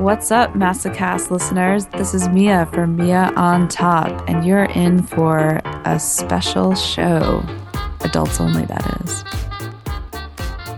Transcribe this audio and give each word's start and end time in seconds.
What's 0.00 0.30
up, 0.30 0.54
Masocast 0.54 1.30
listeners? 1.30 1.84
This 1.88 2.14
is 2.14 2.26
Mia 2.30 2.64
from 2.72 2.96
Mia 2.96 3.34
on 3.36 3.68
Top, 3.68 4.26
and 4.30 4.46
you're 4.46 4.64
in 4.64 5.02
for 5.02 5.60
a 5.84 6.00
special 6.00 6.74
show. 6.74 7.44
Adults 8.00 8.40
only, 8.40 8.64
that 8.64 9.02
is. 9.04 9.22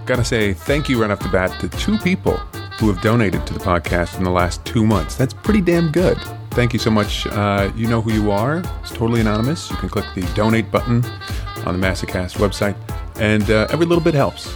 Gotta 0.06 0.24
say 0.24 0.54
thank 0.54 0.88
you 0.88 1.00
right 1.00 1.08
off 1.08 1.20
the 1.20 1.28
bat 1.28 1.56
to 1.60 1.68
two 1.68 1.98
people 1.98 2.36
who 2.80 2.92
have 2.92 3.00
donated 3.00 3.46
to 3.46 3.54
the 3.54 3.60
podcast 3.60 4.18
in 4.18 4.24
the 4.24 4.30
last 4.30 4.64
two 4.64 4.84
months. 4.84 5.14
That's 5.14 5.34
pretty 5.34 5.60
damn 5.60 5.92
good. 5.92 6.18
Thank 6.50 6.72
you 6.72 6.80
so 6.80 6.90
much. 6.90 7.24
Uh, 7.28 7.70
you 7.76 7.86
know 7.86 8.00
who 8.02 8.12
you 8.12 8.32
are. 8.32 8.60
It's 8.80 8.90
totally 8.90 9.20
anonymous. 9.20 9.70
You 9.70 9.76
can 9.76 9.88
click 9.88 10.06
the 10.16 10.22
donate 10.34 10.72
button 10.72 11.04
on 11.64 11.80
the 11.80 11.86
Masocast 11.86 12.38
website, 12.38 12.74
and 13.20 13.48
uh, 13.52 13.68
every 13.70 13.86
little 13.86 14.02
bit 14.02 14.14
helps. 14.14 14.52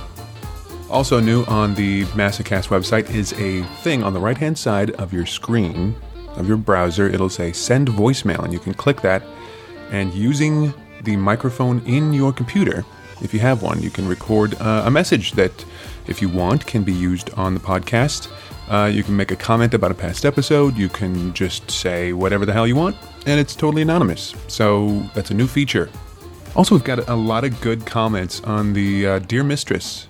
Also, 0.89 1.18
new 1.18 1.45
on 1.45 1.75
the 1.75 2.05
Masocast 2.07 2.68
website 2.68 3.11
is 3.11 3.32
a 3.35 3.62
thing 3.82 4.05
on 4.05 4.14
the 4.14 4.21
right 4.21 4.39
hand 4.39 4.57
side 4.57 4.93
of 4.93 5.12
your 5.12 5.26
screen 5.26 5.95
of 6.36 6.46
your 6.46 6.57
browser. 6.57 7.09
It'll 7.09 7.29
say 7.29 7.53
send 7.53 7.89
voicemail, 7.89 8.45
and 8.45 8.53
you 8.53 8.61
can 8.61 8.72
click 8.72 9.00
that. 9.00 9.22
And 9.90 10.14
using 10.14 10.72
the 11.03 11.17
microphone 11.17 11.81
in 11.86 12.12
your 12.12 12.32
computer, 12.32 12.85
if 13.21 13.35
you 13.35 13.40
have 13.40 13.62
one, 13.62 13.82
you 13.82 13.90
can 13.90 14.07
record 14.07 14.54
uh, 14.61 14.85
a 14.86 14.90
message 14.90 15.32
that, 15.32 15.64
if 16.07 16.22
you 16.22 16.29
want, 16.29 16.67
can 16.67 16.85
be 16.85 16.93
used 16.93 17.31
on 17.34 17.54
the 17.54 17.61
podcast. 17.61 18.31
Uh, 18.68 18.87
you 18.87 19.03
can 19.03 19.17
make 19.17 19.32
a 19.32 19.37
comment 19.37 19.75
about 19.75 19.90
a 19.90 19.95
past 19.95 20.25
episode. 20.25 20.76
You 20.76 20.89
can 20.89 21.34
just 21.34 21.68
say 21.71 22.12
whatever 22.12 22.46
the 22.46 22.53
hell 22.53 22.67
you 22.67 22.76
want, 22.76 22.96
and 23.26 23.40
it's 23.40 23.57
totally 23.57 23.82
anonymous. 23.82 24.34
So 24.46 25.00
that's 25.14 25.31
a 25.31 25.34
new 25.34 25.48
feature. 25.48 25.90
Also, 26.54 26.75
we've 26.75 26.84
got 26.84 27.09
a 27.09 27.14
lot 27.14 27.45
of 27.45 27.61
good 27.61 27.84
comments 27.84 28.40
on 28.43 28.73
the 28.73 29.07
uh, 29.07 29.18
Dear 29.18 29.43
Mistress 29.43 30.06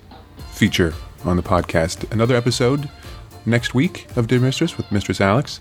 feature 0.57 0.93
on 1.23 1.37
the 1.37 1.43
podcast. 1.43 2.11
Another 2.11 2.35
episode 2.35 2.89
next 3.45 3.75
week 3.75 4.07
of 4.15 4.27
Dear 4.27 4.39
Mistress 4.39 4.75
with 4.75 4.91
Mistress 4.91 5.21
Alex. 5.21 5.59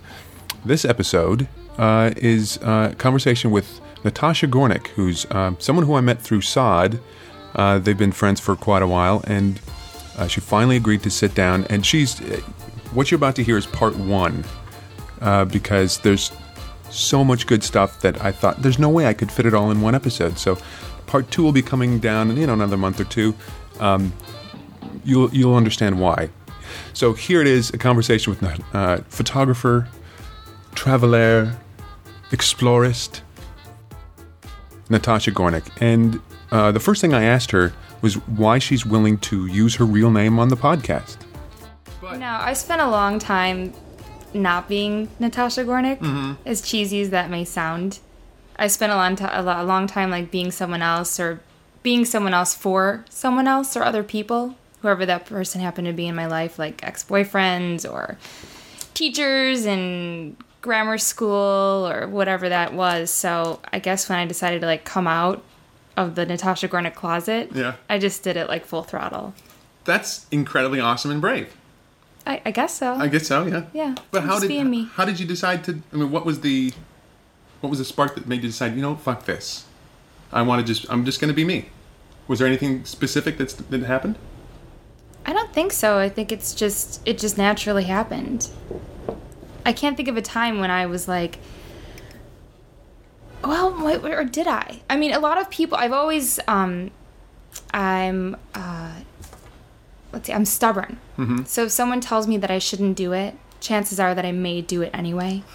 This 0.65 0.87
episode 0.87 1.47
uh, 1.77 2.13
is 2.17 2.57
a 2.63 2.95
conversation 2.97 3.51
with 3.51 3.81
Natasha 4.05 4.47
Gornik, 4.47 4.87
who's 4.89 5.27
uh, 5.27 5.53
someone 5.59 5.85
who 5.85 5.97
I 5.97 6.01
met 6.01 6.23
through 6.23 6.41
Sade. 6.41 6.99
Uh, 7.55 7.79
they've 7.79 7.97
been 7.97 8.11
friends 8.11 8.41
for 8.41 8.57
quite 8.57 8.83
a 8.83 8.87
while, 8.87 9.23
and 9.27 9.61
uh, 10.17 10.29
she 10.29 10.41
finally 10.41 10.77
agreed 10.77 11.03
to 11.03 11.11
sit 11.11 11.35
down. 11.35 11.67
And 11.69 11.85
she's 11.85 12.19
what 12.93 13.11
you're 13.11 13.17
about 13.17 13.37
to 13.37 13.45
hear 13.45 13.59
is 13.59 13.67
part 13.67 13.97
one 13.97 14.45
uh, 15.21 15.45
because 15.45 15.99
there's 15.99 16.33
so 16.89 17.23
much 17.23 17.47
good 17.47 17.63
stuff 17.63 18.01
that 18.01 18.25
I 18.25 18.33
thought 18.33 18.63
there's 18.63 18.79
no 18.79 18.89
way 18.89 19.07
I 19.07 19.13
could 19.13 19.31
fit 19.31 19.45
it 19.45 19.53
all 19.53 19.71
in 19.71 19.83
one 19.83 19.95
episode. 19.95 20.39
So 20.39 20.57
part 21.07 21.31
two 21.31 21.43
will 21.43 21.53
be 21.53 21.63
coming 21.63 21.99
down 21.99 22.31
in 22.31 22.39
you 22.39 22.47
know 22.47 22.55
another 22.55 22.79
month 22.79 22.99
or 22.99 23.05
two. 23.05 23.35
Um, 23.79 24.15
you'll 25.07 25.33
you'll 25.35 25.55
understand 25.55 26.01
why. 26.01 26.29
So 26.93 27.13
here 27.13 27.41
it 27.41 27.47
is, 27.47 27.71
a 27.71 27.79
conversation 27.79 28.35
with 28.35 28.43
uh, 28.75 28.99
photographer, 29.09 29.89
traveler, 30.75 31.57
explorist, 32.33 33.23
Natasha 34.91 35.31
Gornik, 35.31 35.65
and 35.81 36.21
uh, 36.51 36.73
the 36.73 36.81
first 36.81 37.01
thing 37.01 37.15
I 37.15 37.25
asked 37.25 37.51
her 37.53 37.73
was 38.03 38.15
why 38.27 38.59
she's 38.59 38.85
willing 38.85 39.19
to 39.19 39.47
use 39.47 39.77
her 39.77 39.85
real 39.85 40.11
name 40.11 40.39
on 40.39 40.49
the 40.49 40.57
podcast. 40.57 41.17
Now, 42.03 42.41
I 42.41 42.53
spent 42.53 42.81
a 42.81 42.89
long 42.89 43.19
time 43.19 43.73
not 44.33 44.69
being 44.69 45.09
Natasha 45.19 45.65
Gornik, 45.65 46.37
as 46.47 46.61
cheesy 46.63 47.01
as 47.01 47.11
that 47.11 47.31
may 47.31 47.45
sound. 47.45 47.99
I 48.59 48.69
spent 48.69 48.93
a 48.93 48.97
long, 48.97 49.17
lo- 49.17 49.63
a 49.63 49.65
long 49.65 49.87
time 49.87 50.11
like 50.11 50.31
being 50.31 50.51
someone 50.51 50.83
else 50.83 51.19
or 51.19 51.41
being 51.83 52.05
someone 52.05 52.33
else 52.35 52.55
for 52.55 53.05
someone 53.11 53.49
else 53.49 53.77
or 53.77 53.83
other 53.83 54.03
people, 54.03 54.55
whoever 54.87 55.05
that 55.05 55.27
person 55.27 55.61
happened 55.61 55.89
to 55.89 55.93
be 55.93 56.07
in 56.07 56.15
my 56.15 56.27
life, 56.27 56.61
like 56.61 56.81
ex 56.85 57.03
boyfriends 57.03 57.91
or 57.91 58.17
teachers 58.95 59.67
in 59.67 60.37
grammar 60.61 60.97
school 60.97 61.89
or 61.89 62.07
whatever 62.07 62.49
that 62.49 62.73
was. 62.73 63.11
So 63.11 63.61
I 63.73 63.81
guess 63.81 64.09
when 64.09 64.17
I 64.19 64.27
decided 64.27 64.61
to 64.61 64.67
like 64.67 64.85
come 64.85 65.09
out 65.09 65.43
of 65.97 66.15
the 66.15 66.25
Natasha 66.25 66.69
Gornik 66.69 66.95
closet, 66.95 67.51
Yeah. 67.53 67.75
I 67.91 67.99
just 67.99 68.23
did 68.23 68.37
it 68.37 68.49
like 68.49 68.65
full 68.65 68.85
throttle. 68.85 69.35
That's 69.85 70.27
incredibly 70.31 70.79
awesome 70.79 71.11
and 71.11 71.21
brave. 71.21 71.53
I, 72.25 72.41
I 72.47 72.51
guess 72.53 72.77
so. 72.79 72.95
I 72.95 73.09
guess 73.09 73.27
so, 73.27 73.45
yeah. 73.47 73.65
Yeah, 73.73 73.95
But 74.13 74.23
I'm 74.23 74.29
how 74.29 74.35
just 74.35 74.43
did 74.43 74.49
being 74.49 74.71
me. 74.71 74.89
how 74.95 75.05
did 75.05 75.19
you 75.19 75.27
decide 75.27 75.65
to? 75.65 75.81
I 75.93 75.97
mean, 75.97 76.13
what 76.13 76.25
was 76.25 76.41
the 76.43 76.73
what 77.61 77.71
was 77.71 77.81
the 77.81 77.85
spark 77.85 78.15
that 78.15 78.29
made 78.29 78.43
you 78.43 78.49
decide? 78.51 78.77
You 78.77 78.83
know, 78.83 78.95
fuck 78.95 79.25
this. 79.25 79.65
I 80.33 80.43
want 80.43 80.65
to 80.65 80.73
just. 80.73 80.89
I'm 80.91 81.05
just 81.05 81.21
going 81.21 81.29
to 81.29 81.35
be 81.35 81.45
me. 81.45 81.71
Was 82.29 82.41
there 82.41 82.49
anything 82.49 82.85
specific 82.85 83.39
that's 83.39 83.55
that 83.55 83.83
happened? 83.85 84.17
I 85.27 85.33
don't 85.33 85.53
think 85.53 85.73
so. 85.73 85.99
I 85.99 86.09
think 86.09 86.33
it's 86.33 86.55
just 86.55 87.03
it 87.05 87.19
just 87.19 87.37
naturally 87.37 87.85
happened. 87.85 88.49
I 89.67 89.73
can't 89.73 89.97
think 89.97 90.09
of 90.09 90.17
a 90.17 90.23
time 90.23 90.61
when 90.61 90.71
I 90.71 90.87
was 90.87 91.09
like, 91.09 91.39
well, 93.43 93.85
wait, 93.85 94.05
or 94.05 94.25
did 94.25 94.47
I? 94.47 94.81
I 94.89 94.97
mean, 94.97 95.13
a 95.13 95.19
lot 95.19 95.39
of 95.39 95.51
people. 95.51 95.77
I've 95.77 95.93
always, 95.93 96.39
um, 96.47 96.93
I'm, 97.75 98.37
uh, 98.55 98.93
let's 100.13 100.27
see, 100.29 100.33
I'm 100.33 100.45
stubborn. 100.45 100.99
So 101.47 101.65
if 101.65 101.73
someone 101.73 102.01
tells 102.01 102.29
me 102.29 102.37
that 102.39 102.51
I 102.51 102.59
shouldn't 102.61 102.97
do 102.97 103.13
it, 103.13 103.35
chances 103.61 103.99
are 103.99 104.15
that 104.15 104.25
I 104.25 104.33
may 104.33 104.63
do 104.63 104.83
it 104.83 104.91
anyway. 104.95 105.43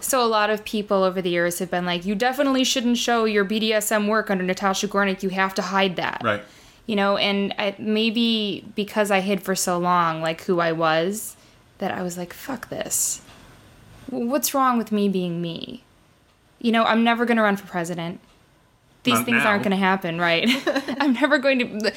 So 0.00 0.24
a 0.24 0.30
lot 0.30 0.50
of 0.50 0.64
people 0.64 1.02
over 1.02 1.20
the 1.20 1.30
years 1.30 1.58
have 1.58 1.68
been 1.68 1.84
like, 1.84 2.06
you 2.06 2.14
definitely 2.14 2.62
shouldn't 2.62 2.96
show 2.96 3.24
your 3.24 3.44
BDSM 3.44 4.06
work 4.08 4.30
under 4.30 4.44
Natasha 4.44 4.86
Gornik. 4.86 5.24
You 5.24 5.30
have 5.30 5.52
to 5.54 5.62
hide 5.62 5.96
that 5.96 6.20
Right. 6.22 6.44
You 6.86 6.96
know 6.96 7.16
and 7.16 7.54
I, 7.58 7.74
maybe 7.78 8.64
because 8.74 9.10
i 9.10 9.20
hid 9.20 9.42
for 9.42 9.54
so 9.54 9.78
long 9.78 10.20
like 10.20 10.42
who 10.44 10.60
i 10.60 10.72
was 10.72 11.36
that 11.78 11.90
i 11.92 12.02
was 12.02 12.16
like 12.18 12.32
fuck 12.32 12.68
this 12.68 13.20
what's 14.10 14.52
wrong 14.54 14.78
with 14.78 14.92
me 14.92 15.08
being 15.08 15.40
me 15.40 15.82
you 16.60 16.70
know 16.72 16.84
i'm 16.84 17.02
never 17.04 17.24
going 17.24 17.36
to 17.38 17.42
run 17.42 17.56
for 17.56 17.66
president 17.66 18.20
these 19.04 19.14
Not 19.14 19.24
things 19.26 19.42
now. 19.44 19.50
aren't 19.50 19.62
going 19.62 19.70
to 19.72 19.76
happen 19.76 20.20
right 20.20 20.48
i'm 21.00 21.12
never 21.14 21.38
going 21.38 21.58
to 21.80 21.92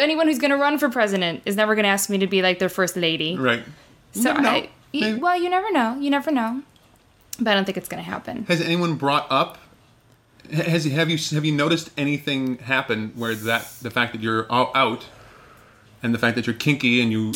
anyone 0.00 0.26
who's 0.28 0.38
going 0.38 0.50
to 0.50 0.56
run 0.56 0.78
for 0.78 0.88
president 0.88 1.42
is 1.44 1.56
never 1.56 1.74
going 1.74 1.84
to 1.84 1.88
ask 1.90 2.08
me 2.10 2.18
to 2.18 2.26
be 2.26 2.42
like 2.42 2.58
their 2.58 2.68
first 2.68 2.96
lady 2.96 3.36
Right. 3.36 3.62
so 4.12 4.32
know. 4.34 4.48
I, 4.48 4.68
Maybe. 4.92 5.18
well 5.20 5.40
you 5.40 5.50
never 5.50 5.70
know 5.72 5.96
you 5.98 6.10
never 6.10 6.30
know 6.30 6.62
but 7.38 7.50
i 7.50 7.54
don't 7.54 7.64
think 7.64 7.76
it's 7.76 7.88
going 7.88 8.02
to 8.02 8.08
happen 8.10 8.44
Has 8.46 8.60
anyone 8.60 8.94
brought 8.96 9.26
up? 9.30 9.58
Has 10.52 10.84
have 10.86 11.10
you 11.10 11.18
have 11.36 11.44
you 11.44 11.52
noticed 11.52 11.90
anything 11.96 12.58
happen 12.58 13.12
where 13.14 13.34
that 13.34 13.68
the 13.82 13.90
fact 13.90 14.12
that 14.12 14.22
you're 14.22 14.50
out, 14.52 15.06
and 16.02 16.14
the 16.14 16.18
fact 16.18 16.36
that 16.36 16.46
you're 16.46 16.56
kinky 16.56 17.00
and 17.00 17.12
you, 17.12 17.34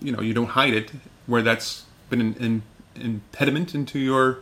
you 0.00 0.12
know, 0.12 0.20
you 0.20 0.34
don't 0.34 0.48
hide 0.48 0.74
it, 0.74 0.90
where 1.26 1.42
that's 1.42 1.84
been 2.08 2.20
an, 2.20 2.34
an 2.40 2.62
impediment 2.96 3.74
into 3.74 3.98
your, 3.98 4.38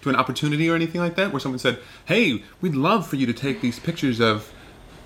to 0.00 0.08
an 0.08 0.16
opportunity 0.16 0.70
or 0.70 0.74
anything 0.74 1.00
like 1.00 1.16
that, 1.16 1.30
where 1.32 1.40
someone 1.40 1.58
said, 1.58 1.78
"Hey, 2.06 2.42
we'd 2.60 2.74
love 2.74 3.06
for 3.06 3.16
you 3.16 3.26
to 3.26 3.34
take 3.34 3.60
these 3.60 3.78
pictures 3.78 4.20
of 4.20 4.52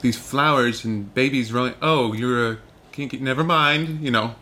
these 0.00 0.16
flowers 0.16 0.84
and 0.84 1.12
babies 1.14 1.52
rolling." 1.52 1.74
Oh, 1.82 2.12
you're 2.12 2.52
a 2.52 2.58
kinky. 2.92 3.18
Never 3.18 3.42
mind. 3.42 4.04
You 4.04 4.10
know. 4.12 4.34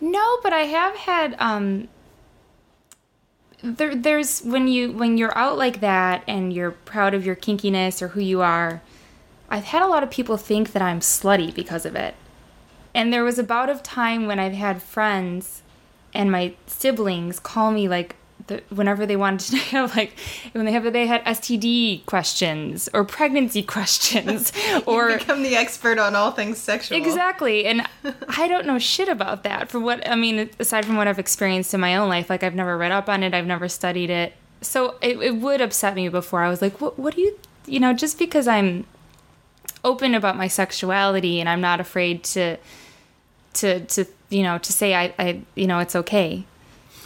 No, 0.00 0.38
but 0.42 0.52
I 0.52 0.62
have 0.62 0.96
had 0.96 1.36
um 1.38 1.88
there 3.62 3.94
there's 3.94 4.40
when 4.40 4.68
you 4.68 4.92
when 4.92 5.16
you're 5.16 5.36
out 5.36 5.56
like 5.56 5.80
that 5.80 6.22
and 6.26 6.52
you're 6.52 6.72
proud 6.72 7.14
of 7.14 7.24
your 7.24 7.36
kinkiness 7.36 8.02
or 8.02 8.08
who 8.08 8.20
you 8.20 8.40
are, 8.42 8.82
I've 9.48 9.64
had 9.64 9.82
a 9.82 9.88
lot 9.88 10.02
of 10.02 10.10
people 10.10 10.36
think 10.36 10.72
that 10.72 10.82
I'm 10.82 11.00
slutty 11.00 11.54
because 11.54 11.86
of 11.86 11.96
it. 11.96 12.14
And 12.94 13.12
there 13.12 13.24
was 13.24 13.38
about 13.38 13.70
of 13.70 13.82
time 13.82 14.26
when 14.26 14.38
I've 14.38 14.52
had 14.52 14.82
friends 14.82 15.62
and 16.12 16.30
my 16.30 16.54
siblings 16.66 17.40
call 17.40 17.72
me 17.72 17.88
like 17.88 18.16
the, 18.46 18.62
whenever 18.68 19.06
they 19.06 19.16
wanted 19.16 19.50
to 19.52 19.56
have 19.72 19.96
like 19.96 20.14
when 20.52 20.64
they 20.64 20.72
have 20.72 20.92
they 20.92 21.06
had 21.06 21.24
STD 21.24 22.04
questions 22.06 22.88
or 22.92 23.04
pregnancy 23.04 23.62
questions 23.76 24.52
or 24.86 25.18
become 25.18 25.42
the 25.42 25.56
expert 25.56 25.98
on 25.98 26.14
all 26.14 26.30
things 26.30 26.58
sexual. 26.58 26.98
Exactly. 26.98 27.66
And 27.66 27.86
I 28.28 28.48
don't 28.48 28.66
know 28.66 28.78
shit 28.78 29.08
about 29.08 29.42
that. 29.44 29.70
For 29.70 29.80
what 29.80 30.06
I 30.08 30.14
mean, 30.14 30.50
aside 30.58 30.84
from 30.84 30.96
what 30.96 31.08
I've 31.08 31.18
experienced 31.18 31.74
in 31.74 31.80
my 31.80 31.96
own 31.96 32.08
life, 32.08 32.30
like 32.30 32.42
I've 32.42 32.54
never 32.54 32.76
read 32.76 32.92
up 32.92 33.08
on 33.08 33.22
it, 33.22 33.34
I've 33.34 33.46
never 33.46 33.68
studied 33.68 34.10
it. 34.10 34.34
So 34.60 34.96
it, 35.00 35.18
it 35.18 35.36
would 35.36 35.60
upset 35.60 35.94
me 35.94 36.08
before. 36.08 36.42
I 36.42 36.48
was 36.48 36.62
like, 36.62 36.80
what, 36.80 36.98
what 36.98 37.14
do 37.14 37.20
you, 37.20 37.38
you 37.66 37.80
know, 37.80 37.92
just 37.92 38.18
because 38.18 38.48
I'm 38.48 38.86
open 39.84 40.14
about 40.14 40.36
my 40.36 40.48
sexuality 40.48 41.38
and 41.38 41.48
I'm 41.48 41.60
not 41.60 41.80
afraid 41.80 42.24
to, 42.24 42.56
to, 43.54 43.80
to, 43.80 44.06
you 44.30 44.42
know, 44.42 44.56
to 44.56 44.72
say 44.72 44.94
I, 44.94 45.14
I, 45.18 45.42
you 45.54 45.66
know, 45.66 45.80
it's 45.80 45.94
okay. 45.94 46.44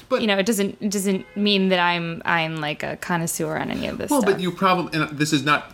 But 0.08 0.20
You 0.22 0.26
know, 0.26 0.38
it 0.38 0.46
doesn't 0.46 0.78
it 0.80 0.90
doesn't 0.90 1.24
mean 1.36 1.68
that 1.68 1.78
I'm 1.78 2.22
I'm 2.24 2.56
like 2.56 2.82
a 2.82 2.96
connoisseur 2.96 3.56
on 3.58 3.70
any 3.70 3.86
of 3.86 3.98
this 3.98 4.10
Well, 4.10 4.22
stuff. 4.22 4.34
but 4.34 4.40
you 4.40 4.50
probably 4.50 4.98
and 4.98 5.10
this 5.18 5.32
is 5.32 5.44
not. 5.44 5.72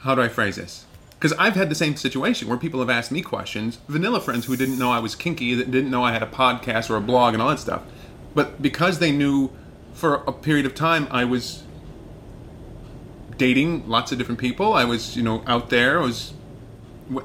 How 0.00 0.14
do 0.14 0.22
I 0.22 0.28
phrase 0.28 0.56
this? 0.56 0.86
Because 1.18 1.34
I've 1.38 1.54
had 1.54 1.68
the 1.68 1.74
same 1.74 1.94
situation 1.96 2.48
where 2.48 2.56
people 2.56 2.80
have 2.80 2.88
asked 2.88 3.12
me 3.12 3.20
questions, 3.20 3.78
vanilla 3.88 4.20
friends 4.20 4.46
who 4.46 4.56
didn't 4.56 4.78
know 4.78 4.90
I 4.90 4.98
was 5.00 5.14
kinky, 5.14 5.54
that 5.54 5.70
didn't 5.70 5.90
know 5.90 6.02
I 6.02 6.12
had 6.12 6.22
a 6.22 6.26
podcast 6.26 6.88
or 6.88 6.96
a 6.96 7.00
blog 7.02 7.34
and 7.34 7.42
all 7.42 7.50
that 7.50 7.58
stuff, 7.58 7.82
but 8.34 8.62
because 8.62 8.98
they 9.00 9.12
knew 9.12 9.50
for 9.92 10.14
a 10.26 10.32
period 10.32 10.64
of 10.64 10.74
time 10.74 11.06
I 11.10 11.24
was 11.26 11.62
dating 13.36 13.88
lots 13.88 14.12
of 14.12 14.18
different 14.18 14.40
people, 14.40 14.72
I 14.72 14.84
was 14.84 15.16
you 15.16 15.22
know 15.22 15.42
out 15.46 15.70
there, 15.70 16.00
I 16.00 16.04
was 16.04 16.32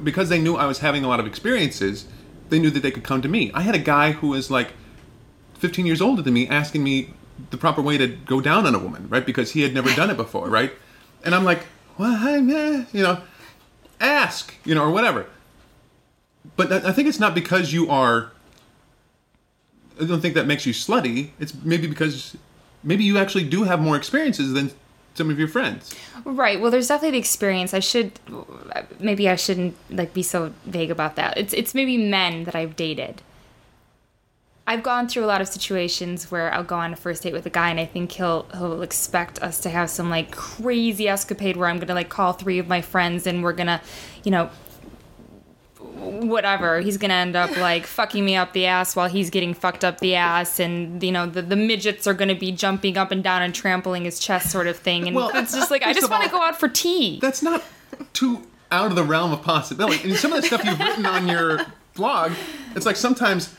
because 0.04 0.30
they 0.30 0.40
knew 0.40 0.56
I 0.56 0.66
was 0.66 0.80
having 0.80 1.04
a 1.04 1.08
lot 1.08 1.20
of 1.20 1.26
experiences, 1.28 2.06
they 2.50 2.60
knew 2.60 2.70
that 2.72 2.82
they 2.84 2.92
could 2.92 3.04
come 3.04 3.22
to 3.22 3.30
me. 3.30 3.52
I 3.54 3.62
had 3.62 3.76
a 3.76 3.80
guy 3.80 4.12
who 4.12 4.28
was 4.30 4.52
like 4.52 4.74
15 5.56 5.86
years 5.86 6.02
older 6.02 6.22
than 6.22 6.34
me 6.34 6.48
asking 6.48 6.84
me 6.84 7.14
the 7.50 7.58
proper 7.58 7.82
way 7.82 7.98
to 7.98 8.08
go 8.08 8.42
down 8.42 8.66
on 8.66 8.76
a 8.76 8.80
woman, 8.80 9.08
right? 9.10 9.26
Because 9.26 9.52
he 9.52 9.62
had 9.62 9.74
never 9.74 9.94
done 9.94 10.10
it 10.10 10.18
before, 10.18 10.50
right? 10.50 10.72
And 11.24 11.36
I'm 11.36 11.44
like, 11.44 11.66
well, 11.98 12.38
you 12.40 13.04
know, 13.04 13.22
ask, 14.00 14.54
you 14.64 14.76
know, 14.76 14.84
or 14.84 14.92
whatever. 14.92 15.28
But 16.56 16.72
I 16.72 16.92
think 16.92 17.08
it's 17.08 17.20
not 17.20 17.34
because 17.34 17.74
you 17.74 17.90
are. 17.90 18.32
I 20.00 20.06
don't 20.06 20.22
think 20.22 20.36
that 20.36 20.46
makes 20.46 20.66
you 20.66 20.74
slutty. 20.74 21.32
It's 21.40 21.54
maybe 21.64 21.88
because 21.88 22.38
maybe 22.84 23.04
you 23.04 23.18
actually 23.18 23.46
do 23.46 23.64
have 23.64 23.82
more 23.82 23.96
experiences 23.96 24.54
than 24.54 24.72
some 25.16 25.30
of 25.30 25.40
your 25.40 25.48
friends. 25.48 25.96
Right. 26.24 26.60
Well, 26.60 26.70
there's 26.70 26.88
definitely 26.88 27.12
the 27.12 27.20
experience. 27.20 27.74
I 27.74 27.80
should 27.80 28.20
maybe 29.00 29.30
I 29.30 29.36
shouldn't 29.36 29.76
like 29.90 30.14
be 30.14 30.24
so 30.24 30.54
vague 30.66 30.92
about 30.92 31.16
that. 31.16 31.38
It's 31.38 31.54
it's 31.54 31.74
maybe 31.74 31.98
men 31.98 32.44
that 32.44 32.56
I've 32.56 32.76
dated. 32.76 33.22
I've 34.68 34.82
gone 34.82 35.08
through 35.08 35.26
a 35.26 35.28
lot 35.28 35.42
of 35.42 35.48
situations 35.48 36.32
where 36.32 36.52
I'll 36.52 36.64
go 36.64 36.76
on 36.76 36.92
a 36.92 36.96
first 36.96 37.22
date 37.24 37.34
with 37.34 37.46
a 37.46 37.52
guy 37.52 37.70
and 37.70 37.80
I 37.80 37.86
think 37.86 38.12
he'll 38.12 38.48
he'll 38.54 38.82
expect 38.82 39.42
us 39.44 39.60
to 39.62 39.70
have 39.70 39.90
some 39.90 40.10
like 40.10 40.32
crazy 40.32 41.08
escapade 41.08 41.56
where 41.56 41.70
I'm 41.70 41.78
gonna 41.78 41.94
like 41.94 42.10
call 42.10 42.34
three 42.34 42.58
of 42.58 42.68
my 42.68 42.82
friends 42.82 43.28
and 43.28 43.44
we're 43.44 43.54
gonna, 43.54 43.82
you 44.24 44.32
know, 44.32 44.50
whatever. 45.80 46.80
He's 46.82 46.98
gonna 46.98 47.14
end 47.14 47.36
up 47.36 47.56
like 47.58 47.86
fucking 47.86 48.26
me 48.26 48.36
up 48.36 48.54
the 48.54 48.66
ass 48.66 48.96
while 48.96 49.08
he's 49.08 49.30
getting 49.30 49.54
fucked 49.54 49.84
up 49.84 50.00
the 50.00 50.16
ass, 50.16 50.60
and 50.60 51.02
you 51.04 51.12
know 51.12 51.28
the, 51.28 51.42
the 51.42 51.56
midgets 51.56 52.08
are 52.08 52.14
gonna 52.14 52.36
be 52.36 52.52
jumping 52.52 52.98
up 52.98 53.12
and 53.12 53.24
down 53.24 53.42
and 53.42 53.54
trampling 53.54 54.06
his 54.06 54.20
chest, 54.20 54.52
sort 54.52 54.68
of 54.68 54.78
thing. 54.78 55.08
And 55.08 55.16
Well, 55.16 55.32
it's 55.34 55.54
just 55.54 55.72
like 55.72 55.84
I 55.84 55.94
just 55.94 56.10
want 56.10 56.24
to 56.24 56.30
go 56.30 56.42
out 56.42 56.60
for 56.60 56.70
tea. 56.70 57.20
That's 57.20 57.42
not 57.42 57.64
too 58.14 58.48
out 58.72 58.88
of 58.88 58.96
the 58.96 59.04
realm 59.04 59.32
of 59.32 59.42
possibility. 59.42 60.10
And 60.10 60.18
some 60.18 60.34
of 60.34 60.42
the 60.42 60.48
stuff 60.48 60.66
you've 60.66 60.80
written 60.80 61.06
on 61.06 61.28
your 61.28 61.66
blog, 61.94 62.32
it's 62.76 62.86
like 62.86 62.96
sometimes, 62.96 63.56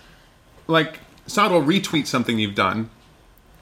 like 0.66 1.00
Sade 1.26 1.50
will 1.50 1.62
retweet 1.62 2.06
something 2.06 2.38
you've 2.38 2.54
done, 2.54 2.90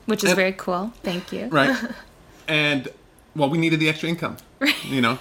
which 0.06 0.24
is 0.24 0.30
and- 0.30 0.36
very 0.36 0.52
cool. 0.52 0.92
Thank 1.02 1.32
you. 1.32 1.48
right? 1.48 1.76
and 2.48 2.88
well, 3.36 3.50
we 3.50 3.58
needed 3.58 3.80
the 3.80 3.88
extra 3.88 4.08
income, 4.08 4.36
you 4.84 5.00
know. 5.00 5.18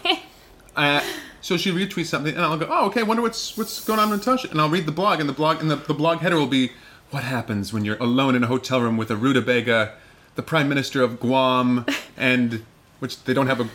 Uh, 0.76 1.02
so 1.42 1.58
she 1.58 1.72
retweets 1.72 2.06
something, 2.08 2.34
and 2.34 2.44
I'll 2.44 2.58
go, 2.58 2.68
"Oh, 2.70 2.86
okay. 2.88 3.04
Wonder 3.04 3.22
what's 3.22 3.58
what's 3.58 3.84
going 3.84 4.00
on 4.00 4.10
with 4.10 4.26
Natasha." 4.26 4.50
And 4.50 4.60
I'll 4.62 4.70
read 4.70 4.86
the 4.86 4.92
blog, 4.92 5.20
and 5.20 5.28
the 5.28 5.34
blog 5.34 5.62
and 5.62 5.70
the, 5.70 5.76
the 5.76 5.94
blog 5.94 6.20
header 6.20 6.36
will 6.38 6.48
be, 6.48 6.72
"What 7.12 7.24
happens 7.24 7.74
when 7.74 7.86
you're 7.86 7.98
alone 7.98 8.36
in 8.36 8.44
a 8.44 8.48
hotel 8.48 8.82
room 8.82 8.98
with 8.98 9.12
a 9.12 9.16
rutabaga, 9.16 9.94
the 10.36 10.44
Prime 10.44 10.70
Minister 10.70 11.02
of 11.02 11.20
Guam, 11.20 11.86
and 12.18 12.66
which 13.00 13.24
they 13.26 13.34
don't 13.34 13.48
have 13.48 13.60
a 13.60 13.70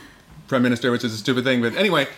prime 0.48 0.62
minister, 0.62 0.90
which 0.90 1.04
is 1.04 1.12
a 1.12 1.16
stupid 1.18 1.44
thing, 1.44 1.60
but 1.60 1.76
anyway, 1.76 2.08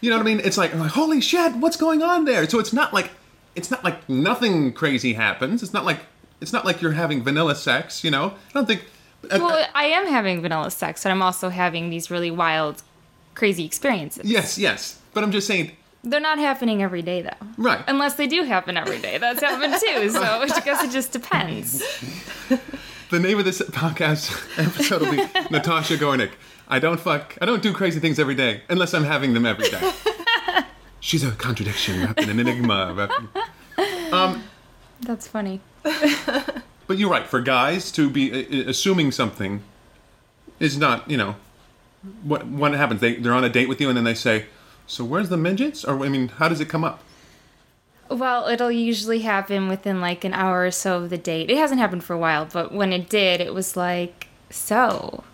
you 0.00 0.10
know 0.10 0.16
what 0.16 0.22
I 0.22 0.28
mean? 0.28 0.40
It's 0.40 0.58
like, 0.58 0.74
I'm 0.74 0.80
like, 0.80 0.90
holy 0.90 1.20
shit, 1.20 1.54
what's 1.54 1.76
going 1.76 2.02
on 2.02 2.24
there? 2.24 2.48
So 2.48 2.58
it's 2.58 2.72
not 2.72 2.92
like 2.92 3.12
it's 3.56 3.70
not 3.70 3.82
like 3.82 4.08
nothing 4.08 4.72
crazy 4.72 5.14
happens. 5.14 5.62
It's 5.62 5.72
not 5.72 5.84
like 5.84 6.00
it's 6.40 6.52
not 6.52 6.64
like 6.64 6.80
you're 6.82 6.92
having 6.92 7.22
vanilla 7.24 7.54
sex, 7.54 8.04
you 8.04 8.10
know. 8.10 8.26
I 8.50 8.52
don't 8.52 8.66
think. 8.66 8.84
I- 9.30 9.36
I- 9.36 9.38
Well, 9.38 9.66
I 9.74 9.84
am 9.84 10.06
having 10.06 10.42
vanilla 10.42 10.70
sex, 10.70 11.04
and 11.04 11.12
I'm 11.12 11.22
also 11.22 11.48
having 11.48 11.90
these 11.90 12.10
really 12.10 12.30
wild, 12.30 12.82
crazy 13.34 13.64
experiences. 13.64 14.24
Yes, 14.30 14.58
yes. 14.58 15.00
But 15.14 15.24
I'm 15.24 15.32
just 15.32 15.46
saying, 15.46 15.72
They're 16.04 16.20
not 16.20 16.38
happening 16.38 16.82
every 16.82 17.02
day, 17.02 17.22
though. 17.22 17.46
right. 17.56 17.82
Unless 17.88 18.14
they 18.14 18.26
do 18.28 18.42
happen 18.44 18.76
every 18.76 18.98
day. 18.98 19.18
That's 19.18 19.40
happened 19.40 19.74
too. 19.80 20.10
So 20.10 20.22
I 20.22 20.60
guess 20.64 20.84
it 20.84 20.90
just 20.92 21.10
depends. 21.12 21.82
The 23.08 23.20
name 23.20 23.38
of 23.38 23.44
this 23.44 23.62
podcast 23.62 24.32
episode 24.58 25.02
will 25.02 25.12
be 25.12 25.16
Natasha 25.50 25.96
Gornik. 25.96 26.32
I 26.66 26.80
don't 26.80 26.98
fuck, 26.98 27.38
I 27.40 27.46
don't 27.46 27.62
do 27.62 27.72
crazy 27.72 28.00
things 28.00 28.18
every 28.18 28.34
day, 28.34 28.62
unless 28.68 28.94
I'm 28.94 29.04
having 29.04 29.32
them 29.32 29.46
every 29.46 29.70
day. 29.70 29.92
She's 31.00 31.22
a 31.22 31.30
contradiction 31.32 32.00
wrapped 32.02 32.20
in 32.20 32.30
an 32.30 32.38
enigma. 32.40 32.92
wrapped- 32.94 34.42
That's 35.00 35.26
funny. 35.28 35.60
But 36.86 36.98
you're 36.98 37.10
right, 37.10 37.26
for 37.26 37.40
guys 37.40 37.90
to 37.92 38.08
be 38.08 38.30
uh, 38.32 38.36
uh, 38.38 38.70
assuming 38.70 39.10
something 39.10 39.62
is 40.60 40.78
not, 40.78 41.10
you 41.10 41.16
know, 41.16 41.34
what, 42.22 42.46
what 42.46 42.72
happens? 42.74 43.00
They, 43.00 43.16
they're 43.16 43.34
on 43.34 43.42
a 43.42 43.48
date 43.48 43.68
with 43.68 43.80
you 43.80 43.88
and 43.88 43.96
then 43.96 44.04
they 44.04 44.14
say, 44.14 44.46
So 44.86 45.04
where's 45.04 45.28
the 45.28 45.36
midgets? 45.36 45.84
Or, 45.84 46.04
I 46.04 46.08
mean, 46.08 46.28
how 46.28 46.48
does 46.48 46.60
it 46.60 46.68
come 46.68 46.84
up? 46.84 47.02
Well, 48.08 48.46
it'll 48.46 48.70
usually 48.70 49.18
happen 49.20 49.66
within 49.66 50.00
like 50.00 50.24
an 50.24 50.32
hour 50.32 50.64
or 50.64 50.70
so 50.70 50.98
of 51.02 51.10
the 51.10 51.18
date. 51.18 51.50
It 51.50 51.58
hasn't 51.58 51.80
happened 51.80 52.04
for 52.04 52.12
a 52.14 52.18
while, 52.18 52.44
but 52.44 52.70
when 52.72 52.92
it 52.92 53.08
did, 53.08 53.40
it 53.40 53.52
was 53.52 53.76
like, 53.76 54.28
so 54.48 55.24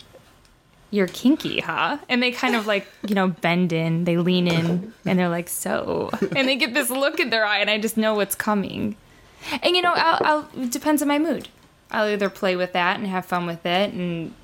you're 0.93 1.07
kinky, 1.07 1.59
huh? 1.59 1.97
And 2.07 2.21
they 2.21 2.31
kind 2.31 2.55
of 2.55 2.67
like, 2.67 2.87
you 3.07 3.15
know, 3.15 3.29
bend 3.29 3.73
in, 3.73 4.03
they 4.03 4.17
lean 4.17 4.47
in, 4.47 4.93
and 5.07 5.17
they're 5.17 5.27
like, 5.27 5.49
so. 5.49 6.11
And 6.35 6.47
they 6.47 6.55
get 6.55 6.75
this 6.75 6.91
look 6.91 7.19
in 7.19 7.31
their 7.31 7.45
eye, 7.45 7.57
and 7.57 7.69
I 7.69 7.79
just 7.79 7.97
know 7.97 8.13
what's 8.13 8.35
coming. 8.35 8.95
And 9.63 9.75
you 9.75 9.81
know, 9.81 9.93
I'll, 9.95 10.19
I'll 10.23 10.49
it 10.61 10.71
depends 10.71 11.01
on 11.01 11.07
my 11.07 11.17
mood. 11.17 11.49
I'll 11.89 12.07
either 12.07 12.29
play 12.29 12.55
with 12.55 12.73
that 12.73 12.97
and 12.97 13.07
have 13.07 13.25
fun 13.25 13.47
with 13.47 13.65
it 13.65 13.91
and 13.91 14.35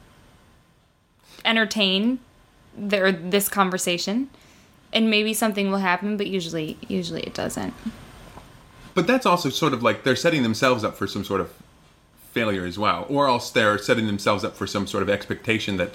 entertain 1.46 2.18
their 2.76 3.12
this 3.12 3.48
conversation, 3.48 4.32
and 4.92 5.08
maybe 5.08 5.36
something 5.36 5.70
will 5.70 5.78
happen, 5.78 6.18
but 6.18 6.26
usually, 6.26 6.80
usually 6.88 7.22
it 7.22 7.36
doesn't. 7.36 7.76
But 8.96 9.06
that's 9.06 9.28
also 9.28 9.50
sort 9.50 9.74
of 9.74 9.84
like 9.84 10.04
they're 10.04 10.16
setting 10.16 10.42
themselves 10.42 10.84
up 10.84 10.98
for 10.98 11.06
some 11.06 11.24
sort 11.24 11.42
of 11.42 11.54
failure 12.32 12.66
as 12.66 12.80
well. 12.80 13.06
Or 13.08 13.28
else 13.28 13.52
they're 13.52 13.78
setting 13.78 14.08
themselves 14.08 14.44
up 14.44 14.56
for 14.56 14.66
some 14.66 14.88
sort 14.88 15.04
of 15.04 15.10
expectation 15.10 15.78
that, 15.78 15.94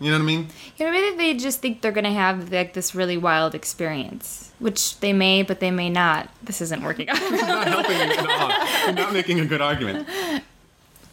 you 0.00 0.10
know 0.10 0.18
what 0.18 0.22
I 0.22 0.26
mean? 0.26 0.48
You 0.76 0.86
know, 0.86 0.92
maybe 0.92 1.16
they 1.16 1.34
just 1.34 1.60
think 1.60 1.80
they're 1.80 1.92
gonna 1.92 2.12
have 2.12 2.52
like 2.52 2.74
this 2.74 2.94
really 2.94 3.16
wild 3.16 3.54
experience, 3.54 4.52
which 4.58 5.00
they 5.00 5.12
may, 5.12 5.42
but 5.42 5.60
they 5.60 5.70
may 5.70 5.88
not. 5.88 6.28
This 6.42 6.60
isn't 6.60 6.82
working 6.82 7.08
out. 7.08 7.18
not 7.30 7.66
helping 7.66 7.96
at 7.96 8.18
all. 8.28 8.86
You're 8.86 8.94
not 8.94 9.12
making 9.12 9.40
a 9.40 9.46
good 9.46 9.60
argument. 9.60 10.08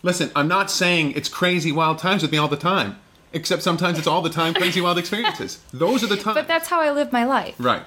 Listen, 0.01 0.31
I'm 0.35 0.49
not 0.49 0.69
saying 0.69 1.13
it's 1.13 1.29
crazy 1.29 1.71
wild 1.71 1.97
times 1.97 2.21
with 2.21 2.31
me 2.31 2.37
all 2.37 2.49
the 2.49 2.57
time. 2.57 2.99
Except 3.31 3.63
sometimes 3.63 3.97
it's 3.97 4.05
all 4.05 4.21
the 4.21 4.29
time 4.29 4.53
crazy 4.53 4.79
wild 4.79 4.99
experiences. 4.99 5.59
Those 5.73 6.03
are 6.03 6.07
the 6.07 6.17
times. 6.17 6.35
but 6.35 6.47
that's 6.47 6.67
how 6.67 6.81
I 6.81 6.91
live 6.91 7.11
my 7.11 7.25
life. 7.25 7.55
right. 7.57 7.83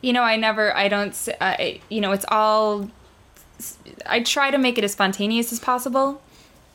You 0.00 0.12
know, 0.12 0.22
I 0.22 0.36
never, 0.36 0.74
I 0.76 0.88
don't, 0.88 1.28
I, 1.40 1.80
you 1.88 2.00
know, 2.00 2.10
it's 2.10 2.24
all. 2.28 2.90
I 4.06 4.20
try 4.20 4.50
to 4.50 4.58
make 4.58 4.76
it 4.76 4.82
as 4.82 4.92
spontaneous 4.92 5.52
as 5.52 5.60
possible, 5.60 6.20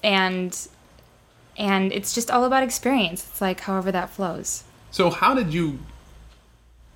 and 0.01 0.57
and 1.57 1.91
it's 1.91 2.13
just 2.13 2.29
all 2.29 2.45
about 2.45 2.63
experience. 2.63 3.27
It's 3.27 3.41
like 3.41 3.61
however 3.61 3.91
that 3.91 4.09
flows. 4.09 4.63
So 4.91 5.09
how 5.09 5.33
did 5.33 5.53
you 5.53 5.79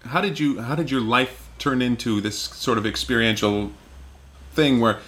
how 0.05 0.21
did 0.21 0.39
you 0.39 0.61
how 0.61 0.75
did 0.75 0.89
your 0.89 1.01
life 1.01 1.49
turn 1.59 1.81
into 1.81 2.21
this 2.21 2.37
sort 2.37 2.77
of 2.77 2.85
experiential 2.85 3.71
thing 4.53 4.79
where 4.79 4.99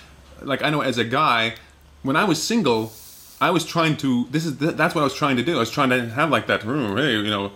like 0.42 0.64
I 0.64 0.70
know 0.70 0.82
as 0.82 0.98
a 0.98 1.04
guy 1.04 1.56
when 2.04 2.16
I 2.16 2.26
was 2.26 2.42
single 2.42 2.94
I 3.42 3.50
was 3.50 3.66
trying 3.66 3.98
to 3.98 4.28
this 4.30 4.46
is 4.46 4.58
that's 4.58 4.94
what 4.94 5.02
I 5.02 5.04
was 5.04 5.16
trying 5.16 5.38
to 5.38 5.44
do 5.44 5.56
I 5.56 5.60
was 5.60 5.72
trying 5.72 5.90
to 5.90 6.10
have 6.10 6.30
like 6.30 6.48
that 6.48 6.62
"Hmm, 6.64 6.96
hey 6.96 7.14
you 7.14 7.30
know 7.30 7.52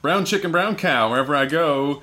brown 0.00 0.24
chicken 0.24 0.50
brown 0.50 0.76
cow 0.76 1.10
wherever 1.10 1.34
I 1.36 1.44
go 1.46 2.02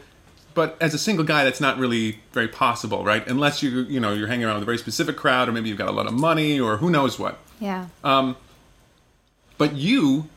but 0.53 0.77
as 0.80 0.94
a 0.94 1.00
single 1.00 1.25
guy 1.25 1.44
that's 1.44 1.60
not 1.62 1.80
really 1.80 2.20
very 2.34 2.48
possible 2.48 3.03
right 3.03 3.25
unless 3.27 3.63
you 3.63 3.82
you 3.84 4.00
know 4.00 4.13
you're 4.13 4.27
hanging 4.27 4.46
around 4.46 4.56
with 4.56 4.63
a 4.63 4.65
very 4.65 4.77
specific 4.77 5.18
crowd 5.18 5.50
or 5.50 5.51
maybe 5.51 5.70
you've 5.70 5.77
got 5.77 5.89
a 5.89 5.94
lot 5.94 6.06
of 6.06 6.13
money 6.13 6.60
or 6.60 6.77
who 6.77 6.89
knows 6.92 7.18
what 7.18 7.39
Yeah. 7.60 7.88
But 9.58 9.76
you, 9.76 10.28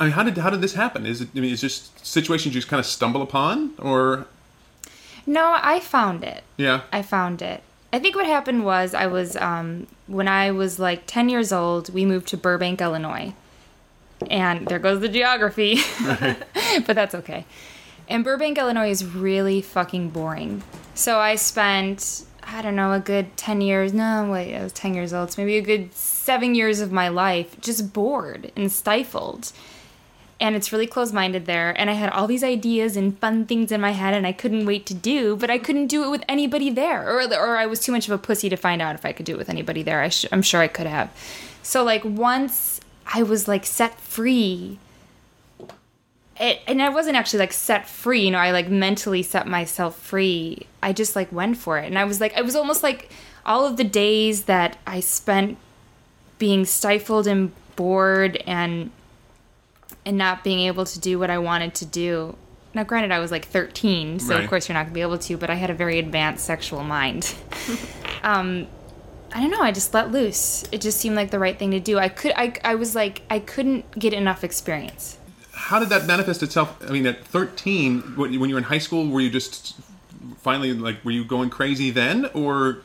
I 0.00 0.04
mean, 0.04 0.12
how 0.12 0.22
did 0.22 0.36
how 0.38 0.50
did 0.50 0.60
this 0.60 0.74
happen? 0.74 1.06
Is 1.06 1.20
it 1.20 1.28
I 1.34 1.40
mean, 1.40 1.52
is 1.52 1.60
just 1.60 2.04
situations 2.06 2.54
you 2.54 2.60
just 2.60 2.68
kind 2.68 2.80
of 2.80 2.86
stumble 2.86 3.22
upon, 3.22 3.72
or 3.78 4.26
no, 5.26 5.56
I 5.60 5.80
found 5.80 6.24
it. 6.24 6.42
yeah, 6.56 6.82
I 6.92 7.02
found 7.02 7.42
it. 7.42 7.62
I 7.92 7.98
think 7.98 8.14
what 8.14 8.26
happened 8.26 8.64
was 8.64 8.94
I 8.94 9.06
was 9.06 9.36
um, 9.36 9.86
when 10.06 10.28
I 10.28 10.50
was 10.50 10.78
like 10.78 11.06
10 11.06 11.28
years 11.28 11.52
old, 11.52 11.92
we 11.92 12.04
moved 12.04 12.28
to 12.28 12.36
Burbank, 12.36 12.80
Illinois. 12.80 13.32
And 14.30 14.66
there 14.66 14.78
goes 14.78 15.00
the 15.00 15.08
geography. 15.08 15.80
but 16.04 16.94
that's 16.94 17.14
okay. 17.14 17.44
And 18.08 18.24
Burbank, 18.24 18.58
Illinois 18.58 18.90
is 18.90 19.04
really 19.04 19.60
fucking 19.60 20.10
boring. 20.10 20.62
So 20.94 21.18
I 21.18 21.36
spent 21.36 22.24
I 22.46 22.62
don't 22.62 22.76
know, 22.76 22.92
a 22.92 23.00
good 23.00 23.36
10 23.36 23.60
years. 23.60 23.92
No, 23.92 24.28
wait, 24.30 24.56
I 24.56 24.62
was 24.62 24.72
10 24.72 24.94
years 24.94 25.12
old. 25.12 25.32
So 25.32 25.42
maybe 25.42 25.58
a 25.58 25.62
good 25.62 25.92
7 25.94 26.54
years 26.54 26.80
of 26.80 26.92
my 26.92 27.08
life 27.08 27.60
just 27.60 27.92
bored 27.92 28.52
and 28.56 28.70
stifled 28.70 29.52
and 30.38 30.54
it's 30.54 30.72
really 30.72 30.86
close-minded 30.86 31.46
there 31.46 31.78
and 31.80 31.88
i 31.88 31.94
had 31.94 32.10
all 32.10 32.26
these 32.26 32.44
ideas 32.44 32.96
and 32.96 33.18
fun 33.18 33.46
things 33.46 33.72
in 33.72 33.80
my 33.80 33.92
head 33.92 34.14
and 34.14 34.26
i 34.26 34.32
couldn't 34.32 34.66
wait 34.66 34.86
to 34.86 34.94
do 34.94 35.36
but 35.36 35.50
i 35.50 35.58
couldn't 35.58 35.86
do 35.86 36.04
it 36.04 36.10
with 36.10 36.22
anybody 36.28 36.70
there 36.70 37.08
or, 37.08 37.22
or 37.34 37.56
i 37.56 37.66
was 37.66 37.80
too 37.80 37.92
much 37.92 38.06
of 38.06 38.12
a 38.12 38.18
pussy 38.18 38.48
to 38.48 38.56
find 38.56 38.82
out 38.82 38.94
if 38.94 39.04
i 39.04 39.12
could 39.12 39.26
do 39.26 39.34
it 39.34 39.38
with 39.38 39.48
anybody 39.48 39.82
there 39.82 40.02
I 40.02 40.10
i'm 40.32 40.42
sure 40.42 40.60
i 40.60 40.68
could 40.68 40.86
have 40.86 41.10
so 41.62 41.82
like 41.82 42.04
once 42.04 42.80
i 43.06 43.22
was 43.22 43.48
like 43.48 43.64
set 43.64 43.98
free 44.00 44.78
it, 46.40 46.60
and 46.66 46.82
i 46.82 46.88
wasn't 46.88 47.16
actually 47.16 47.38
like 47.38 47.52
set 47.52 47.88
free 47.88 48.24
you 48.26 48.30
know 48.30 48.38
i 48.38 48.50
like 48.50 48.68
mentally 48.68 49.22
set 49.22 49.46
myself 49.46 49.98
free 49.98 50.66
i 50.82 50.92
just 50.92 51.16
like 51.16 51.30
went 51.32 51.56
for 51.56 51.78
it 51.78 51.86
and 51.86 51.98
i 51.98 52.04
was 52.04 52.20
like 52.20 52.36
it 52.36 52.44
was 52.44 52.56
almost 52.56 52.82
like 52.82 53.10
all 53.44 53.64
of 53.66 53.76
the 53.76 53.84
days 53.84 54.44
that 54.44 54.76
i 54.86 55.00
spent 55.00 55.56
being 56.38 56.64
stifled 56.64 57.26
and 57.26 57.52
bored 57.76 58.36
and 58.46 58.90
and 60.04 60.16
not 60.16 60.44
being 60.44 60.60
able 60.60 60.84
to 60.84 61.00
do 61.00 61.18
what 61.18 61.30
I 61.30 61.38
wanted 61.38 61.74
to 61.76 61.84
do. 61.84 62.36
Now, 62.74 62.84
granted, 62.84 63.10
I 63.10 63.18
was 63.18 63.32
like 63.32 63.44
13, 63.46 64.20
so 64.20 64.34
Right. 64.34 64.44
of 64.44 64.48
course 64.48 64.68
you're 64.68 64.74
not 64.74 64.84
gonna 64.84 64.94
be 64.94 65.00
able 65.00 65.18
to, 65.18 65.36
but 65.36 65.50
I 65.50 65.54
had 65.54 65.68
a 65.70 65.74
very 65.74 65.98
advanced 65.98 66.44
sexual 66.44 66.84
mind. 66.84 67.34
um, 68.22 68.68
I 69.32 69.40
don't 69.40 69.50
know. 69.50 69.60
I 69.60 69.72
just 69.72 69.92
let 69.94 70.12
loose. 70.12 70.64
It 70.70 70.80
just 70.80 70.98
seemed 70.98 71.16
like 71.16 71.30
the 71.30 71.38
right 71.40 71.58
thing 71.58 71.72
to 71.72 71.80
do. 71.80 71.98
I 71.98 72.08
could. 72.08 72.32
I. 72.36 72.54
I 72.62 72.76
was 72.76 72.94
like. 72.94 73.22
I 73.28 73.40
couldn't 73.40 73.98
get 73.98 74.12
enough 74.12 74.44
experience. 74.44 75.18
How 75.56 75.78
did 75.80 75.88
that 75.88 76.06
manifest 76.06 76.42
itself? 76.42 76.76
I 76.86 76.90
mean, 76.92 77.06
at 77.06 77.24
13, 77.24 78.14
when 78.16 78.38
when 78.40 78.48
you 78.50 78.54
were 78.54 78.58
in 78.58 78.64
high 78.64 78.78
school, 78.86 79.08
were 79.08 79.20
you 79.20 79.30
just 79.30 79.74
finally 80.38 80.72
like, 80.72 81.04
were 81.04 81.10
you 81.10 81.24
going 81.24 81.50
crazy 81.50 81.90
then, 81.90 82.26
or 82.34 82.78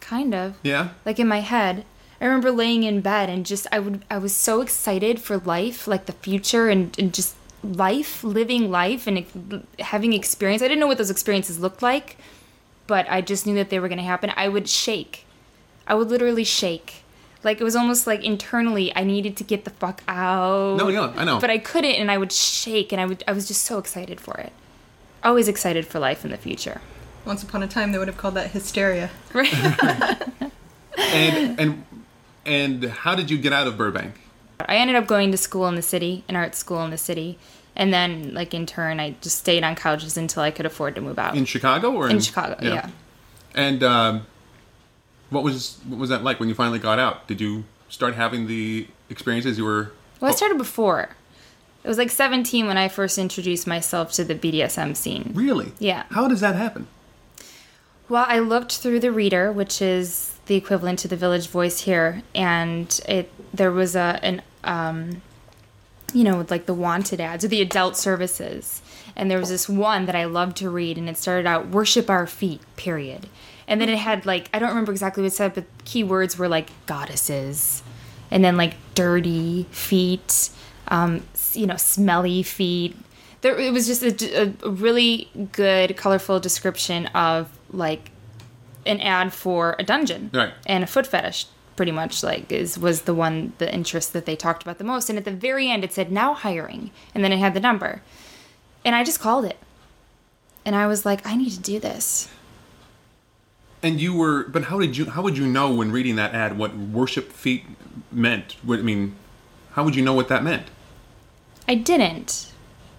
Kind 0.00 0.34
of. 0.34 0.56
yeah? 0.62 0.88
like 1.04 1.18
in 1.20 1.28
my 1.28 1.40
head 1.40 1.84
i 2.20 2.24
remember 2.24 2.50
laying 2.50 2.82
in 2.82 3.00
bed 3.00 3.28
and 3.30 3.46
just 3.46 3.66
i 3.70 3.78
would 3.78 4.02
i 4.10 4.18
was 4.18 4.34
so 4.34 4.60
excited 4.60 5.20
for 5.20 5.38
life 5.38 5.86
like 5.86 6.06
the 6.06 6.12
future 6.12 6.68
and, 6.68 6.98
and 6.98 7.14
just 7.14 7.34
life 7.62 8.24
living 8.24 8.70
life 8.70 9.06
and 9.06 9.24
having 9.78 10.12
experience 10.12 10.62
i 10.62 10.66
didn't 10.68 10.80
know 10.80 10.86
what 10.88 10.98
those 10.98 11.10
experiences 11.10 11.60
looked 11.60 11.80
like 11.82 12.16
but 12.88 13.06
i 13.08 13.20
just 13.20 13.46
knew 13.46 13.54
that 13.54 13.70
they 13.70 13.78
were 13.78 13.88
going 13.88 13.98
to 13.98 14.04
happen 14.04 14.32
i 14.36 14.48
would 14.48 14.68
shake 14.68 15.24
i 15.86 15.94
would 15.94 16.08
literally 16.08 16.44
shake 16.44 16.99
like 17.42 17.60
it 17.60 17.64
was 17.64 17.74
almost 17.76 18.06
like 18.06 18.22
internally 18.24 18.94
i 18.96 19.02
needed 19.04 19.36
to 19.36 19.44
get 19.44 19.64
the 19.64 19.70
fuck 19.70 20.02
out 20.08 20.76
No, 20.76 20.88
yeah, 20.88 21.12
I 21.16 21.24
know. 21.24 21.38
but 21.40 21.50
i 21.50 21.58
couldn't 21.58 21.92
and 21.96 22.10
i 22.10 22.18
would 22.18 22.32
shake 22.32 22.92
and 22.92 23.00
i 23.00 23.06
would 23.06 23.22
i 23.28 23.32
was 23.32 23.48
just 23.48 23.62
so 23.64 23.78
excited 23.78 24.20
for 24.20 24.36
it 24.38 24.52
always 25.24 25.48
excited 25.48 25.86
for 25.86 25.98
life 25.98 26.24
in 26.24 26.30
the 26.30 26.36
future 26.38 26.80
Once 27.26 27.42
upon 27.42 27.62
a 27.62 27.68
time, 27.68 27.92
they 27.92 27.98
would 27.98 28.08
have 28.08 28.16
called 28.16 28.34
that 28.34 28.50
hysteria. 28.52 29.10
right 29.34 29.52
and 30.98 31.60
and 31.60 31.84
and 32.46 32.84
how 32.84 33.14
did 33.14 33.30
you 33.30 33.36
get 33.38 33.52
out 33.52 33.66
of 33.66 33.76
Burbank? 33.76 34.14
I 34.66 34.76
ended 34.76 34.96
up 34.96 35.06
going 35.06 35.30
to 35.30 35.36
school 35.36 35.66
in 35.68 35.74
the 35.74 35.82
city, 35.82 36.24
an 36.28 36.36
art 36.36 36.54
school 36.54 36.82
in 36.84 36.90
the 36.90 36.98
city, 36.98 37.38
and 37.76 37.92
then 37.92 38.32
like 38.34 38.54
in 38.54 38.64
turn, 38.66 38.98
I 39.00 39.14
just 39.20 39.38
stayed 39.38 39.62
on 39.62 39.74
couches 39.76 40.16
until 40.16 40.42
I 40.42 40.50
could 40.50 40.66
afford 40.66 40.94
to 40.96 41.00
move 41.00 41.18
out. 41.18 41.36
In 41.36 41.44
Chicago 41.44 41.92
or 41.92 42.06
in, 42.08 42.16
In 42.16 42.20
Chicago, 42.22 42.56
yeah. 42.62 42.88
And 43.54 43.82
um, 43.82 44.26
what 45.30 45.42
was 45.42 45.78
what 45.86 45.98
was 45.98 46.10
that 46.10 46.22
like 46.22 46.38
when 46.38 46.48
you 46.48 46.54
finally 46.54 46.78
got 46.78 46.98
out? 46.98 47.26
Did 47.26 47.40
you 47.40 47.64
start 47.88 48.14
having 48.14 48.46
the 48.46 48.86
experiences 49.08 49.58
you 49.58 49.64
were? 49.64 49.92
Well, 50.20 50.30
I 50.30 50.34
started 50.34 50.58
before. 50.58 51.10
It 51.82 51.88
was 51.88 51.96
like 51.96 52.10
17 52.10 52.66
when 52.66 52.76
I 52.76 52.88
first 52.88 53.16
introduced 53.16 53.66
myself 53.66 54.12
to 54.12 54.24
the 54.24 54.34
BDSM 54.34 54.94
scene. 54.94 55.32
Really? 55.34 55.72
Yeah. 55.78 56.04
How 56.10 56.28
does 56.28 56.40
that 56.40 56.54
happen? 56.54 56.88
Well, 58.10 58.26
I 58.28 58.40
looked 58.40 58.76
through 58.76 59.00
the 59.00 59.12
reader, 59.12 59.50
which 59.50 59.80
is 59.80 60.34
the 60.46 60.56
equivalent 60.56 60.98
to 60.98 61.08
the 61.08 61.16
Village 61.16 61.48
Voice 61.48 61.80
here, 61.82 62.22
and 62.34 63.00
it 63.08 63.30
there 63.54 63.70
was 63.70 63.94
a 63.94 64.18
an 64.22 64.42
um, 64.64 65.22
you 66.12 66.24
know, 66.24 66.44
like 66.50 66.66
the 66.66 66.74
wanted 66.74 67.20
ads 67.20 67.44
or 67.44 67.48
the 67.48 67.62
adult 67.62 67.96
services, 67.96 68.82
and 69.16 69.30
there 69.30 69.38
was 69.38 69.48
this 69.48 69.68
one 69.68 70.06
that 70.06 70.16
I 70.16 70.24
loved 70.24 70.56
to 70.58 70.68
read, 70.68 70.98
and 70.98 71.08
it 71.08 71.16
started 71.16 71.46
out 71.46 71.68
"Worship 71.68 72.10
our 72.10 72.26
feet," 72.26 72.60
period, 72.76 73.28
and 73.70 73.80
then 73.80 73.88
it 73.88 73.98
had 73.98 74.26
like 74.26 74.50
I 74.52 74.58
don't 74.58 74.68
remember 74.70 74.92
exactly 74.92 75.22
what 75.22 75.28
it 75.28 75.36
said, 75.36 75.54
but 75.54 75.64
keywords 75.84 76.36
were 76.36 76.48
like 76.48 76.68
goddesses, 76.86 77.82
and 78.30 78.44
then 78.44 78.56
like 78.56 78.74
dirty 78.94 79.66
feet, 79.70 80.50
um, 80.88 81.22
you 81.54 81.66
know, 81.66 81.76
smelly 81.76 82.42
feet. 82.42 82.96
There, 83.42 83.58
it 83.58 83.72
was 83.72 83.86
just 83.86 84.02
a, 84.02 84.52
a 84.64 84.70
really 84.70 85.30
good, 85.52 85.96
colorful 85.96 86.40
description 86.40 87.06
of 87.06 87.48
like 87.70 88.10
an 88.84 89.00
ad 89.00 89.32
for 89.32 89.76
a 89.78 89.84
dungeon. 89.84 90.30
Right. 90.34 90.52
and 90.66 90.84
a 90.84 90.86
foot 90.86 91.06
fetish 91.06 91.46
pretty 91.76 91.92
much 91.92 92.22
like 92.22 92.52
is 92.52 92.78
was 92.78 93.02
the 93.02 93.14
one 93.14 93.54
the 93.56 93.72
interest 93.72 94.12
that 94.12 94.26
they 94.26 94.34
talked 94.34 94.64
about 94.64 94.78
the 94.78 94.84
most. 94.84 95.08
And 95.08 95.16
at 95.16 95.24
the 95.24 95.30
very 95.30 95.70
end 95.70 95.84
it 95.84 95.92
said 95.92 96.10
now 96.10 96.34
hiring. 96.34 96.90
And 97.14 97.22
then 97.22 97.32
it 97.32 97.38
had 97.38 97.54
the 97.54 97.60
number. 97.60 98.02
And 98.84 98.96
i 98.96 99.04
just 99.04 99.20
called 99.20 99.44
it. 99.44 99.58
And 100.64 100.74
i 100.74 100.86
was 100.86 101.06
like 101.06 101.26
i 101.26 101.36
need 101.36 101.50
to 101.52 101.60
do 101.60 101.78
this 101.78 102.28
And 103.82 104.00
you 104.00 104.14
were, 104.14 104.44
but 104.44 104.64
how 104.64 104.78
did 104.78 104.96
you? 104.96 105.06
How 105.06 105.22
would 105.22 105.38
you 105.38 105.46
know 105.46 105.72
when 105.72 105.90
reading 105.90 106.16
that 106.16 106.34
ad 106.34 106.58
what 106.58 106.76
worship 106.76 107.32
feet 107.32 107.64
meant? 108.12 108.56
What 108.62 108.78
I 108.78 108.82
mean, 108.82 109.16
how 109.72 109.84
would 109.84 109.96
you 109.96 110.02
know 110.02 110.12
what 110.14 110.28
that 110.28 110.42
meant? 110.42 110.66
i 111.68 111.74
didn't 111.74 112.50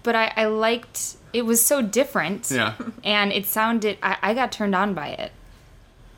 but 0.02 0.14
i, 0.16 0.32
I 0.34 0.46
liked 0.46 1.16
it 1.34 1.42
was 1.42 1.62
so 1.62 1.82
different 1.82 2.50
Yeah. 2.50 2.74
and 3.04 3.30
it 3.32 3.44
sounded 3.44 3.98
I, 4.02 4.16
I 4.22 4.34
got 4.34 4.50
turned 4.50 4.74
on 4.74 4.94
by 4.94 5.08
it 5.08 5.32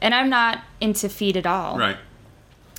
and 0.01 0.15
i'm 0.15 0.29
not 0.29 0.63
into 0.81 1.09
feet 1.09 1.37
at 1.37 1.47
all 1.47 1.77
Right. 1.79 1.97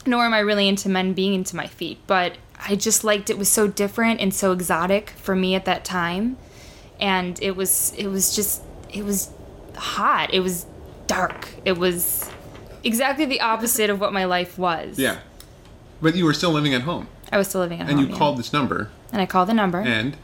nor 0.06 0.24
am 0.24 0.34
I 0.34 0.40
really 0.40 0.68
into 0.70 0.88
men 0.88 1.12
being 1.14 1.34
into 1.34 1.56
my 1.58 1.68
feet, 1.68 1.98
but 2.08 2.38
I 2.70 2.76
just 2.76 3.04
liked 3.04 3.30
it 3.30 3.38
was 3.38 3.50
so 3.50 3.68
different 3.68 4.22
and 4.22 4.34
so 4.34 4.54
exotic 4.54 5.10
for 5.10 5.36
me 5.36 5.56
at 5.56 5.66
that 5.66 5.84
time. 5.84 6.38
And 7.00 7.42
it 7.42 7.56
was 7.58 7.94
it 7.98 8.08
was 8.08 8.34
just 8.36 8.62
it 8.94 9.04
was 9.04 9.30
hot. 9.76 10.34
It 10.34 10.40
was 10.40 10.66
dark. 11.08 11.50
It 11.66 11.78
was 11.78 12.30
exactly 12.84 13.26
the 13.26 13.42
opposite 13.42 13.90
of 13.90 14.00
what 14.00 14.14
my 14.14 14.26
life 14.26 14.58
was. 14.58 15.00
Yeah. 15.00 15.20
But 16.02 16.16
you 16.16 16.26
were 16.26 16.34
still 16.34 16.52
living 16.52 16.74
at 16.74 16.82
home, 16.82 17.08
I 17.32 17.38
was 17.38 17.48
still 17.48 17.62
living 17.62 17.80
at 17.80 17.84
and 17.84 17.92
home. 17.92 18.00
And 18.00 18.08
you 18.08 18.14
yeah. 18.14 18.20
called 18.20 18.38
this 18.38 18.52
number, 18.52 18.90
and 19.12 19.22
I 19.22 19.26
called 19.26 19.50
the 19.50 19.54
number 19.54 19.80
and 19.80 20.18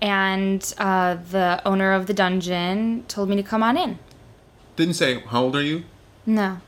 and 0.00 0.74
uh, 0.78 1.16
the 1.30 1.60
owner 1.64 1.92
of 1.92 2.06
the 2.06 2.14
dungeon 2.14 3.04
told 3.08 3.28
me 3.28 3.36
to 3.36 3.42
come 3.42 3.62
on 3.62 3.76
in. 3.76 3.98
didn't 4.76 4.94
say 4.94 5.20
how 5.20 5.44
old 5.44 5.56
are 5.56 5.62
you. 5.62 5.84
No. 6.24 6.60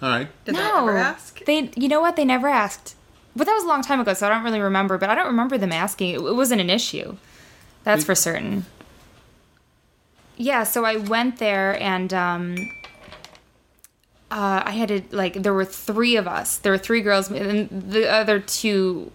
All 0.00 0.08
right. 0.10 0.28
Did 0.44 0.54
no. 0.54 0.60
they 0.60 0.68
ever 0.68 0.96
ask? 0.96 1.44
They, 1.44 1.70
you 1.76 1.88
know 1.88 2.00
what? 2.00 2.16
They 2.16 2.24
never 2.24 2.48
asked. 2.48 2.94
But 3.34 3.46
that 3.46 3.54
was 3.54 3.64
a 3.64 3.66
long 3.66 3.82
time 3.82 4.00
ago, 4.00 4.14
so 4.14 4.26
I 4.26 4.30
don't 4.30 4.44
really 4.44 4.60
remember. 4.60 4.98
But 4.98 5.10
I 5.10 5.14
don't 5.14 5.26
remember 5.26 5.58
them 5.58 5.72
asking. 5.72 6.10
It, 6.10 6.20
it 6.20 6.34
wasn't 6.34 6.60
an 6.60 6.70
issue. 6.70 7.16
That's 7.82 8.04
for 8.04 8.14
certain. 8.14 8.66
Yeah, 10.36 10.64
so 10.64 10.84
I 10.84 10.96
went 10.96 11.38
there 11.38 11.80
and 11.80 12.12
um, 12.12 12.56
uh, 14.30 14.62
I 14.64 14.72
had 14.72 14.88
to, 14.88 15.02
like, 15.10 15.34
there 15.34 15.54
were 15.54 15.64
three 15.64 16.16
of 16.16 16.26
us. 16.26 16.58
There 16.58 16.72
were 16.72 16.78
three 16.78 17.00
girls, 17.02 17.30
and 17.30 17.68
the 17.70 18.10
other 18.10 18.40
two 18.40 19.12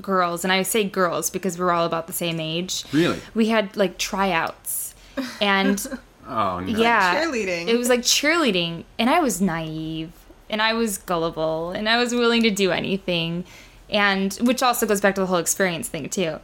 girls, 0.00 0.42
and 0.44 0.52
I 0.52 0.62
say 0.62 0.84
girls 0.84 1.28
because 1.28 1.58
we're 1.58 1.70
all 1.70 1.84
about 1.84 2.06
the 2.06 2.12
same 2.14 2.40
age. 2.40 2.84
Really? 2.92 3.20
We 3.34 3.48
had, 3.48 3.76
like, 3.76 3.98
tryouts. 3.98 4.94
And 5.40 5.84
Oh 6.26 6.58
no. 6.60 6.66
yeah 6.78 7.22
cheerleading. 7.22 7.68
it 7.68 7.76
was 7.76 7.90
like 7.90 8.00
cheerleading 8.00 8.84
and 8.98 9.10
i 9.10 9.20
was 9.20 9.42
naive 9.42 10.10
and 10.48 10.62
i 10.62 10.72
was 10.72 10.96
gullible 10.96 11.70
and 11.72 11.86
i 11.86 11.98
was 11.98 12.14
willing 12.14 12.42
to 12.44 12.50
do 12.50 12.70
anything 12.70 13.44
and 13.90 14.32
which 14.40 14.62
also 14.62 14.86
goes 14.86 15.02
back 15.02 15.14
to 15.16 15.20
the 15.20 15.26
whole 15.26 15.36
experience 15.36 15.86
thing 15.86 16.08
too 16.08 16.38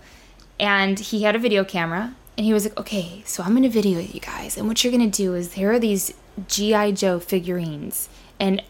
and 0.60 0.98
he 0.98 1.22
had 1.22 1.34
a 1.34 1.38
video 1.38 1.64
camera 1.64 2.14
and 2.36 2.46
he 2.46 2.52
was 2.52 2.64
like 2.64 2.78
okay 2.78 3.22
so 3.26 3.42
i'm 3.42 3.54
gonna 3.54 3.68
video 3.68 3.98
you 3.98 4.20
guys 4.20 4.56
and 4.56 4.66
what 4.68 4.82
you're 4.82 4.92
gonna 4.92 5.06
do 5.06 5.34
is 5.34 5.54
here 5.54 5.72
are 5.72 5.78
these 5.78 6.14
gi 6.48 6.92
joe 6.92 7.18
figurines 7.18 8.08
and 8.38 8.62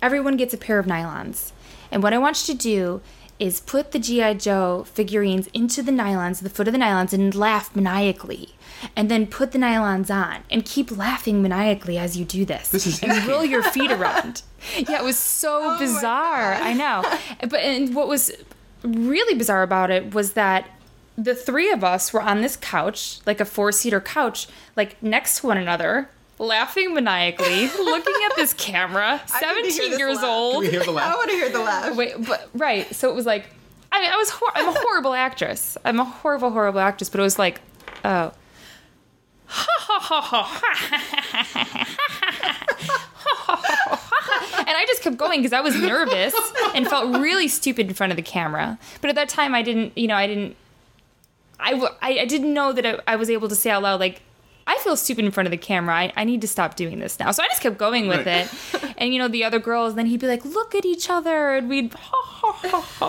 everyone 0.00 0.36
gets 0.36 0.54
a 0.54 0.58
pair 0.58 0.78
of 0.78 0.86
nylons. 0.86 1.52
And 1.90 2.02
what 2.02 2.12
i 2.12 2.18
want 2.18 2.48
you 2.48 2.54
to 2.54 2.58
do 2.58 3.00
is 3.38 3.60
put 3.60 3.92
the 3.92 3.98
gi 3.98 4.34
joe 4.34 4.84
figurines 4.84 5.48
into 5.48 5.82
the 5.82 5.92
nylons 5.92 6.42
the 6.42 6.50
foot 6.50 6.68
of 6.68 6.72
the 6.72 6.78
nylons 6.78 7.12
and 7.12 7.34
laugh 7.34 7.74
maniacally. 7.74 8.50
And 8.94 9.10
then 9.10 9.26
put 9.26 9.50
the 9.50 9.58
nylons 9.58 10.08
on 10.08 10.44
and 10.50 10.64
keep 10.64 10.96
laughing 10.96 11.42
maniacally 11.42 11.98
as 11.98 12.16
you 12.16 12.24
do 12.24 12.44
this. 12.44 12.68
This 12.68 12.86
is 12.86 13.02
and 13.02 13.10
his 13.10 13.26
roll 13.26 13.44
your 13.44 13.62
feet 13.62 13.90
around. 13.98 14.42
Yeah 14.76 15.00
it 15.00 15.04
was 15.04 15.18
so 15.18 15.62
oh 15.62 15.70
my 15.72 15.78
bizarre 15.78 16.54
i 16.54 16.72
know. 16.72 17.02
But 17.40 17.60
and 17.60 17.94
what 17.94 18.08
was 18.08 18.30
really 18.84 19.36
bizarre 19.36 19.62
about 19.62 19.90
it 19.90 20.14
was 20.14 20.34
that 20.34 20.68
the 21.18 21.34
three 21.34 21.72
of 21.72 21.82
us 21.82 22.12
were 22.12 22.22
on 22.22 22.40
this 22.42 22.56
couch 22.56 23.18
like 23.26 23.40
a 23.40 23.44
four-seater 23.44 24.00
couch 24.00 24.46
like 24.76 25.02
next 25.02 25.40
to 25.40 25.48
one 25.48 25.58
another 25.58 26.08
laughing 26.38 26.94
maniacally 26.94 27.66
looking 27.78 28.14
at 28.30 28.36
this 28.36 28.54
camera 28.54 29.20
I 29.34 29.54
need 29.60 29.70
to 29.70 29.74
hear 29.74 29.82
17 29.82 29.98
years 29.98 30.16
laugh. 30.16 30.24
old 30.24 30.62
we 30.62 30.70
hear 30.70 30.84
the 30.84 30.92
laugh? 30.92 31.04
I 31.04 31.08
laugh. 31.08 31.16
want 31.16 31.30
to 31.30 31.36
hear 31.36 31.50
the 31.50 31.58
laugh. 31.58 31.96
Wait, 31.96 32.26
but 32.26 32.48
right. 32.54 32.94
So 32.94 33.10
it 33.10 33.14
was 33.14 33.26
like, 33.26 33.46
I 33.90 34.00
mean, 34.00 34.12
I 34.12 34.16
was 34.16 34.30
hor- 34.30 34.52
I'm 34.54 34.68
a 34.68 34.78
horrible 34.78 35.14
actress. 35.14 35.76
I'm 35.84 35.98
a 35.98 36.04
horrible, 36.04 36.50
horrible 36.50 36.80
actress. 36.80 37.08
But 37.08 37.20
it 37.20 37.24
was 37.24 37.38
like, 37.38 37.60
oh. 38.04 38.32
and 44.58 44.76
I 44.76 44.84
just 44.86 45.02
kept 45.02 45.16
going 45.16 45.40
because 45.40 45.52
I 45.52 45.60
was 45.60 45.74
nervous 45.74 46.34
and 46.74 46.86
felt 46.86 47.16
really 47.16 47.48
stupid 47.48 47.88
in 47.88 47.94
front 47.94 48.12
of 48.12 48.16
the 48.16 48.22
camera. 48.22 48.78
But 49.00 49.10
at 49.10 49.16
that 49.16 49.28
time, 49.28 49.54
I 49.54 49.62
didn't, 49.62 49.96
you 49.96 50.06
know, 50.06 50.16
I 50.16 50.26
didn't, 50.26 50.56
I, 51.60 51.70
w- 51.72 51.92
I, 52.00 52.20
I 52.20 52.24
didn't 52.24 52.52
know 52.54 52.72
that 52.72 52.86
I, 52.86 52.98
I 53.06 53.16
was 53.16 53.28
able 53.30 53.48
to 53.48 53.54
say 53.56 53.70
out 53.70 53.82
loud, 53.82 54.00
like, 54.00 54.22
I 54.66 54.76
feel 54.84 54.96
stupid 54.96 55.24
in 55.24 55.30
front 55.30 55.46
of 55.46 55.50
the 55.50 55.56
camera. 55.56 55.94
I, 55.94 56.12
I 56.14 56.24
need 56.24 56.42
to 56.42 56.48
stop 56.48 56.76
doing 56.76 56.98
this 56.98 57.18
now. 57.18 57.30
So 57.30 57.42
I 57.42 57.46
just 57.48 57.62
kept 57.62 57.78
going 57.78 58.06
with 58.06 58.26
Right. 58.26 58.46
it. 58.74 58.84
And, 58.98 59.12
you 59.14 59.20
know, 59.20 59.28
the 59.28 59.44
other 59.44 59.60
girls, 59.60 59.94
then 59.94 60.06
he'd 60.06 60.18
be 60.18 60.26
like, 60.26 60.44
look 60.44 60.74
at 60.74 60.84
each 60.84 61.08
other. 61.08 61.54
And 61.54 61.68
we'd, 61.68 61.94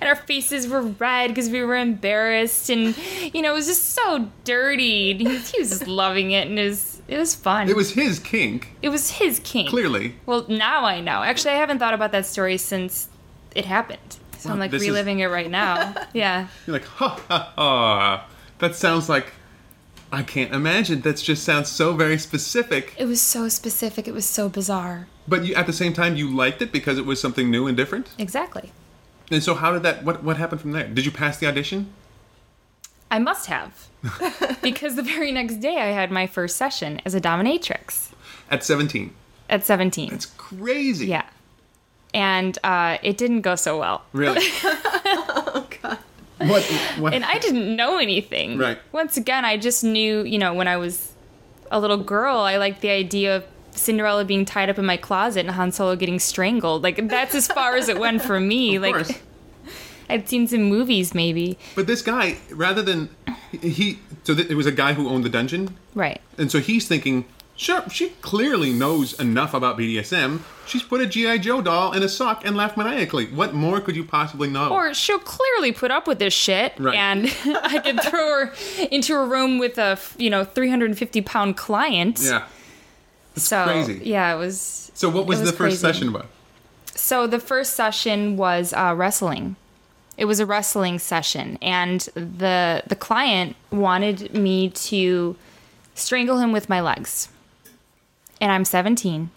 and 0.00 0.02
our 0.02 0.16
faces 0.16 0.68
were 0.68 0.82
red 0.82 1.28
because 1.28 1.48
we 1.48 1.62
were 1.62 1.76
embarrassed. 1.76 2.68
And, 2.70 2.94
you 3.34 3.42
know, 3.42 3.52
it 3.52 3.54
was 3.54 3.66
just 3.66 3.86
so 3.94 4.28
dirty. 4.44 5.12
And 5.12 5.20
he, 5.20 5.26
he 5.38 5.60
was 5.60 5.70
just 5.70 5.86
loving 5.86 6.30
it. 6.32 6.46
And 6.46 6.58
it 6.58 6.68
was, 6.68 7.00
it 7.08 7.16
was 7.18 7.34
fun. 7.34 7.68
It 7.68 7.76
was 7.76 7.92
his 7.92 8.18
kink, 8.18 8.68
it 8.82 8.90
was 8.90 9.10
his 9.12 9.40
kink. 9.44 9.70
clearly. 9.70 10.14
Well, 10.26 10.44
now 10.48 10.84
I 10.84 11.00
know. 11.00 11.22
Actually, 11.22 11.52
I 11.54 11.56
haven't 11.56 11.78
thought 11.78 11.94
about 11.94 12.12
that 12.12 12.26
story 12.26 12.58
since 12.58 13.08
it 13.54 13.64
happened. 13.64 14.18
So 14.38 14.50
I'm 14.50 14.58
like 14.58 14.70
this 14.70 14.82
is- 14.82 14.88
reliving 14.88 15.18
it 15.20 15.26
right 15.26 15.50
now. 15.50 15.94
yeah. 16.12 16.48
You're 16.66 16.74
like, 16.74 16.84
ha 16.84 17.20
ha 17.28 17.52
ha. 17.56 18.26
That 18.58 18.74
sounds 18.74 19.08
like 19.08 19.32
I 20.12 20.22
can't 20.22 20.52
imagine. 20.54 21.02
That 21.02 21.16
just 21.18 21.44
sounds 21.44 21.68
so 21.70 21.94
very 21.94 22.18
specific. 22.18 22.94
It 22.98 23.04
was 23.06 23.20
so 23.20 23.48
specific. 23.48 24.08
It 24.08 24.14
was 24.14 24.24
so 24.24 24.48
bizarre. 24.48 25.06
But 25.26 25.44
you, 25.44 25.54
at 25.54 25.66
the 25.66 25.72
same 25.72 25.92
time, 25.92 26.16
you 26.16 26.34
liked 26.34 26.62
it 26.62 26.72
because 26.72 26.96
it 26.98 27.04
was 27.04 27.20
something 27.20 27.50
new 27.50 27.66
and 27.66 27.76
different. 27.76 28.08
Exactly. 28.18 28.72
And 29.30 29.42
so, 29.42 29.54
how 29.54 29.72
did 29.72 29.82
that? 29.82 30.04
What 30.04 30.24
what 30.24 30.36
happened 30.38 30.60
from 30.62 30.72
there? 30.72 30.88
Did 30.88 31.04
you 31.04 31.10
pass 31.12 31.36
the 31.38 31.46
audition? 31.46 31.92
I 33.10 33.18
must 33.18 33.46
have. 33.46 33.88
because 34.62 34.94
the 34.96 35.02
very 35.02 35.32
next 35.32 35.56
day 35.56 35.76
I 35.78 35.86
had 35.92 36.10
my 36.10 36.26
first 36.26 36.56
session 36.56 37.00
as 37.04 37.14
a 37.14 37.20
dominatrix 37.20 38.10
At 38.50 38.62
seventeen. 38.64 39.14
at 39.50 39.64
17. 39.64 40.12
It's 40.12 40.26
crazy. 40.26 41.06
yeah. 41.06 41.24
And 42.14 42.58
uh, 42.64 42.98
it 43.02 43.16
didn't 43.18 43.42
go 43.42 43.54
so 43.54 43.78
well. 43.78 44.02
Really. 44.12 44.46
Oh 45.50 45.66
god. 45.82 45.98
what? 46.38 46.62
What? 46.98 47.14
And 47.14 47.24
I 47.24 47.38
didn't 47.38 47.74
know 47.74 47.98
anything. 47.98 48.58
Right. 48.58 48.78
Once 48.92 49.16
again, 49.16 49.44
I 49.44 49.56
just 49.56 49.82
knew, 49.82 50.22
you 50.24 50.38
know, 50.38 50.52
when 50.54 50.68
I 50.68 50.76
was 50.76 51.12
a 51.70 51.80
little 51.80 51.96
girl, 51.96 52.36
I 52.38 52.56
liked 52.58 52.80
the 52.80 52.90
idea 52.90 53.36
of 53.36 53.44
Cinderella 53.72 54.24
being 54.24 54.44
tied 54.44 54.68
up 54.68 54.78
in 54.78 54.84
my 54.86 54.96
closet 54.96 55.40
and 55.40 55.50
Han 55.50 55.72
Solo 55.72 55.96
getting 55.96 56.18
strangled. 56.18 56.82
Like, 56.82 57.08
that's 57.08 57.34
as 57.34 57.46
far 57.48 57.76
as 57.76 57.88
it 57.88 57.98
went 57.98 58.22
for 58.22 58.38
me. 58.40 58.76
Of 58.76 58.82
like, 58.82 58.94
course. 58.94 59.12
I'd 60.10 60.28
seen 60.28 60.46
some 60.46 60.62
movies, 60.64 61.14
maybe. 61.14 61.58
But 61.74 61.86
this 61.86 62.02
guy, 62.02 62.36
rather 62.50 62.82
than 62.82 63.08
he, 63.60 63.98
so 64.24 64.34
th- 64.34 64.48
it 64.50 64.54
was 64.54 64.66
a 64.66 64.72
guy 64.72 64.92
who 64.94 65.08
owned 65.08 65.24
the 65.24 65.28
dungeon, 65.30 65.76
Right. 65.94 66.20
and 66.38 66.50
so 66.50 66.60
he's 66.60 66.86
thinking, 66.88 67.24
sure, 67.58 67.82
she 67.90 68.10
clearly 68.22 68.72
knows 68.72 69.12
enough 69.20 69.52
about 69.52 69.76
BDSM. 69.76 70.40
She's 70.66 70.82
put 70.82 71.00
a 71.02 71.06
GI 71.06 71.40
Joe 71.40 71.60
doll 71.60 71.92
in 71.92 72.02
a 72.02 72.08
sock 72.08 72.44
and 72.46 72.56
laughed 72.56 72.76
maniacally. 72.78 73.26
What 73.26 73.52
more 73.54 73.80
could 73.80 73.96
you 73.96 74.04
possibly 74.04 74.48
know? 74.48 74.70
Or 74.70 74.94
she'll 74.94 75.18
clearly 75.18 75.72
put 75.72 75.90
up 75.90 76.06
with 76.06 76.18
this 76.18 76.32
shit, 76.32 76.72
Right. 76.78 76.94
and 76.96 77.26
I 77.62 77.78
could 77.80 78.00
throw 78.02 78.46
her 78.46 78.52
into 78.90 79.14
a 79.14 79.26
room 79.26 79.58
with 79.58 79.76
a 79.78 79.98
you 80.16 80.30
know 80.30 80.44
350 80.44 81.20
pound 81.22 81.56
client. 81.58 82.20
yeah. 82.22 82.46
so 83.36 83.64
crazy. 83.64 84.00
yeah, 84.04 84.34
it 84.34 84.38
was. 84.38 84.90
So 84.94 85.08
what 85.10 85.26
was, 85.26 85.40
was 85.40 85.50
the 85.50 85.56
first 85.56 85.80
crazy. 85.80 85.94
session 85.94 86.08
about? 86.08 86.26
So 86.94 87.26
the 87.26 87.38
first 87.40 87.74
session 87.74 88.36
was 88.36 88.72
uh, 88.72 88.94
wrestling. 88.96 89.56
It 90.16 90.24
was 90.24 90.40
a 90.40 90.46
wrestling 90.46 90.98
session, 90.98 91.56
and 91.62 92.00
the 92.14 92.82
the 92.86 92.96
client 92.96 93.54
wanted 93.70 94.34
me 94.34 94.70
to 94.70 95.36
strangle 95.94 96.38
him 96.38 96.50
with 96.52 96.68
my 96.68 96.80
legs. 96.80 97.28
And 98.40 98.52
I'm 98.52 98.64
17, 98.64 99.30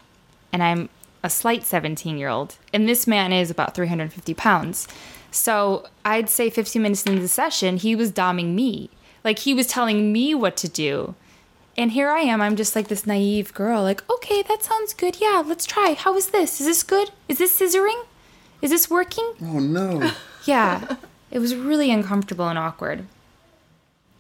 and 0.54 0.64
I'm 0.64 0.90
a 1.24 1.30
slight 1.30 1.64
17 1.64 2.18
year 2.18 2.30
old, 2.30 2.58
and 2.74 2.88
this 2.88 3.08
man 3.08 3.32
is 3.32 3.50
about 3.50 3.76
350 3.76 4.34
pounds. 4.34 4.88
So 5.32 5.88
I'd 6.04 6.30
say 6.30 6.50
15 6.50 6.82
minutes 6.82 7.06
into 7.06 7.22
the 7.22 7.28
session, 7.28 7.78
he 7.78 7.96
was 7.96 8.12
doming 8.12 8.54
me, 8.54 8.90
like 9.24 9.40
he 9.40 9.54
was 9.54 9.68
telling 9.68 10.12
me 10.12 10.36
what 10.36 10.58
to 10.58 10.68
do. 10.68 11.16
And 11.78 11.92
here 11.92 12.10
I 12.10 12.20
am, 12.20 12.42
I'm 12.42 12.56
just 12.58 12.76
like 12.76 12.90
this 12.90 13.08
naive 13.08 13.54
girl, 13.54 13.82
like, 13.84 14.08
okay, 14.10 14.42
that 14.44 14.62
sounds 14.62 14.94
good. 14.94 15.22
Yeah, 15.22 15.42
let's 15.46 15.66
try. 15.66 15.94
How 15.98 16.16
is 16.18 16.28
this? 16.28 16.60
Is 16.60 16.68
this 16.68 16.84
good? 16.84 17.12
Is 17.30 17.38
this 17.38 17.58
scissoring? 17.58 18.04
Is 18.62 18.72
this 18.72 18.90
working? 18.90 19.34
Oh 19.42 19.60
no. 19.60 20.12
Yeah. 20.46 20.96
it 21.30 21.38
was 21.38 21.56
really 21.56 21.92
uncomfortable 21.92 22.48
and 22.48 22.58
awkward. 22.58 23.06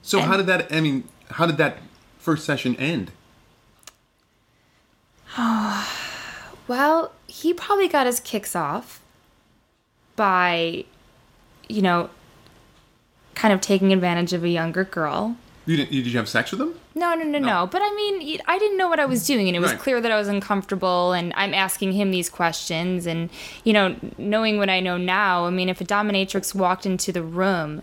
So 0.04 0.20
how 0.20 0.38
did 0.38 0.46
that? 0.46 0.72
I 0.72 0.80
mean, 0.80 1.04
how 1.32 1.48
did 1.48 1.58
that 1.58 1.78
first 2.20 2.46
session 2.46 2.76
end? 2.76 3.12
Well, 6.68 7.12
he 7.28 7.54
probably 7.54 7.90
got 7.90 8.06
his 8.06 8.22
kicks 8.22 8.56
off 8.56 9.02
by, 10.16 10.86
you 11.68 11.82
know, 11.82 12.10
kind 13.36 13.54
of 13.54 13.60
taking 13.60 13.92
advantage 13.92 14.32
of 14.32 14.44
a 14.46 14.50
younger 14.50 14.86
girl. 14.86 15.36
You 15.66 15.76
didn't? 15.78 15.92
You, 15.92 16.02
did 16.02 16.14
you 16.14 16.18
have 16.20 16.30
sex 16.30 16.52
with 16.52 16.62
him? 16.62 16.76
No, 16.96 17.14
no, 17.14 17.24
no, 17.24 17.40
no, 17.40 17.48
No. 17.48 17.68
But 17.68 17.82
I 17.84 17.94
mean, 17.96 18.40
I 18.48 18.58
didn't 18.58 18.78
know 18.78 18.88
what 18.88 19.00
I 19.02 19.06
was 19.06 19.26
doing, 19.26 19.48
and 19.48 19.56
it 19.56 19.60
was 19.60 19.72
Right. 19.72 19.80
clear 19.80 20.00
that 20.00 20.12
I 20.12 20.18
was 20.18 20.28
uncomfortable, 20.28 21.12
and 21.12 21.34
I'm 21.36 21.54
asking 21.54 21.92
him 21.94 22.12
these 22.12 22.30
questions, 22.30 23.06
and 23.06 23.30
you 23.66 23.74
know, 23.74 23.96
knowing 24.18 24.58
what 24.58 24.70
I 24.70 24.80
know 24.80 24.98
now, 24.98 25.46
I 25.46 25.50
mean, 25.50 25.68
if 25.68 25.82
a 25.82 25.86
dominatrix 25.86 26.56
walked 26.56 26.86
into 26.86 27.12
the 27.12 27.24
room, 27.24 27.82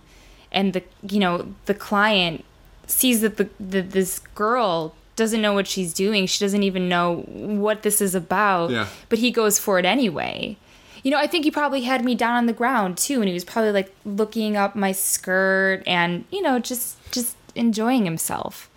and 0.50 0.72
the 0.72 0.82
you 1.06 1.20
know 1.20 1.54
the 1.66 1.74
client 1.74 2.44
sees 2.86 3.20
that 3.20 3.36
the, 3.36 3.48
the 3.60 3.82
this 3.82 4.18
girl 4.34 4.94
doesn't 5.18 5.42
know 5.42 5.52
what 5.52 5.66
she's 5.66 5.92
doing, 5.92 6.24
she 6.26 6.42
doesn't 6.42 6.62
even 6.62 6.88
know 6.88 7.16
what 7.26 7.82
this 7.82 8.00
is 8.00 8.14
about, 8.14 8.70
Yeah. 8.70 8.86
but 9.10 9.18
he 9.18 9.30
goes 9.30 9.58
for 9.58 9.78
it 9.78 9.84
anyway. 9.84 10.56
You 11.02 11.10
know, 11.10 11.18
I 11.18 11.26
think 11.26 11.44
he 11.44 11.50
probably 11.50 11.82
had 11.82 12.04
me 12.04 12.14
down 12.14 12.34
on 12.36 12.46
the 12.46 12.52
ground 12.54 12.96
too, 12.96 13.20
and 13.20 13.28
he 13.28 13.34
was 13.34 13.44
probably 13.44 13.72
like 13.72 13.94
looking 14.06 14.56
up 14.56 14.74
my 14.74 14.92
skirt 14.92 15.82
and 15.86 16.24
you 16.30 16.40
know 16.42 16.58
just 16.58 16.96
just 17.12 17.36
enjoying 17.54 18.04
himself. 18.06 18.70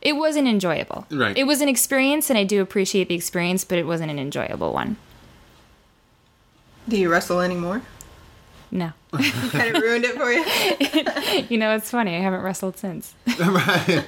It 0.00 0.12
wasn't 0.14 0.46
enjoyable. 0.46 1.06
Right. 1.10 1.36
It 1.36 1.44
was 1.44 1.60
an 1.60 1.68
experience, 1.68 2.30
and 2.30 2.38
I 2.38 2.44
do 2.44 2.60
appreciate 2.62 3.08
the 3.08 3.14
experience, 3.16 3.64
but 3.64 3.78
it 3.78 3.86
wasn't 3.86 4.10
an 4.12 4.18
enjoyable 4.18 4.72
one. 4.72 4.96
Do 6.88 6.96
you 6.96 7.10
wrestle 7.10 7.40
anymore? 7.40 7.82
No. 8.70 8.92
kind 9.12 9.74
of 9.76 9.82
ruined 9.82 10.04
it 10.04 10.14
for 10.14 10.30
you. 10.30 11.46
you 11.50 11.58
know, 11.58 11.74
it's 11.74 11.90
funny. 11.90 12.14
I 12.16 12.20
haven't 12.20 12.42
wrestled 12.42 12.76
since. 12.78 13.14
right. 13.40 14.04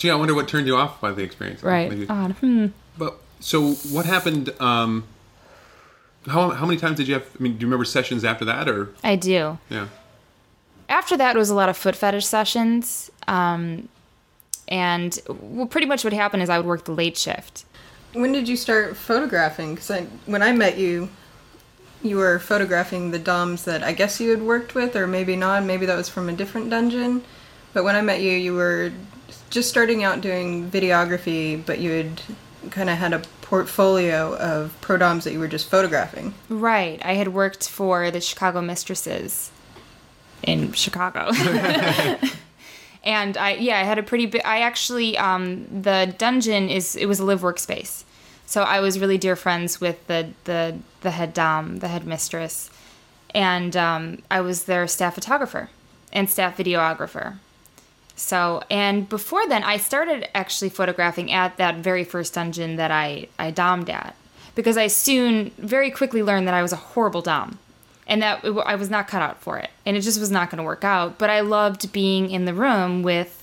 Gee, 0.00 0.08
I 0.10 0.14
wonder 0.14 0.34
what 0.34 0.48
turned 0.48 0.66
you 0.66 0.76
off 0.76 0.98
by 0.98 1.12
the 1.12 1.22
experience. 1.22 1.62
Right. 1.62 1.90
Maybe- 1.90 2.08
Odd. 2.08 2.32
Hmm. 2.32 2.66
But 2.96 3.18
so 3.38 3.72
what 3.92 4.06
happened? 4.06 4.48
Um, 4.58 5.04
how 6.26 6.50
how 6.50 6.64
many 6.64 6.78
times 6.80 6.96
did 6.96 7.06
you 7.06 7.14
have? 7.14 7.24
I 7.38 7.42
mean, 7.42 7.52
do 7.52 7.60
you 7.60 7.66
remember 7.66 7.84
sessions 7.84 8.24
after 8.24 8.46
that, 8.46 8.66
or 8.66 8.88
I 9.04 9.16
do. 9.16 9.58
yeah? 9.68 9.88
After 10.88 11.16
that, 11.18 11.36
it 11.36 11.38
was 11.38 11.50
a 11.50 11.54
lot 11.54 11.68
of 11.68 11.76
foot 11.76 11.94
fetish 11.94 12.26
sessions. 12.26 13.10
Um, 13.28 13.88
and 14.68 15.18
well, 15.28 15.66
pretty 15.66 15.86
much 15.86 16.02
what 16.02 16.14
happened 16.14 16.42
is 16.42 16.48
I 16.48 16.56
would 16.56 16.66
work 16.66 16.84
the 16.86 16.92
late 16.92 17.18
shift. 17.18 17.64
When 18.14 18.32
did 18.32 18.48
you 18.48 18.56
start 18.56 18.96
photographing? 18.96 19.74
Because 19.74 19.90
I, 19.90 20.02
when 20.26 20.42
I 20.42 20.52
met 20.52 20.78
you, 20.78 21.10
you 22.02 22.16
were 22.16 22.38
photographing 22.38 23.10
the 23.10 23.18
DOMs 23.18 23.64
that 23.64 23.82
I 23.82 23.92
guess 23.92 24.18
you 24.18 24.30
had 24.30 24.40
worked 24.42 24.74
with, 24.74 24.96
or 24.96 25.06
maybe 25.06 25.36
not. 25.36 25.62
Maybe 25.64 25.84
that 25.86 25.96
was 25.96 26.08
from 26.08 26.28
a 26.30 26.32
different 26.32 26.70
dungeon. 26.70 27.22
But 27.74 27.84
when 27.84 27.94
I 27.96 28.00
met 28.00 28.20
you, 28.20 28.32
you 28.32 28.54
were 28.54 28.90
just 29.50 29.68
starting 29.68 30.04
out 30.04 30.20
doing 30.20 30.70
videography, 30.70 31.64
but 31.64 31.78
you 31.78 31.90
had 31.90 32.22
kind 32.70 32.90
of 32.90 32.98
had 32.98 33.12
a 33.12 33.22
portfolio 33.40 34.36
of 34.36 34.76
pro 34.80 34.96
DOMs 34.96 35.24
that 35.24 35.32
you 35.32 35.40
were 35.40 35.48
just 35.48 35.68
photographing. 35.68 36.34
Right. 36.48 37.00
I 37.04 37.14
had 37.14 37.28
worked 37.28 37.68
for 37.68 38.10
the 38.10 38.20
Chicago 38.20 38.60
Mistresses 38.60 39.50
in 40.42 40.72
Chicago. 40.72 41.30
and 43.04 43.36
I 43.36 43.54
yeah, 43.58 43.78
I 43.80 43.82
had 43.82 43.98
a 43.98 44.02
pretty 44.02 44.26
big 44.26 44.42
I 44.44 44.60
actually 44.60 45.18
um 45.18 45.66
the 45.82 46.14
dungeon 46.16 46.68
is 46.68 46.96
it 46.96 47.06
was 47.06 47.18
a 47.18 47.24
live 47.24 47.40
workspace. 47.40 48.04
So 48.46 48.62
I 48.62 48.80
was 48.80 48.98
really 48.98 49.18
dear 49.18 49.36
friends 49.36 49.80
with 49.80 50.06
the 50.06 50.30
the 50.44 50.78
the 51.00 51.10
head 51.10 51.34
dom, 51.34 51.78
the 51.78 51.88
head 51.88 52.06
mistress. 52.06 52.70
And 53.34 53.76
um 53.76 54.22
I 54.30 54.40
was 54.40 54.64
their 54.64 54.86
staff 54.86 55.14
photographer 55.14 55.70
and 56.12 56.28
staff 56.28 56.56
videographer. 56.56 57.38
So, 58.20 58.62
and 58.70 59.08
before 59.08 59.48
then, 59.48 59.64
I 59.64 59.78
started 59.78 60.28
actually 60.36 60.68
photographing 60.68 61.32
at 61.32 61.56
that 61.56 61.76
very 61.76 62.04
first 62.04 62.34
dungeon 62.34 62.76
that 62.76 62.90
I, 62.90 63.28
I 63.38 63.50
domed 63.50 63.88
at. 63.88 64.14
Because 64.54 64.76
I 64.76 64.88
soon, 64.88 65.52
very 65.56 65.90
quickly 65.90 66.22
learned 66.22 66.46
that 66.46 66.54
I 66.54 66.60
was 66.60 66.72
a 66.72 66.76
horrible 66.76 67.22
dom. 67.22 67.58
And 68.06 68.20
that 68.22 68.44
it, 68.44 68.52
I 68.52 68.74
was 68.74 68.90
not 68.90 69.08
cut 69.08 69.22
out 69.22 69.40
for 69.40 69.56
it. 69.58 69.70
And 69.86 69.96
it 69.96 70.02
just 70.02 70.20
was 70.20 70.30
not 70.30 70.50
going 70.50 70.58
to 70.58 70.62
work 70.62 70.84
out. 70.84 71.16
But 71.16 71.30
I 71.30 71.40
loved 71.40 71.92
being 71.92 72.30
in 72.30 72.44
the 72.44 72.52
room 72.52 73.02
with 73.02 73.42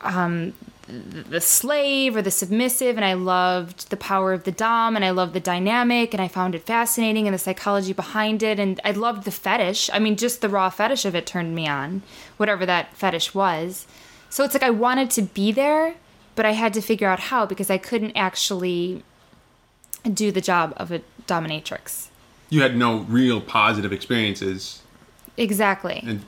um, 0.00 0.52
the 0.86 1.40
slave 1.40 2.14
or 2.16 2.22
the 2.22 2.30
submissive. 2.30 2.96
And 2.96 3.04
I 3.04 3.14
loved 3.14 3.90
the 3.90 3.96
power 3.96 4.32
of 4.32 4.44
the 4.44 4.52
dom. 4.52 4.96
And 4.96 5.04
I 5.04 5.10
loved 5.10 5.32
the 5.32 5.40
dynamic. 5.40 6.12
And 6.14 6.20
I 6.22 6.28
found 6.28 6.54
it 6.54 6.66
fascinating 6.66 7.26
and 7.26 7.34
the 7.34 7.38
psychology 7.38 7.92
behind 7.92 8.42
it. 8.42 8.58
And 8.58 8.80
I 8.84 8.90
loved 8.92 9.24
the 9.24 9.30
fetish. 9.30 9.88
I 9.92 9.98
mean, 9.98 10.16
just 10.16 10.40
the 10.40 10.48
raw 10.48 10.70
fetish 10.70 11.04
of 11.04 11.14
it 11.14 11.26
turned 11.26 11.54
me 11.54 11.66
on, 11.66 12.02
whatever 12.36 12.66
that 12.66 12.94
fetish 12.96 13.34
was. 13.34 13.86
So 14.30 14.44
it's 14.44 14.54
like 14.54 14.62
I 14.64 14.70
wanted 14.70 15.10
to 15.10 15.22
be 15.22 15.52
there, 15.52 15.94
but 16.34 16.44
I 16.44 16.52
had 16.52 16.74
to 16.74 16.80
figure 16.82 17.08
out 17.08 17.20
how 17.20 17.46
because 17.46 17.70
I 17.70 17.78
couldn't 17.78 18.16
actually 18.16 19.04
do 20.12 20.32
the 20.32 20.40
job 20.40 20.74
of 20.76 20.90
a 20.90 21.00
dominatrix. 21.26 22.08
You 22.50 22.60
had 22.62 22.76
no 22.76 22.98
real 23.08 23.40
positive 23.40 23.92
experiences, 23.92 24.82
Exactly. 25.36 26.02
and 26.06 26.24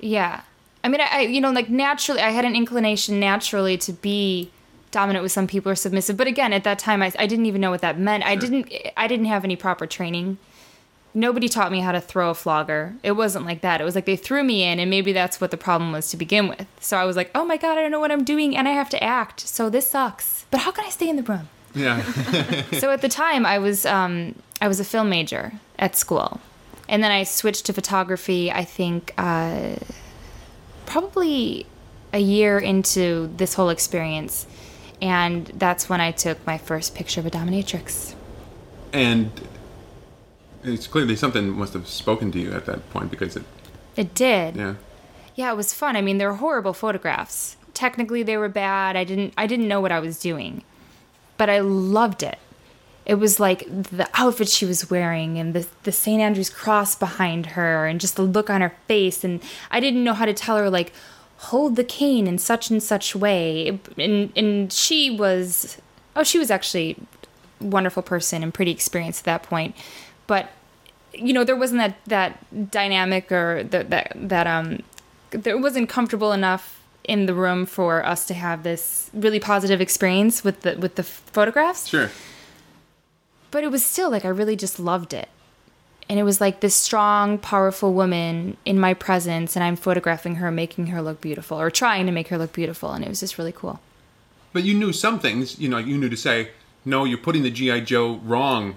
Yeah. 0.00 0.40
I 0.84 0.88
mean, 0.88 1.00
I, 1.00 1.08
I, 1.10 1.20
you 1.20 1.40
know, 1.40 1.50
like 1.50 1.68
naturally, 1.68 2.20
I 2.20 2.30
had 2.30 2.44
an 2.44 2.56
inclination 2.56 3.20
naturally 3.20 3.76
to 3.78 3.92
be 3.92 4.50
dominant 4.90 5.22
with 5.22 5.32
some 5.32 5.46
people 5.46 5.72
or 5.72 5.74
submissive. 5.74 6.16
But 6.16 6.26
again, 6.26 6.52
at 6.52 6.64
that 6.64 6.78
time, 6.78 7.02
I, 7.02 7.12
I 7.18 7.26
didn't 7.26 7.46
even 7.46 7.60
know 7.60 7.70
what 7.70 7.80
that 7.80 7.98
meant. 7.98 8.24
I 8.24 8.36
didn't, 8.36 8.72
I 8.96 9.06
didn't 9.08 9.26
have 9.26 9.44
any 9.44 9.56
proper 9.56 9.86
training. 9.86 10.38
Nobody 11.14 11.48
taught 11.48 11.70
me 11.72 11.80
how 11.80 11.92
to 11.92 12.00
throw 12.00 12.30
a 12.30 12.34
flogger. 12.34 12.94
It 13.02 13.12
wasn't 13.12 13.44
like 13.44 13.60
that. 13.60 13.80
It 13.80 13.84
was 13.84 13.94
like 13.94 14.06
they 14.06 14.16
threw 14.16 14.42
me 14.42 14.62
in, 14.62 14.78
and 14.78 14.88
maybe 14.88 15.12
that's 15.12 15.40
what 15.40 15.50
the 15.50 15.58
problem 15.58 15.92
was 15.92 16.08
to 16.10 16.16
begin 16.16 16.48
with. 16.48 16.66
So 16.80 16.96
I 16.96 17.04
was 17.04 17.16
like, 17.16 17.30
oh 17.34 17.44
my 17.44 17.58
God, 17.58 17.76
I 17.76 17.82
don't 17.82 17.90
know 17.90 18.00
what 18.00 18.10
I'm 18.10 18.24
doing, 18.24 18.56
and 18.56 18.66
I 18.66 18.72
have 18.72 18.88
to 18.90 19.02
act. 19.02 19.40
So 19.40 19.68
this 19.68 19.86
sucks. 19.86 20.46
But 20.50 20.60
how 20.60 20.70
can 20.70 20.86
I 20.86 20.90
stay 20.90 21.08
in 21.08 21.16
the 21.16 21.22
room? 21.22 21.48
yeah, 21.74 22.02
so 22.78 22.90
at 22.90 23.00
the 23.00 23.08
time 23.08 23.46
I 23.46 23.58
was 23.58 23.86
um, 23.86 24.34
I 24.60 24.68
was 24.68 24.78
a 24.80 24.84
film 24.84 25.08
major 25.08 25.52
at 25.78 25.96
school, 25.96 26.40
and 26.88 27.02
then 27.02 27.10
I 27.10 27.24
switched 27.24 27.66
to 27.66 27.72
photography. 27.72 28.50
I 28.50 28.64
think 28.64 29.12
uh, 29.16 29.76
probably 30.92 31.64
a 32.12 32.18
year 32.18 32.58
into 32.58 33.30
this 33.38 33.54
whole 33.54 33.70
experience, 33.70 34.46
and 35.00 35.46
that's 35.54 35.88
when 35.88 36.02
I 36.02 36.10
took 36.12 36.46
my 36.46 36.58
first 36.58 36.94
picture 36.94 37.18
of 37.18 37.24
a 37.24 37.30
dominatrix. 37.30 38.14
And 38.92 39.30
it's 40.62 40.86
clearly 40.86 41.16
something 41.16 41.48
must 41.48 41.72
have 41.72 41.88
spoken 41.88 42.30
to 42.32 42.38
you 42.38 42.52
at 42.52 42.66
that 42.66 42.90
point 42.90 43.10
because 43.10 43.36
it, 43.36 43.42
It 43.96 44.14
did. 44.14 44.56
yeah. 44.56 44.74
Yeah, 45.34 45.50
it 45.50 45.56
was 45.56 45.72
fun. 45.72 45.96
I 45.96 46.02
mean, 46.02 46.18
they 46.18 46.26
were 46.26 46.34
horrible 46.34 46.74
photographs. 46.74 47.56
Technically, 47.72 48.22
they 48.22 48.36
were 48.36 48.50
bad. 48.50 48.94
I 48.94 49.04
didn't 49.04 49.32
I 49.38 49.46
didn't 49.46 49.66
know 49.66 49.80
what 49.80 49.90
I 49.90 49.98
was 49.98 50.20
doing. 50.20 50.62
But 51.38 51.48
I 51.48 51.60
loved 51.60 52.22
it. 52.22 52.38
It 53.04 53.16
was 53.16 53.40
like 53.40 53.66
the 53.68 54.08
outfit 54.14 54.48
she 54.48 54.64
was 54.64 54.90
wearing 54.90 55.38
and 55.38 55.54
the 55.54 55.66
the 55.82 55.92
St. 55.92 56.20
Andrew's 56.20 56.50
cross 56.50 56.94
behind 56.94 57.46
her 57.46 57.86
and 57.86 58.00
just 58.00 58.16
the 58.16 58.22
look 58.22 58.48
on 58.48 58.60
her 58.60 58.74
face 58.86 59.24
and 59.24 59.42
I 59.70 59.80
didn't 59.80 60.04
know 60.04 60.14
how 60.14 60.24
to 60.24 60.34
tell 60.34 60.56
her 60.56 60.70
like 60.70 60.92
hold 61.36 61.74
the 61.74 61.82
cane 61.82 62.28
in 62.28 62.38
such 62.38 62.70
and 62.70 62.82
such 62.82 63.16
way. 63.16 63.80
And 63.98 64.32
and 64.36 64.72
she 64.72 65.10
was 65.10 65.78
oh, 66.14 66.22
she 66.22 66.38
was 66.38 66.50
actually 66.50 66.96
a 67.60 67.64
wonderful 67.64 68.02
person 68.02 68.42
and 68.42 68.54
pretty 68.54 68.70
experienced 68.70 69.22
at 69.22 69.24
that 69.24 69.42
point. 69.42 69.74
But 70.26 70.50
you 71.14 71.32
know 71.32 71.44
there 71.44 71.56
wasn't 71.56 71.78
that 71.78 71.96
that 72.06 72.70
dynamic 72.70 73.30
or 73.32 73.64
that 73.64 73.90
that 73.90 74.12
that 74.16 74.46
um 74.46 74.82
there 75.30 75.58
wasn't 75.58 75.88
comfortable 75.88 76.32
enough 76.32 76.80
in 77.04 77.26
the 77.26 77.34
room 77.34 77.66
for 77.66 78.04
us 78.04 78.26
to 78.26 78.34
have 78.34 78.62
this 78.62 79.10
really 79.12 79.40
positive 79.40 79.80
experience 79.80 80.44
with 80.44 80.60
the 80.60 80.76
with 80.78 80.94
the 80.94 81.02
photographs 81.02 81.88
Sure. 81.88 82.10
But 83.52 83.62
it 83.62 83.70
was 83.70 83.84
still 83.84 84.10
like 84.10 84.24
I 84.24 84.28
really 84.28 84.56
just 84.56 84.80
loved 84.80 85.14
it. 85.14 85.28
And 86.08 86.18
it 86.18 86.24
was 86.24 86.40
like 86.40 86.60
this 86.60 86.74
strong, 86.74 87.38
powerful 87.38 87.94
woman 87.94 88.56
in 88.64 88.80
my 88.80 88.92
presence, 88.92 89.54
and 89.54 89.62
I'm 89.64 89.76
photographing 89.76 90.34
her, 90.36 90.50
making 90.50 90.88
her 90.88 91.00
look 91.00 91.20
beautiful, 91.20 91.60
or 91.60 91.70
trying 91.70 92.06
to 92.06 92.12
make 92.12 92.28
her 92.28 92.36
look 92.36 92.52
beautiful, 92.52 92.90
and 92.90 93.04
it 93.04 93.08
was 93.08 93.20
just 93.20 93.38
really 93.38 93.52
cool. 93.52 93.80
But 94.52 94.64
you 94.64 94.74
knew 94.74 94.92
some 94.92 95.20
things, 95.20 95.60
you 95.60 95.68
know, 95.68 95.78
you 95.78 95.96
knew 95.96 96.08
to 96.08 96.16
say, 96.16 96.50
no, 96.84 97.04
you're 97.04 97.18
putting 97.18 97.44
the 97.44 97.50
G.I. 97.50 97.80
Joe 97.80 98.16
wrong 98.24 98.74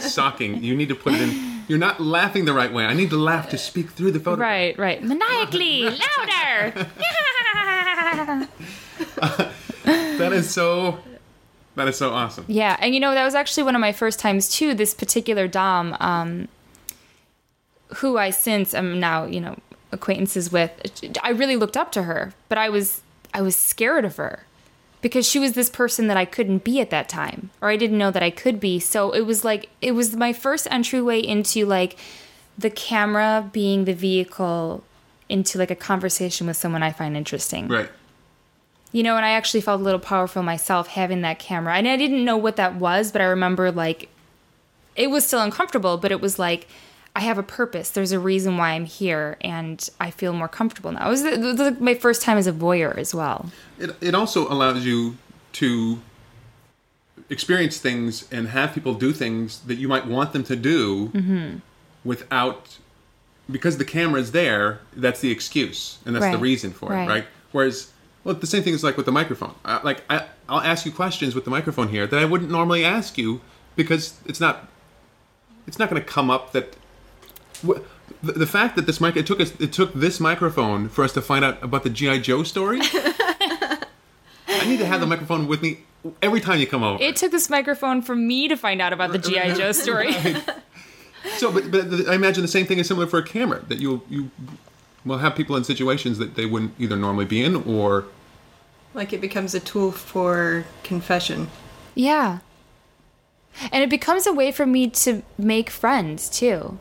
socking. 0.00 0.62
You 0.64 0.76
need 0.76 0.88
to 0.88 0.94
put 0.94 1.14
it 1.14 1.20
in. 1.20 1.62
You're 1.66 1.78
not 1.78 2.00
laughing 2.00 2.44
the 2.44 2.52
right 2.52 2.72
way. 2.72 2.84
I 2.84 2.94
need 2.94 3.10
to 3.10 3.16
laugh 3.16 3.48
to 3.50 3.58
speak 3.58 3.90
through 3.90 4.12
the 4.12 4.20
photograph. 4.20 4.48
Right, 4.48 4.78
right. 4.78 5.02
Maniacally, 5.02 5.82
louder. 6.18 6.88
Uh, 9.20 9.50
that 9.84 10.32
is 10.32 10.48
so. 10.50 10.98
That 11.76 11.88
is 11.88 11.96
so 11.96 12.10
awesome. 12.10 12.44
Yeah, 12.48 12.76
and 12.80 12.94
you 12.94 13.00
know 13.00 13.14
that 13.14 13.24
was 13.24 13.34
actually 13.34 13.64
one 13.64 13.74
of 13.74 13.80
my 13.80 13.92
first 13.92 14.20
times 14.20 14.48
too. 14.48 14.74
This 14.74 14.94
particular 14.94 15.48
dom, 15.48 15.96
um, 16.00 16.48
who 17.96 18.16
I 18.16 18.30
since 18.30 18.74
am 18.74 19.00
now 19.00 19.24
you 19.24 19.40
know 19.40 19.58
acquaintances 19.92 20.50
with, 20.52 20.72
I 21.22 21.30
really 21.30 21.56
looked 21.56 21.76
up 21.76 21.92
to 21.92 22.04
her, 22.04 22.32
but 22.48 22.58
I 22.58 22.68
was 22.68 23.02
I 23.32 23.42
was 23.42 23.56
scared 23.56 24.04
of 24.04 24.16
her 24.16 24.44
because 25.02 25.28
she 25.28 25.38
was 25.38 25.52
this 25.52 25.68
person 25.68 26.06
that 26.06 26.16
I 26.16 26.24
couldn't 26.24 26.64
be 26.64 26.80
at 26.80 26.90
that 26.90 27.08
time, 27.08 27.50
or 27.60 27.68
I 27.68 27.76
didn't 27.76 27.98
know 27.98 28.10
that 28.10 28.22
I 28.22 28.30
could 28.30 28.60
be. 28.60 28.78
So 28.78 29.10
it 29.10 29.22
was 29.22 29.44
like 29.44 29.68
it 29.80 29.92
was 29.92 30.16
my 30.16 30.32
first 30.32 30.68
entryway 30.70 31.20
into 31.20 31.66
like 31.66 31.96
the 32.56 32.70
camera 32.70 33.50
being 33.52 33.84
the 33.84 33.94
vehicle 33.94 34.84
into 35.28 35.58
like 35.58 35.70
a 35.70 35.76
conversation 35.76 36.46
with 36.46 36.56
someone 36.56 36.82
I 36.82 36.92
find 36.92 37.16
interesting 37.16 37.68
Right. 37.68 37.90
You 38.94 39.02
know, 39.02 39.16
and 39.16 39.26
I 39.26 39.30
actually 39.30 39.60
felt 39.60 39.80
a 39.80 39.84
little 39.84 39.98
powerful 39.98 40.40
myself 40.44 40.86
having 40.86 41.22
that 41.22 41.40
camera. 41.40 41.74
And 41.74 41.88
I 41.88 41.96
didn't 41.96 42.24
know 42.24 42.36
what 42.36 42.54
that 42.56 42.76
was, 42.76 43.10
but 43.10 43.20
I 43.20 43.24
remember 43.24 43.72
like 43.72 44.08
it 44.94 45.10
was 45.10 45.26
still 45.26 45.40
uncomfortable, 45.40 45.96
but 45.98 46.12
it 46.12 46.20
was 46.20 46.38
like 46.38 46.68
I 47.16 47.20
have 47.20 47.36
a 47.36 47.42
purpose. 47.42 47.90
There's 47.90 48.12
a 48.12 48.18
reason 48.20 48.56
why 48.56 48.70
I'm 48.70 48.84
here, 48.86 49.36
and 49.40 49.88
I 50.00 50.10
feel 50.12 50.32
more 50.32 50.46
comfortable 50.48 50.92
now. 50.92 51.06
It 51.06 51.10
was, 51.10 51.22
it 51.24 51.40
was 51.40 51.58
like 51.58 51.80
my 51.80 51.94
first 51.94 52.22
time 52.22 52.38
as 52.38 52.46
a 52.46 52.52
voyeur 52.52 52.96
as 52.96 53.12
well. 53.14 53.50
It, 53.78 53.90
it 54.00 54.14
also 54.14 54.48
allows 54.52 54.84
you 54.86 55.16
to 55.54 56.00
experience 57.30 57.78
things 57.78 58.28
and 58.30 58.48
have 58.48 58.74
people 58.74 58.94
do 58.94 59.12
things 59.12 59.60
that 59.62 59.76
you 59.76 59.88
might 59.88 60.06
want 60.06 60.32
them 60.32 60.44
to 60.44 60.56
do 60.56 61.08
Mm-hmm. 61.08 61.56
without 62.04 62.78
because 63.50 63.78
the 63.78 63.84
camera 63.84 64.20
is 64.20 64.32
there 64.32 64.80
that's 64.94 65.20
the 65.20 65.30
excuse 65.30 65.98
and 66.06 66.14
that's 66.14 66.30
the 66.34 66.38
reason 66.38 66.70
for 66.72 66.90
Right. 66.90 67.04
it 67.04 67.08
right 67.08 67.24
whereas 67.52 67.90
well 68.24 68.34
the 68.34 68.46
same 68.46 68.62
thing 68.62 68.74
is 68.74 68.82
like 68.82 68.96
with 68.96 69.06
the 69.06 69.12
microphone. 69.12 69.54
I, 69.64 69.82
like 69.82 70.02
I, 70.10 70.26
i'll 70.48 70.60
ask 70.60 70.84
you 70.84 70.92
questions 70.92 71.34
with 71.34 71.44
the 71.44 71.50
microphone 71.50 71.88
here 71.88 72.06
that 72.06 72.18
i 72.18 72.24
wouldn't 72.24 72.50
normally 72.50 72.84
ask 72.84 73.16
you 73.16 73.40
because 73.76 74.18
it's 74.26 74.40
not 74.40 74.68
it's 75.66 75.78
not 75.78 75.88
going 75.88 76.02
to 76.02 76.08
come 76.08 76.30
up 76.30 76.52
that 76.52 76.76
wh- 77.66 77.80
the, 78.22 78.32
the 78.32 78.46
fact 78.46 78.76
that 78.76 78.86
this 78.86 79.00
mic 79.00 79.16
it 79.16 79.26
took 79.26 79.40
us 79.40 79.52
it 79.60 79.72
took 79.72 79.94
this 79.94 80.20
microphone 80.20 80.88
for 80.88 81.04
us 81.04 81.12
to 81.12 81.22
find 81.22 81.44
out 81.44 81.62
about 81.62 81.84
the 81.84 81.90
gi 81.90 82.20
joe 82.20 82.42
story? 82.42 82.80
I 84.64 84.66
need 84.66 84.78
to 84.78 84.86
have 84.86 85.00
the 85.00 85.06
microphone 85.06 85.46
with 85.46 85.62
me 85.62 85.80
every 86.22 86.40
time 86.40 86.60
you 86.60 86.66
come 86.66 86.82
over. 86.82 87.02
It 87.02 87.16
took 87.16 87.30
this 87.30 87.50
microphone 87.50 88.02
for 88.02 88.14
me 88.14 88.48
to 88.48 88.56
find 88.56 88.80
out 88.80 88.92
about 88.92 89.12
the 89.12 89.18
GI 89.18 89.54
Joe 89.54 89.72
story. 89.72 90.12
so 91.36 91.50
but, 91.50 91.70
but 91.70 92.08
i 92.08 92.14
imagine 92.14 92.42
the 92.42 92.48
same 92.48 92.66
thing 92.66 92.78
is 92.78 92.86
similar 92.86 93.06
for 93.06 93.18
a 93.18 93.22
camera 93.22 93.62
that 93.68 93.80
you 93.80 94.02
you 94.10 94.30
will 95.04 95.18
have 95.18 95.34
people 95.34 95.56
in 95.56 95.64
situations 95.64 96.18
that 96.18 96.34
they 96.34 96.46
wouldn't 96.46 96.74
either 96.78 96.96
normally 96.96 97.24
be 97.24 97.42
in 97.44 97.56
or 97.56 98.06
Like 98.94 99.12
it 99.12 99.20
becomes 99.20 99.54
a 99.54 99.60
tool 99.60 99.92
for 99.92 100.64
confession. 100.82 101.48
Yeah. 101.94 102.38
And 103.70 103.84
it 103.84 103.90
becomes 103.90 104.26
a 104.26 104.32
way 104.32 104.50
for 104.50 104.66
me 104.66 104.88
to 104.90 105.22
make 105.38 105.70
friends 105.70 106.28
too. 106.28 106.78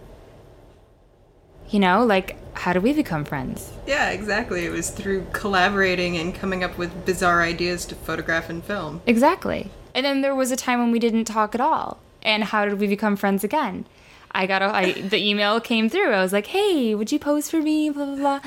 You 1.70 1.80
know, 1.80 2.06
like 2.06 2.38
how 2.56 2.74
do 2.74 2.80
we 2.80 2.94
become 2.94 3.26
friends? 3.26 3.72
Yeah, 3.88 4.10
exactly. 4.12 4.66
It 4.66 4.72
was 4.72 4.90
through 4.90 5.26
collaborating 5.34 6.18
and 6.18 6.34
coming 6.36 6.64
up 6.64 6.78
with 6.78 7.06
bizarre 7.06 7.42
ideas 7.42 7.86
to 7.88 7.96
photograph 7.96 8.50
and 8.50 8.64
film. 8.64 9.02
Exactly. 9.06 9.72
And 9.96 10.06
then 10.06 10.22
there 10.22 10.36
was 10.36 10.52
a 10.52 10.56
time 10.56 10.80
when 10.80 10.92
we 10.92 11.00
didn't 11.00 11.26
talk 11.26 11.56
at 11.56 11.62
all. 11.62 12.00
And 12.22 12.46
how 12.46 12.66
did 12.66 12.80
we 12.80 12.88
become 12.88 13.16
friends 13.16 13.44
again? 13.44 13.86
I 14.36 14.48
got 14.48 14.62
a 14.62 14.66
I, 14.66 14.92
the 14.94 15.18
email 15.18 15.60
came 15.62 15.90
through. 15.90 16.12
I 16.12 16.22
was 16.22 16.34
like, 16.34 16.48
"Hey, 16.48 16.96
would 16.96 17.12
you 17.12 17.20
pose 17.20 17.50
for 17.50 17.62
me?" 17.62 17.90
blah 17.90 18.06
blah 18.06 18.16
blah. 18.16 18.40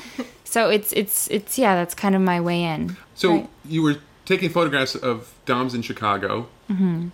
So 0.44 0.70
it's 0.70 0.92
it's 0.92 1.28
it's 1.28 1.58
yeah, 1.58 1.74
that's 1.74 1.94
kind 1.94 2.14
of 2.14 2.22
my 2.22 2.40
way 2.40 2.62
in. 2.64 2.96
so 3.14 3.30
Right. 3.30 3.48
you 3.68 3.82
were 3.82 3.96
taking 4.24 4.50
photographs 4.50 4.94
of 4.96 5.32
doms 5.44 5.72
in 5.72 5.82
chicago 5.82 6.48
mm-hmm. 6.68 7.08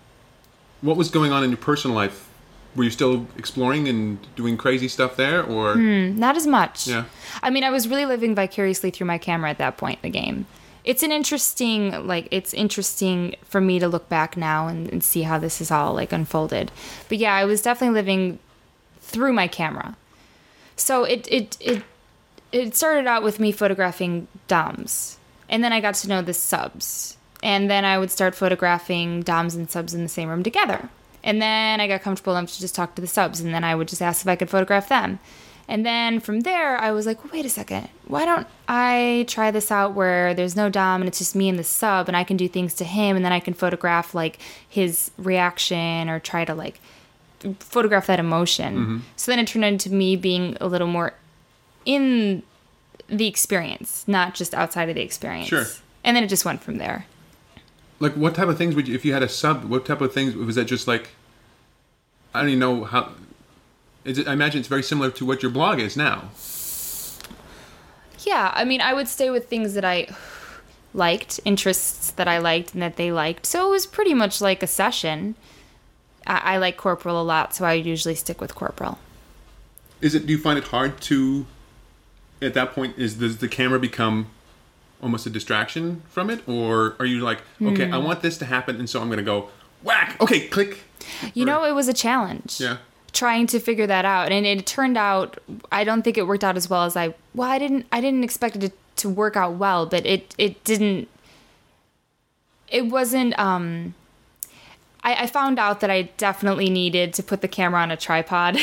what 0.80 0.96
was 0.96 1.10
going 1.10 1.30
on 1.30 1.44
in 1.44 1.50
your 1.50 1.58
personal 1.58 1.94
life 1.94 2.28
were 2.74 2.84
you 2.84 2.90
still 2.90 3.26
exploring 3.36 3.86
and 3.86 4.18
doing 4.34 4.56
crazy 4.56 4.88
stuff 4.88 5.16
there 5.16 5.42
or 5.44 5.74
Not 5.76 6.36
as 6.36 6.46
much. 6.46 6.86
Yeah. 6.86 7.04
I 7.42 7.50
mean, 7.50 7.64
I 7.64 7.70
was 7.70 7.86
really 7.86 8.06
living 8.06 8.34
vicariously 8.34 8.90
through 8.90 9.06
my 9.06 9.18
camera 9.18 9.50
at 9.50 9.58
that 9.58 9.76
point 9.76 9.98
in 10.02 10.10
the 10.10 10.18
game. 10.18 10.46
It's 10.82 11.02
an 11.02 11.12
interesting, 11.12 12.06
like, 12.06 12.28
it's 12.30 12.54
interesting 12.54 13.36
for 13.44 13.60
me 13.60 13.78
to 13.78 13.88
look 13.88 14.08
back 14.08 14.36
now 14.38 14.68
and, 14.68 14.88
and 14.90 15.04
see 15.04 15.22
how 15.22 15.38
this 15.38 15.60
is 15.60 15.70
all, 15.70 15.92
like, 15.92 16.12
unfolded. 16.12 16.72
But 17.10 17.18
yeah, 17.18 17.34
I 17.34 17.44
was 17.44 17.60
definitely 17.60 17.94
living 17.94 18.38
through 19.12 19.32
my 19.32 19.48
camera. 19.48 19.96
So 20.76 21.04
it, 21.04 21.26
it, 21.30 21.56
it, 21.60 21.82
it 22.50 22.74
started 22.74 23.06
out 23.06 23.22
with 23.22 23.38
me 23.38 23.52
photographing 23.52 24.28
DOMs. 24.48 25.18
And 25.48 25.62
then 25.62 25.72
I 25.72 25.80
got 25.80 25.94
to 25.96 26.08
know 26.08 26.22
the 26.22 26.34
subs. 26.34 27.16
And 27.42 27.70
then 27.70 27.84
I 27.84 27.98
would 27.98 28.10
start 28.10 28.34
photographing 28.34 29.22
DOMs 29.22 29.54
and 29.54 29.70
subs 29.70 29.94
in 29.94 30.02
the 30.02 30.08
same 30.08 30.28
room 30.28 30.42
together. 30.42 30.88
And 31.24 31.40
then 31.40 31.80
I 31.80 31.86
got 31.86 32.02
comfortable 32.02 32.36
enough 32.36 32.52
to 32.52 32.60
just 32.60 32.74
talk 32.74 32.94
to 32.94 33.02
the 33.02 33.08
subs. 33.08 33.40
And 33.40 33.54
then 33.54 33.64
I 33.64 33.74
would 33.74 33.88
just 33.88 34.02
ask 34.02 34.22
if 34.22 34.28
I 34.28 34.36
could 34.36 34.50
photograph 34.50 34.88
them. 34.88 35.18
And 35.68 35.86
then 35.86 36.20
from 36.20 36.40
there, 36.40 36.76
I 36.76 36.90
was 36.90 37.06
like, 37.06 37.32
wait 37.32 37.46
a 37.46 37.48
second. 37.48 37.88
Why 38.06 38.24
don't 38.24 38.46
I 38.68 39.24
try 39.28 39.50
this 39.50 39.70
out 39.70 39.94
where 39.94 40.34
there's 40.34 40.56
no 40.56 40.68
Dom 40.68 41.00
and 41.00 41.08
it's 41.08 41.18
just 41.18 41.36
me 41.36 41.48
and 41.48 41.58
the 41.58 41.64
sub 41.64 42.08
and 42.08 42.16
I 42.16 42.24
can 42.24 42.36
do 42.36 42.48
things 42.48 42.74
to 42.74 42.84
him 42.84 43.16
and 43.16 43.24
then 43.24 43.32
I 43.32 43.40
can 43.40 43.54
photograph 43.54 44.14
like 44.14 44.38
his 44.68 45.10
reaction 45.16 46.08
or 46.08 46.18
try 46.18 46.44
to 46.44 46.54
like 46.54 46.80
photograph 47.58 48.06
that 48.06 48.18
emotion. 48.20 48.74
Mm-hmm. 48.76 48.98
So 49.16 49.30
then 49.32 49.38
it 49.38 49.46
turned 49.48 49.64
into 49.64 49.90
me 49.92 50.16
being 50.16 50.56
a 50.60 50.66
little 50.66 50.86
more 50.88 51.14
in 51.84 52.42
the 53.08 53.26
experience, 53.26 54.04
not 54.06 54.34
just 54.34 54.54
outside 54.54 54.88
of 54.88 54.94
the 54.94 55.02
experience. 55.02 55.48
Sure. 55.48 55.66
And 56.04 56.16
then 56.16 56.24
it 56.24 56.28
just 56.28 56.44
went 56.44 56.62
from 56.62 56.78
there. 56.78 57.06
like 58.00 58.14
what 58.14 58.34
type 58.34 58.48
of 58.48 58.58
things 58.58 58.74
would 58.74 58.88
you 58.88 58.94
if 58.94 59.04
you 59.04 59.12
had 59.12 59.22
a 59.22 59.28
sub 59.28 59.64
what 59.64 59.86
type 59.86 60.00
of 60.00 60.12
things 60.12 60.34
was 60.34 60.56
that 60.56 60.64
just 60.64 60.88
like 60.88 61.10
i 62.34 62.40
don't 62.40 62.48
even 62.48 62.58
know 62.58 62.82
how 62.84 63.02
is 64.04 64.18
it, 64.18 64.26
i 64.26 64.32
imagine 64.32 64.58
it's 64.58 64.68
very 64.68 64.82
similar 64.82 65.08
to 65.18 65.24
what 65.24 65.40
your 65.42 65.52
blog 65.52 65.78
is 65.78 65.96
now 65.96 66.24
Yeah, 68.24 68.52
I 68.54 68.64
mean, 68.64 68.80
I 68.80 68.92
would 68.94 69.08
stay 69.08 69.30
with 69.30 69.48
things 69.48 69.74
that 69.74 69.84
I 69.84 70.06
liked, 70.94 71.40
interests 71.44 72.10
that 72.12 72.28
I 72.28 72.38
liked 72.38 72.72
and 72.74 72.82
that 72.82 72.96
they 72.96 73.10
liked. 73.10 73.46
So 73.46 73.66
it 73.66 73.70
was 73.70 73.86
pretty 73.86 74.14
much 74.14 74.40
like 74.40 74.62
a 74.62 74.66
session. 74.66 75.34
I, 76.26 76.54
I 76.54 76.56
like 76.58 76.76
Corporal 76.76 77.20
a 77.20 77.24
lot, 77.24 77.54
so 77.54 77.64
I 77.64 77.74
usually 77.74 78.14
stick 78.14 78.40
with 78.40 78.54
Corporal. 78.54 78.98
is 80.00 80.14
it 80.14 80.26
do 80.26 80.32
you 80.32 80.38
find 80.38 80.58
it 80.58 80.64
hard 80.64 81.00
to 81.02 81.46
at 82.40 82.54
that 82.54 82.72
point 82.72 82.98
is 82.98 83.14
does 83.14 83.36
the 83.38 83.48
camera 83.48 83.78
become 83.78 84.26
almost 85.00 85.26
a 85.26 85.30
distraction 85.30 86.02
from 86.08 86.28
it 86.30 86.46
or 86.48 86.96
are 86.98 87.06
you 87.06 87.20
like 87.20 87.40
okay 87.60 87.90
i 87.90 87.96
want 87.98 88.20
this 88.22 88.36
to 88.38 88.44
happen 88.44 88.76
and 88.80 88.88
so 88.90 89.00
i'm 89.00 89.08
gonna 89.08 89.22
go 89.22 89.48
whack 89.82 90.16
okay 90.20 90.46
click 90.48 90.78
You 91.34 91.44
know, 91.44 91.64
it 91.64 91.72
was 91.74 91.88
a 91.88 91.92
challenge. 91.92 92.60
yeah 92.60 92.76
Trying 93.12 93.46
to 93.48 93.58
figure 93.60 93.86
that 93.88 94.04
out, 94.06 94.32
and 94.32 94.46
it 94.46 94.64
turned 94.66 94.96
out. 94.96 95.36
I 95.70 95.84
don't 95.84 96.00
think 96.02 96.16
it 96.16 96.26
worked 96.26 96.42
out 96.44 96.56
as 96.56 96.70
well 96.70 96.84
as 96.84 96.96
I. 96.96 97.12
Well, 97.34 97.50
I 97.50 97.58
didn't. 97.58 97.84
I 97.92 98.00
didn't 98.00 98.24
expect 98.24 98.56
it 98.56 98.60
to, 98.62 98.72
to 99.02 99.08
work 99.10 99.36
out 99.36 99.52
well, 99.56 99.84
but 99.84 100.06
it 100.06 100.34
it 100.38 100.64
didn't. 100.64 101.08
It 102.68 102.86
wasn't. 102.86 103.38
Um, 103.38 103.94
I, 105.04 105.24
I 105.24 105.26
found 105.26 105.58
out 105.58 105.80
that 105.80 105.90
I 105.90 106.02
definitely 106.16 106.70
needed 106.70 107.12
to 107.14 107.22
put 107.22 107.40
the 107.40 107.48
camera 107.48 107.80
on 107.80 107.90
a 107.90 107.96
tripod, 107.96 108.56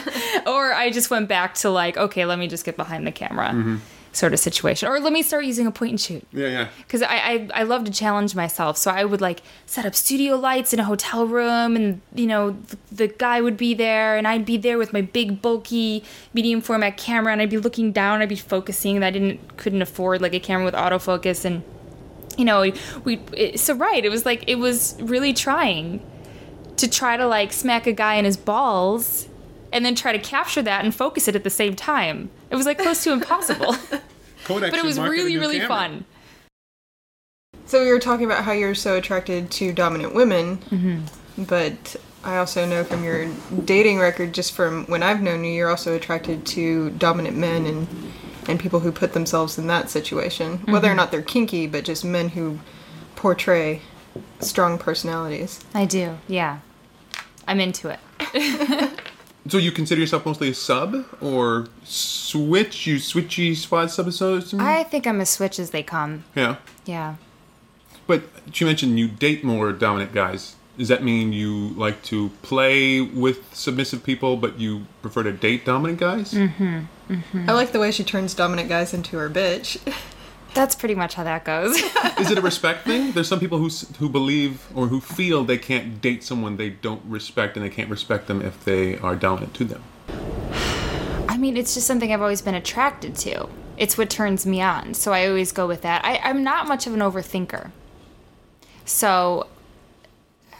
or 0.46 0.72
I 0.72 0.90
just 0.90 1.10
went 1.10 1.28
back 1.28 1.54
to 1.56 1.70
like, 1.70 1.96
okay, 1.96 2.24
let 2.24 2.38
me 2.38 2.48
just 2.48 2.64
get 2.64 2.76
behind 2.76 3.06
the 3.06 3.12
camera, 3.12 3.48
mm-hmm. 3.48 3.76
sort 4.12 4.32
of 4.32 4.40
situation, 4.40 4.88
or 4.88 4.98
let 5.00 5.12
me 5.12 5.22
start 5.22 5.44
using 5.44 5.66
a 5.66 5.70
point 5.70 5.90
and 5.90 6.00
shoot 6.00 6.26
Yeah, 6.32 6.46
yeah. 6.48 6.68
because 6.78 7.02
I, 7.02 7.16
I 7.16 7.48
I 7.54 7.62
love 7.64 7.84
to 7.84 7.92
challenge 7.92 8.34
myself. 8.34 8.78
So 8.78 8.90
I 8.90 9.04
would 9.04 9.20
like 9.20 9.42
set 9.66 9.84
up 9.84 9.94
studio 9.94 10.36
lights 10.36 10.72
in 10.72 10.80
a 10.80 10.84
hotel 10.84 11.26
room, 11.26 11.76
and 11.76 12.00
you 12.14 12.26
know 12.26 12.52
the, 12.52 12.78
the 12.90 13.08
guy 13.08 13.42
would 13.42 13.58
be 13.58 13.74
there, 13.74 14.16
and 14.16 14.26
I'd 14.26 14.46
be 14.46 14.56
there 14.56 14.78
with 14.78 14.94
my 14.94 15.02
big 15.02 15.42
bulky 15.42 16.04
medium 16.32 16.62
format 16.62 16.96
camera, 16.96 17.32
and 17.32 17.42
I'd 17.42 17.50
be 17.50 17.58
looking 17.58 17.92
down, 17.92 18.22
I'd 18.22 18.30
be 18.30 18.36
focusing. 18.36 18.96
and 18.96 19.04
I 19.04 19.10
didn't 19.10 19.58
couldn't 19.58 19.82
afford 19.82 20.22
like 20.22 20.32
a 20.32 20.40
camera 20.40 20.64
with 20.64 20.74
autofocus, 20.74 21.44
and 21.44 21.62
you 22.38 22.44
know 22.44 22.60
we, 22.62 22.74
we 23.04 23.20
it, 23.36 23.60
so 23.60 23.74
right. 23.74 24.04
It 24.04 24.10
was 24.10 24.24
like 24.26 24.44
it 24.46 24.56
was 24.56 24.96
really 25.00 25.32
trying 25.32 26.04
to 26.76 26.88
try 26.88 27.16
to 27.16 27.26
like 27.26 27.52
smack 27.52 27.86
a 27.86 27.92
guy 27.92 28.14
in 28.14 28.24
his 28.24 28.36
balls. 28.36 29.28
And 29.74 29.86
then 29.86 29.94
try 29.94 30.12
to 30.12 30.18
capture 30.18 30.60
that 30.60 30.84
and 30.84 30.94
focus 30.94 31.28
it 31.28 31.34
at 31.34 31.44
the 31.44 31.48
same 31.48 31.74
time. 31.74 32.28
It 32.50 32.56
was 32.56 32.66
like 32.66 32.78
close 32.78 33.02
to 33.04 33.12
impossible, 33.12 33.74
Kodak 34.44 34.70
but 34.70 34.78
it 34.78 34.84
was 34.84 35.00
really, 35.00 35.38
really 35.38 35.60
camera. 35.60 35.68
fun. 35.68 36.04
So 37.64 37.82
we 37.82 37.90
were 37.90 37.98
talking 37.98 38.26
about 38.26 38.44
how 38.44 38.52
you're 38.52 38.74
so 38.74 38.96
attracted 38.96 39.50
to 39.52 39.72
dominant 39.72 40.14
women, 40.14 40.58
Mm-hmm. 40.70 41.44
but 41.44 41.96
I 42.22 42.36
also 42.36 42.66
know 42.66 42.84
from 42.84 43.02
your 43.02 43.30
dating 43.64 43.98
record, 43.98 44.34
just 44.34 44.52
from 44.52 44.84
when 44.88 45.02
I've 45.02 45.22
known 45.22 45.42
you, 45.42 45.52
you're 45.52 45.70
also 45.70 45.96
attracted 45.96 46.44
to 46.48 46.90
dominant 46.90 47.38
men 47.38 47.64
and 47.64 47.88
and 48.48 48.58
people 48.60 48.80
who 48.80 48.90
put 48.92 49.12
themselves 49.12 49.58
in 49.58 49.66
that 49.68 49.90
situation, 49.90 50.58
whether 50.66 50.88
Mm-hmm. 50.88 50.92
or 50.92 50.94
not 50.94 51.10
they're 51.10 51.22
kinky, 51.22 51.66
but 51.66 51.84
just 51.84 52.04
men 52.04 52.30
who 52.30 52.58
portray 53.16 53.80
strong 54.40 54.78
personalities. 54.78 55.60
I 55.74 55.84
do, 55.84 56.18
yeah. 56.28 56.58
I'm 57.46 57.60
into 57.60 57.88
it. 57.88 58.90
So 59.48 59.58
you 59.58 59.72
consider 59.72 60.00
yourself 60.00 60.24
mostly 60.24 60.50
a 60.50 60.54
sub 60.54 61.04
or 61.20 61.66
switch? 61.82 62.86
You 62.86 62.96
switchy 62.98 63.56
squad 63.56 63.86
subisodes? 63.86 64.56
I 64.60 64.84
think 64.84 65.04
I'm 65.04 65.20
as 65.20 65.30
switch 65.30 65.58
as 65.58 65.70
they 65.70 65.82
come. 65.82 66.22
yeah. 66.36 66.56
Yeah. 66.86 67.16
But 68.06 68.22
you 68.54 68.66
mentioned 68.66 69.00
you 69.00 69.08
date 69.08 69.42
more 69.42 69.72
dominant 69.72 70.12
guys. 70.12 70.54
Does 70.78 70.86
that 70.88 71.02
mean 71.02 71.32
you 71.32 71.70
like 71.70 72.04
to 72.04 72.28
play 72.42 73.00
with 73.00 73.52
submissive 73.52 74.04
people, 74.04 74.36
but 74.36 74.60
you 74.60 74.86
prefer 75.02 75.24
to 75.24 75.32
date 75.32 75.64
dominant 75.64 75.98
guys? 75.98 76.32
Mm-hmm. 76.34 76.80
Mm-hmm. 77.12 77.50
I 77.50 77.52
like 77.52 77.72
the 77.72 77.78
way 77.78 77.90
she 77.90 78.04
turns 78.04 78.34
dominant 78.34 78.68
guys 78.68 78.94
into 78.94 79.16
her 79.18 79.28
bitch. 79.28 79.78
That's 80.54 80.74
pretty 80.74 80.94
much 80.94 81.14
how 81.14 81.24
that 81.24 81.44
goes. 81.44 81.76
Is 82.18 82.30
it 82.30 82.36
a 82.36 82.42
respect 82.42 82.84
thing? 82.86 83.12
There's 83.12 83.28
some 83.28 83.40
people 83.40 83.58
who 83.58 83.68
who 83.98 84.08
believe 84.08 84.66
or 84.74 84.88
who 84.88 85.00
feel 85.00 85.44
they 85.44 85.58
can't 85.58 86.00
date 86.00 86.22
someone 86.22 86.56
they 86.56 86.70
don't 86.70 87.02
respect, 87.06 87.56
and 87.56 87.64
they 87.64 87.70
can't 87.70 87.88
respect 87.88 88.26
them 88.26 88.42
if 88.42 88.64
they 88.64 88.98
are 88.98 89.16
dominant 89.16 89.54
to 89.54 89.64
them. 89.64 89.82
I 91.28 91.38
mean, 91.38 91.56
it's 91.56 91.74
just 91.74 91.86
something 91.86 92.12
I've 92.12 92.20
always 92.20 92.42
been 92.42 92.54
attracted 92.54 93.14
to. 93.16 93.48
It's 93.78 93.96
what 93.96 94.10
turns 94.10 94.44
me 94.44 94.60
on. 94.60 94.94
So 94.94 95.12
I 95.12 95.26
always 95.26 95.52
go 95.52 95.66
with 95.66 95.82
that. 95.82 96.04
I, 96.04 96.18
I'm 96.18 96.42
not 96.42 96.68
much 96.68 96.86
of 96.86 96.92
an 96.92 97.00
overthinker. 97.00 97.70
So, 98.84 99.46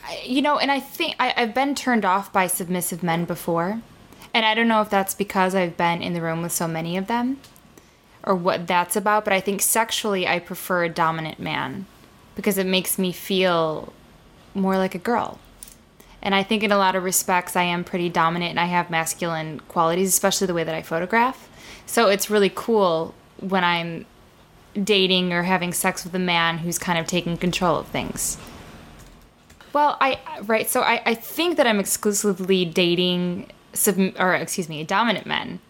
I, 0.04 0.22
you 0.24 0.40
know, 0.40 0.58
and 0.58 0.70
I 0.72 0.80
think 0.80 1.16
I, 1.20 1.34
I've 1.36 1.54
been 1.54 1.74
turned 1.74 2.04
off 2.04 2.32
by 2.32 2.46
submissive 2.46 3.02
men 3.02 3.26
before. 3.26 3.82
And 4.34 4.46
I 4.46 4.54
don't 4.54 4.68
know 4.68 4.80
if 4.80 4.90
that's 4.90 5.14
because 5.14 5.54
I've 5.54 5.76
been 5.76 6.02
in 6.02 6.14
the 6.14 6.22
room 6.22 6.42
with 6.42 6.52
so 6.52 6.66
many 6.66 6.96
of 6.96 7.06
them 7.06 7.38
or 8.24 8.34
what 8.34 8.66
that's 8.66 8.96
about, 8.96 9.24
but 9.24 9.32
I 9.32 9.40
think 9.40 9.60
sexually 9.60 10.26
I 10.26 10.38
prefer 10.38 10.84
a 10.84 10.88
dominant 10.88 11.38
man 11.38 11.86
because 12.34 12.56
it 12.56 12.66
makes 12.66 12.98
me 12.98 13.12
feel 13.12 13.92
more 14.54 14.78
like 14.78 14.94
a 14.94 14.98
girl. 14.98 15.38
And 16.22 16.34
I 16.34 16.42
think 16.42 16.62
in 16.62 16.70
a 16.70 16.78
lot 16.78 16.94
of 16.94 17.02
respects 17.02 17.56
I 17.56 17.64
am 17.64 17.84
pretty 17.84 18.08
dominant 18.08 18.50
and 18.50 18.60
I 18.60 18.66
have 18.66 18.90
masculine 18.90 19.60
qualities, 19.68 20.08
especially 20.08 20.46
the 20.46 20.54
way 20.54 20.64
that 20.64 20.74
I 20.74 20.82
photograph. 20.82 21.48
So 21.84 22.08
it's 22.08 22.30
really 22.30 22.50
cool 22.54 23.14
when 23.40 23.64
I'm 23.64 24.06
dating 24.80 25.32
or 25.32 25.42
having 25.42 25.72
sex 25.72 26.04
with 26.04 26.14
a 26.14 26.20
man 26.20 26.58
who's 26.58 26.78
kind 26.78 26.98
of 26.98 27.06
taking 27.06 27.36
control 27.36 27.80
of 27.80 27.88
things. 27.88 28.38
Well, 29.72 29.96
I 30.00 30.18
right, 30.42 30.68
so 30.68 30.82
I, 30.82 31.02
I 31.04 31.14
think 31.14 31.56
that 31.56 31.66
I'm 31.66 31.80
exclusively 31.80 32.64
dating 32.64 33.50
sub 33.72 33.98
or 34.18 34.35
excuse 34.35 34.68
me, 34.68 34.85
dominant 34.85 35.26
men. 35.26 35.61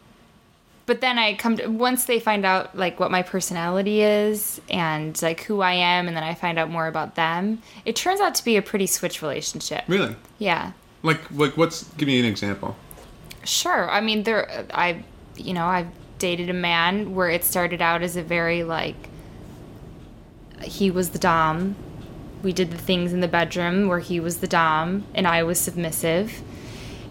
But 0.85 1.01
then 1.01 1.19
I 1.19 1.35
come 1.35 1.57
to 1.59 1.69
once 1.69 2.07
they 2.07 2.19
find 2.19 2.45
out 2.45 2.77
like 2.77 2.99
what 2.99 3.11
my 3.11 3.23
personality 3.23 4.03
is 4.03 4.61
and 4.69 5.21
like 5.23 5.43
who 5.43 5.61
I 5.61 5.73
am 5.73 6.09
and 6.09 6.17
then 6.17 6.25
I 6.25 6.35
find 6.35 6.59
out 6.59 6.71
more 6.71 6.87
about 6.87 7.15
them, 7.15 7.62
it 7.85 7.95
turns 7.95 8.21
out 8.21 8.35
to 8.37 8.45
be 8.45 8.57
a 8.57 8.62
pretty 8.62 8.87
switch 8.87 9.23
relationship. 9.23 9.85
Really? 9.87 10.17
Yeah. 10.38 10.73
Like, 11.03 11.21
like, 11.31 11.57
what's? 11.57 11.85
Give 11.95 12.07
me 12.07 12.19
an 12.19 12.25
example. 12.25 12.77
Sure. 13.45 13.91
I 13.91 14.01
mean, 14.01 14.23
there, 14.25 14.67
I, 14.73 15.05
you 15.37 15.53
know, 15.53 15.67
I've 15.67 15.88
dated 16.19 16.49
a 16.49 16.55
man 16.55 17.15
where 17.15 17.29
it 17.31 17.45
started 17.45 17.83
out 17.83 18.03
as 18.03 18.17
a 18.17 18.23
very 18.23 18.62
like, 18.62 19.09
he 20.62 20.91
was 20.91 21.11
the 21.11 21.19
dom. 21.19 21.75
We 22.43 22.53
did 22.53 22.71
the 22.71 22.79
things 22.79 23.12
in 23.12 23.21
the 23.21 23.29
bedroom 23.29 23.88
where 23.88 23.99
he 23.99 24.21
was 24.21 24.38
the 24.38 24.49
dom 24.49 25.05
and 25.15 25.27
I 25.27 25.43
was 25.43 25.61
submissive. 25.61 26.43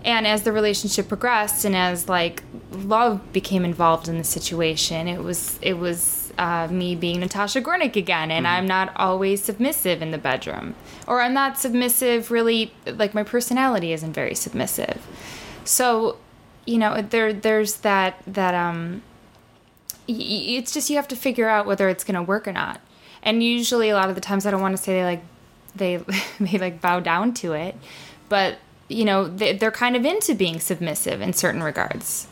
And 0.03 0.25
as 0.25 0.41
the 0.43 0.51
relationship 0.51 1.07
progressed 1.07 1.63
and 1.63 1.75
as 1.75 2.09
like 2.09 2.43
love 2.71 3.31
became 3.33 3.63
involved 3.63 4.07
in 4.07 4.17
the 4.17 4.23
situation, 4.23 5.07
it 5.07 5.19
was 5.23 5.59
it 5.61 5.73
was 5.77 6.33
uh, 6.39 6.67
me 6.71 6.95
being 6.95 7.19
Natasha 7.19 7.61
Gornik 7.61 7.95
again, 7.95 8.31
and 8.31 8.47
I'm 8.47 8.65
not 8.65 8.91
always 8.95 9.43
submissive 9.43 10.01
in 10.01 10.09
the 10.11 10.17
bedroom, 10.17 10.73
or 11.05 11.21
I'm 11.21 11.33
not 11.33 11.59
submissive 11.59 12.31
really. 12.31 12.73
Like 12.87 13.13
my 13.13 13.23
personality 13.23 13.93
isn't 13.93 14.13
very 14.13 14.33
submissive, 14.33 15.05
so 15.65 16.17
you 16.65 16.79
know 16.79 17.01
there 17.03 17.31
there's 17.31 17.75
that 17.77 18.15
that 18.25 18.55
um. 18.55 19.03
y- 20.07 20.15
It's 20.57 20.71
just 20.73 20.89
you 20.89 20.95
have 20.95 21.07
to 21.09 21.15
figure 21.15 21.47
out 21.47 21.67
whether 21.67 21.89
it's 21.89 22.03
gonna 22.03 22.23
work 22.23 22.47
or 22.47 22.53
not, 22.53 22.81
and 23.21 23.43
usually 23.43 23.89
a 23.89 23.95
lot 23.95 24.09
of 24.09 24.15
the 24.15 24.21
times 24.21 24.47
I 24.47 24.51
don't 24.51 24.61
want 24.61 24.75
to 24.75 24.81
say 24.81 24.93
they 24.93 25.03
like 25.05 25.23
they 25.75 25.97
they 26.39 26.57
like 26.57 26.81
bow 26.81 26.99
down 27.01 27.35
to 27.35 27.53
it, 27.53 27.75
but 28.29 28.57
you 28.91 29.06
know 29.06 29.27
they, 29.27 29.56
they're 29.56 29.71
kind 29.71 29.95
of 29.95 30.06
into 30.06 30.36
being 30.36 30.60
submissive 30.60 31.21
in 31.21 31.34
certain 31.34 31.63
regards. 31.63 32.27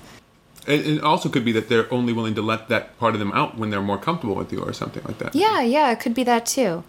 It, 0.67 0.86
it 0.86 1.04
also 1.04 1.30
could 1.30 1.45
be 1.45 1.52
that 1.54 1.69
they're 1.69 1.91
only 1.91 2.13
willing 2.13 2.36
to 2.36 2.41
let 2.41 2.69
that 2.69 2.98
part 3.00 3.13
of 3.15 3.19
them 3.19 3.32
out 3.32 3.58
when 3.58 3.69
they're 3.69 3.82
more 3.82 3.98
comfortable 3.98 4.36
with 4.36 4.52
you, 4.52 4.62
or 4.62 4.74
something 4.74 5.04
like 5.06 5.17
that. 5.19 5.36
Yeah, 5.36 5.62
yeah, 5.62 5.91
it 5.91 6.00
could 6.00 6.13
be 6.13 6.24
that 6.26 6.45
too. 6.45 6.84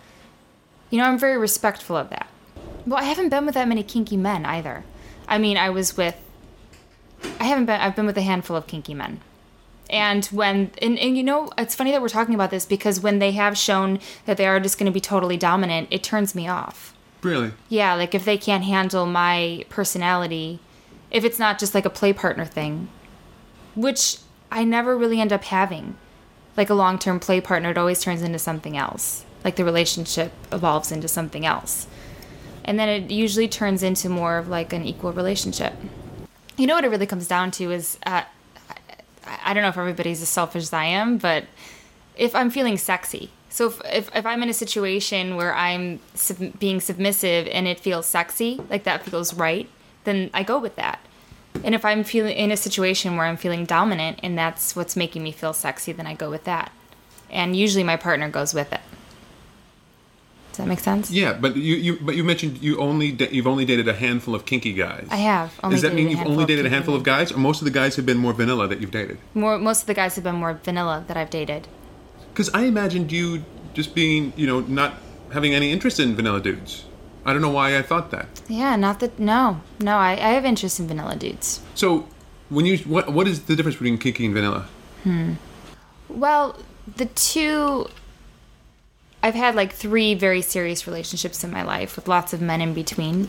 You 0.91 0.99
know, 0.99 1.05
I'm 1.05 1.19
very 1.19 1.39
respectful 1.39 1.97
of 1.97 2.11
that. 2.11 2.29
Well, 2.87 2.99
I 2.99 3.05
haven't 3.05 3.29
been 3.29 3.47
with 3.47 3.55
that 3.55 3.69
many 3.69 3.83
kinky 3.83 4.17
men 4.17 4.45
either. 4.45 4.85
I 5.29 5.39
mean, 5.39 5.57
I 5.57 5.71
was 5.71 5.97
with. 5.97 6.17
I 7.39 7.45
haven't 7.45 7.67
been. 7.67 7.81
I've 7.81 7.97
been 7.97 8.07
with 8.07 8.19
a 8.19 8.23
handful 8.23 8.57
of 8.57 8.67
kinky 8.67 8.95
men. 8.95 9.21
And 9.89 10.25
when 10.27 10.71
and, 10.81 10.99
and 10.99 11.17
you 11.17 11.23
know 11.23 11.51
it's 11.59 11.75
funny 11.75 11.91
that 11.91 12.01
we're 12.01 12.09
talking 12.09 12.35
about 12.35 12.51
this 12.51 12.65
because 12.65 13.01
when 13.01 13.19
they 13.19 13.33
have 13.33 13.59
shown 13.59 13.99
that 14.25 14.37
they 14.37 14.47
are 14.47 14.61
just 14.61 14.79
going 14.79 14.87
to 14.87 14.93
be 14.93 15.01
totally 15.01 15.37
dominant, 15.37 15.89
it 15.91 16.03
turns 16.03 16.35
me 16.35 16.49
off. 16.49 16.95
Really? 17.23 17.53
Yeah, 17.69 17.95
like 17.95 18.15
if 18.15 18.25
they 18.25 18.39
can't 18.39 18.65
handle 18.65 19.07
my 19.07 19.65
personality, 19.69 20.61
if 21.11 21.25
it's 21.25 21.39
not 21.39 21.59
just 21.59 21.75
like 21.75 21.85
a 21.85 21.91
play 21.91 22.13
partner 22.13 22.45
thing, 22.45 22.89
which 23.75 24.19
I 24.51 24.65
never 24.65 24.97
really 24.97 25.21
end 25.21 25.33
up 25.33 25.45
having. 25.45 25.97
Like 26.57 26.71
a 26.71 26.75
long 26.75 26.99
term 26.99 27.21
play 27.21 27.41
partner, 27.41 27.71
it 27.71 27.79
always 27.79 28.03
turns 28.03 28.23
into 28.23 28.39
something 28.39 28.77
else. 28.77 29.25
Like 29.45 29.57
the 29.57 29.65
relationship 29.65 30.33
evolves 30.53 30.93
into 30.93 31.09
something 31.09 31.47
else. 31.47 31.87
And 32.65 32.79
then 32.79 32.89
it 32.89 33.11
usually 33.11 33.49
turns 33.49 33.83
into 33.83 34.09
more 34.09 34.39
of 34.39 34.49
like 34.49 34.73
an 34.73 34.85
equal 34.85 35.13
relationship. 35.13 35.75
You 36.57 36.67
know 36.67 36.75
what 36.75 36.85
it 36.85 36.89
really 36.89 37.07
comes 37.07 37.27
down 37.27 37.51
to 37.53 37.71
is 37.71 37.99
uh, 38.05 38.23
I, 39.25 39.39
I 39.47 39.55
don't 39.55 39.63
know 39.63 39.71
if 39.71 39.79
everybody's 39.79 40.21
as 40.21 40.29
selfish 40.29 40.65
as 40.65 40.73
I 40.73 40.85
am, 40.85 41.17
but 41.17 41.45
if 42.17 42.35
I'm 42.35 42.51
feeling 42.51 42.77
sexy. 42.77 43.31
So 43.51 43.67
if, 43.67 43.81
if, 43.85 44.17
if 44.17 44.25
I'm 44.25 44.43
in 44.43 44.49
a 44.49 44.55
situation 44.55 45.37
where 45.37 45.55
I'm 45.55 45.99
sub- 46.15 46.59
being 46.59 46.81
submissive 46.81 47.49
and 47.49 47.67
it 47.67 47.81
feels 47.81 48.07
sexy, 48.07 48.61
like 48.71 48.85
that 48.85 49.05
feels 49.05 49.35
right, 49.35 49.69
then 50.05 50.31
I 50.33 50.45
go 50.45 50.59
with 50.59 50.77
that. 50.77 51.01
And 51.65 51.75
if 51.75 51.85
I'm 51.85 52.05
feeling 52.05 52.37
in 52.37 52.53
a 52.53 52.57
situation 52.57 53.17
where 53.17 53.27
I'm 53.27 53.37
feeling 53.37 53.65
dominant 53.65 54.21
and 54.23 54.39
that's 54.39 54.77
what's 54.77 54.97
making 54.97 55.25
me 55.25 55.33
feel 55.33 55.53
sexy, 55.53 55.91
then 55.93 56.07
I 56.07 56.15
go 56.15 56.31
with 56.31 56.45
that. 56.45 56.71
And 57.29 57.57
usually 57.57 57.85
my 57.85 57.97
partner 57.97 58.29
goes 58.31 58.55
with 58.55 58.73
it. 58.73 58.81
Does 60.51 60.59
that 60.59 60.67
make 60.67 60.81
sense? 60.81 61.11
Yeah, 61.11 61.33
but 61.33 61.57
you, 61.57 61.77
you 61.77 61.99
but 62.01 62.17
you 62.17 62.25
mentioned 62.25 62.59
you 62.59 62.79
only 62.79 63.13
da- 63.13 63.31
you've 63.31 63.47
only 63.47 63.65
dated 63.65 63.87
a 63.89 63.95
handful 63.95 64.35
of 64.35 64.47
kinky 64.47 64.73
guys. 64.73 65.07
I 65.11 65.17
have. 65.17 65.59
Only 65.63 65.75
Does 65.75 65.83
that 65.83 65.95
mean 65.95 66.09
you've 66.11 66.27
only 66.27 66.45
dated 66.45 66.67
a 66.67 66.71
handful 66.71 66.95
of 66.95 67.05
guys, 67.05 67.31
or 67.31 67.39
most 67.39 67.61
of 67.61 67.67
the 67.67 67.71
guys 67.71 67.95
have 67.97 68.05
been 68.05 68.19
more 68.19 68.33
vanilla 68.33 68.67
that 68.67 68.81
you've 68.81 68.91
dated? 68.91 69.19
More, 69.33 69.59
most 69.59 69.83
of 69.83 69.87
the 69.87 69.95
guys 69.95 70.17
have 70.17 70.25
been 70.25 70.35
more 70.37 70.55
vanilla 70.55 71.05
that 71.07 71.17
I've 71.17 71.31
dated. 71.31 71.69
Because 72.33 72.51
I 72.51 72.63
imagined 72.63 73.13
you 73.13 73.45
just 73.75 73.95
being, 73.95 74.33
you 74.37 74.47
know, 74.47 74.61
not 74.61 74.95
having 75.33 75.55
any 75.55 75.73
interest 75.73 76.01
in 76.01 76.15
vanilla 76.15 76.41
dudes. 76.41 76.85
I 77.25 77.33
don't 77.33 77.43
know 77.43 77.51
why 77.51 77.77
I 77.77 77.83
thought 77.83 78.11
that. 78.13 78.27
Yeah, 78.49 78.77
not 78.77 79.01
that. 79.01 79.19
No, 79.19 79.61
no, 79.79 79.97
I, 79.97 80.13
I 80.13 80.31
have 80.31 80.45
interest 80.45 80.81
in 80.81 80.89
vanilla 80.89 81.17
dudes. 81.17 81.61
So, 81.75 82.07
when 82.49 82.67
you 82.67 82.79
what 82.79 83.13
what 83.13 83.29
is 83.29 83.43
the 83.43 83.55
difference 83.55 83.77
between 83.77 83.99
kinky 83.99 84.25
and 84.25 84.35
vanilla? 84.35 84.69
Hmm. 85.05 85.35
Well, 86.09 86.59
the 86.97 87.07
two 87.07 87.89
I've 89.23 89.35
had 89.35 89.55
like 89.55 89.73
three 89.73 90.15
very 90.15 90.41
serious 90.41 90.87
relationships 90.87 91.45
in 91.45 91.51
my 91.51 91.63
life 91.63 91.97
with 91.97 92.09
lots 92.09 92.33
of 92.33 92.41
men 92.41 92.61
in 92.61 92.73
between 92.73 93.29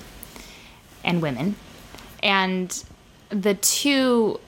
and 1.03 1.21
women. 1.21 1.55
And 2.23 2.83
the 3.29 3.55
two 3.55 4.39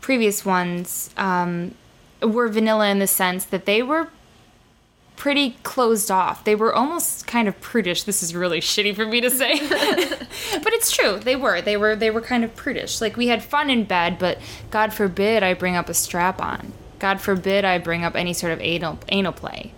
previous 0.00 0.44
ones 0.44 1.10
um, 1.16 1.74
were 2.22 2.48
vanilla 2.48 2.88
in 2.88 2.98
the 2.98 3.06
sense 3.06 3.44
that 3.46 3.66
they 3.66 3.82
were 3.82 4.08
pretty 5.20 5.56
closed 5.64 6.10
off. 6.10 6.44
They 6.44 6.54
were 6.54 6.74
almost 6.74 7.26
kind 7.26 7.46
of 7.46 7.60
prudish. 7.60 8.04
This 8.04 8.22
is 8.22 8.34
really 8.34 8.60
shitty 8.62 8.96
for 8.96 9.04
me 9.04 9.20
to 9.20 9.30
say. 9.30 9.58
but 9.68 10.72
it's 10.72 10.90
true. 10.90 11.18
They 11.18 11.36
were. 11.36 11.60
They 11.60 11.76
were 11.76 11.94
they 11.94 12.10
were 12.10 12.22
kind 12.22 12.42
of 12.42 12.56
prudish. 12.56 13.00
Like 13.00 13.16
we 13.16 13.28
had 13.28 13.42
fun 13.44 13.68
in 13.68 13.84
bed, 13.84 14.18
but 14.18 14.38
God 14.70 14.94
forbid 14.94 15.42
I 15.42 15.54
bring 15.54 15.76
up 15.76 15.88
a 15.88 15.94
strap 15.94 16.40
on. 16.40 16.72
God 16.98 17.20
forbid 17.20 17.64
I 17.64 17.78
bring 17.78 18.02
up 18.02 18.16
any 18.16 18.32
sort 18.32 18.52
of 18.52 18.60
anal 18.60 18.98
anal 19.10 19.32
play. 19.32 19.72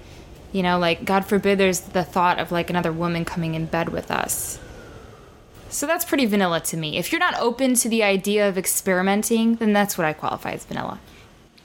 You 0.53 0.63
know, 0.63 0.79
like 0.79 1.05
God 1.05 1.25
forbid 1.25 1.59
there's 1.59 1.81
the 1.81 2.05
thought 2.05 2.39
of 2.39 2.53
like 2.53 2.71
another 2.71 2.93
woman 2.93 3.25
coming 3.25 3.55
in 3.55 3.67
bed 3.67 3.89
with 3.89 4.13
us. 4.13 4.61
So 5.71 5.87
that's 5.87 6.05
pretty 6.05 6.27
vanilla 6.27 6.61
to 6.61 6.77
me. 6.77 6.99
If 6.99 7.11
you're 7.11 7.19
not 7.19 7.35
open 7.41 7.75
to 7.77 7.89
the 7.89 8.03
idea 8.03 8.49
of 8.49 8.59
experimenting, 8.59 9.57
then 9.57 9.73
that's 9.73 9.97
what 9.97 10.07
I 10.07 10.13
qualify 10.13 10.53
as 10.53 10.67
vanilla. 10.67 11.01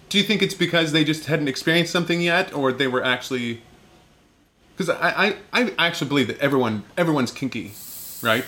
Do 0.09 0.17
you 0.17 0.23
think 0.23 0.41
it's 0.41 0.53
because 0.53 0.91
they 0.91 1.03
just 1.03 1.25
hadn't 1.25 1.47
experienced 1.47 1.91
something 1.91 2.21
yet, 2.21 2.53
or 2.53 2.71
they 2.71 2.87
were 2.87 3.03
actually? 3.03 3.61
Because 4.75 4.89
I, 4.89 5.35
I, 5.53 5.71
I 5.77 5.87
actually 5.87 6.07
believe 6.07 6.27
that 6.27 6.39
everyone 6.39 6.83
everyone's 6.97 7.31
kinky, 7.31 7.73
right? 8.21 8.45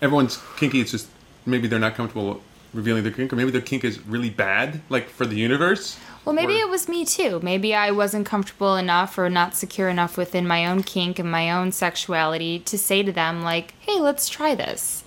Everyone's 0.00 0.40
kinky. 0.56 0.80
It's 0.80 0.92
just 0.92 1.08
maybe 1.46 1.66
they're 1.66 1.78
not 1.78 1.94
comfortable 1.94 2.42
revealing 2.72 3.02
their 3.02 3.12
kink, 3.12 3.32
or 3.32 3.36
maybe 3.36 3.50
their 3.50 3.60
kink 3.60 3.84
is 3.84 4.04
really 4.06 4.30
bad, 4.30 4.80
like 4.88 5.08
for 5.08 5.26
the 5.26 5.34
universe. 5.34 5.98
Well, 6.24 6.34
maybe 6.34 6.54
Or- 6.54 6.66
it 6.66 6.68
was 6.68 6.88
me 6.88 7.04
too. 7.04 7.40
Maybe 7.42 7.74
I 7.74 7.90
wasn't 7.90 8.26
comfortable 8.26 8.76
enough 8.76 9.18
or 9.18 9.28
not 9.30 9.56
secure 9.56 9.88
enough 9.88 10.16
within 10.16 10.46
my 10.46 10.66
own 10.66 10.82
kink 10.82 11.18
and 11.18 11.30
my 11.30 11.50
own 11.50 11.72
sexuality 11.72 12.60
to 12.60 12.78
say 12.78 13.02
to 13.02 13.10
them, 13.10 13.42
like, 13.42 13.74
hey, 13.80 13.98
let's 13.98 14.28
try 14.28 14.54
this. 14.54 15.02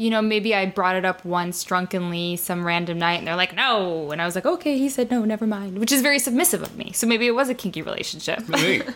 You 0.00 0.08
know, 0.08 0.22
maybe 0.22 0.54
I 0.54 0.64
brought 0.64 0.96
it 0.96 1.04
up 1.04 1.26
once 1.26 1.62
drunkenly 1.62 2.36
some 2.36 2.64
random 2.64 2.98
night 2.98 3.18
and 3.18 3.26
they're 3.26 3.36
like, 3.36 3.54
no. 3.54 4.10
And 4.12 4.22
I 4.22 4.24
was 4.24 4.34
like, 4.34 4.46
okay, 4.46 4.78
he 4.78 4.88
said 4.88 5.10
no, 5.10 5.26
never 5.26 5.46
mind, 5.46 5.78
which 5.78 5.92
is 5.92 6.00
very 6.00 6.18
submissive 6.18 6.62
of 6.62 6.74
me. 6.74 6.92
So 6.92 7.06
maybe 7.06 7.26
it 7.26 7.34
was 7.34 7.50
a 7.50 7.54
kinky 7.54 7.82
relationship. 7.82 8.42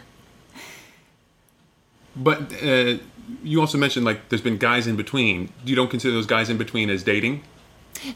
But 2.16 2.52
uh, 2.62 2.98
you 3.42 3.60
also 3.60 3.76
mentioned 3.76 4.04
like 4.04 4.28
there's 4.28 4.40
been 4.40 4.56
guys 4.56 4.86
in 4.86 4.96
between. 4.96 5.46
Do 5.64 5.70
you 5.70 5.76
don't 5.76 5.90
consider 5.90 6.14
those 6.14 6.26
guys 6.26 6.48
in 6.48 6.56
between 6.56 6.88
as 6.88 7.02
dating? 7.02 7.42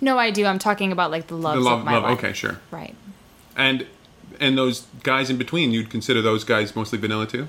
no, 0.01 0.19
I 0.19 0.31
do. 0.31 0.47
I'm 0.47 0.59
talking 0.59 0.93
about 0.93 1.11
like 1.11 1.27
the 1.27 1.35
loves 1.35 1.59
the 1.59 1.69
love, 1.69 1.81
of 1.81 1.85
my 1.85 1.95
love. 1.95 2.03
life. 2.05 2.19
Okay, 2.19 2.33
sure. 2.33 2.61
Right. 2.71 2.95
And 3.57 3.87
and 4.39 4.57
those 4.57 4.87
guys 5.03 5.31
in 5.31 5.37
between, 5.37 5.73
you'd 5.73 5.91
consider 5.91 6.23
those 6.23 6.45
guys 6.45 6.77
mostly 6.77 6.99
vanilla 6.99 7.27
too? 7.27 7.49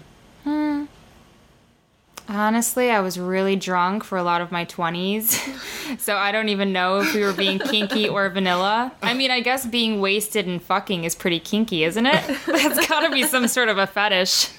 Honestly, 2.29 2.91
I 2.91 2.99
was 2.99 3.19
really 3.19 3.55
drunk 3.55 4.03
for 4.03 4.15
a 4.15 4.21
lot 4.21 4.39
of 4.39 4.51
my 4.51 4.63
20s. 4.63 5.97
so 5.99 6.15
I 6.15 6.31
don't 6.31 6.49
even 6.49 6.71
know 6.71 6.99
if 6.99 7.15
we 7.15 7.23
were 7.23 7.33
being 7.33 7.57
kinky 7.71 8.07
or 8.07 8.29
vanilla. 8.29 8.91
I 9.01 9.15
mean, 9.15 9.31
I 9.31 9.39
guess 9.39 9.65
being 9.65 9.99
wasted 9.99 10.45
and 10.45 10.61
fucking 10.61 11.05
is 11.05 11.15
pretty 11.15 11.39
kinky, 11.39 11.83
isn't 11.83 12.05
it? 12.05 12.37
That's 12.45 12.87
gotta 12.87 13.09
be 13.09 13.23
some 13.23 13.47
sort 13.47 13.67
of 13.67 13.79
a 13.79 13.87
fetish. 13.87 14.49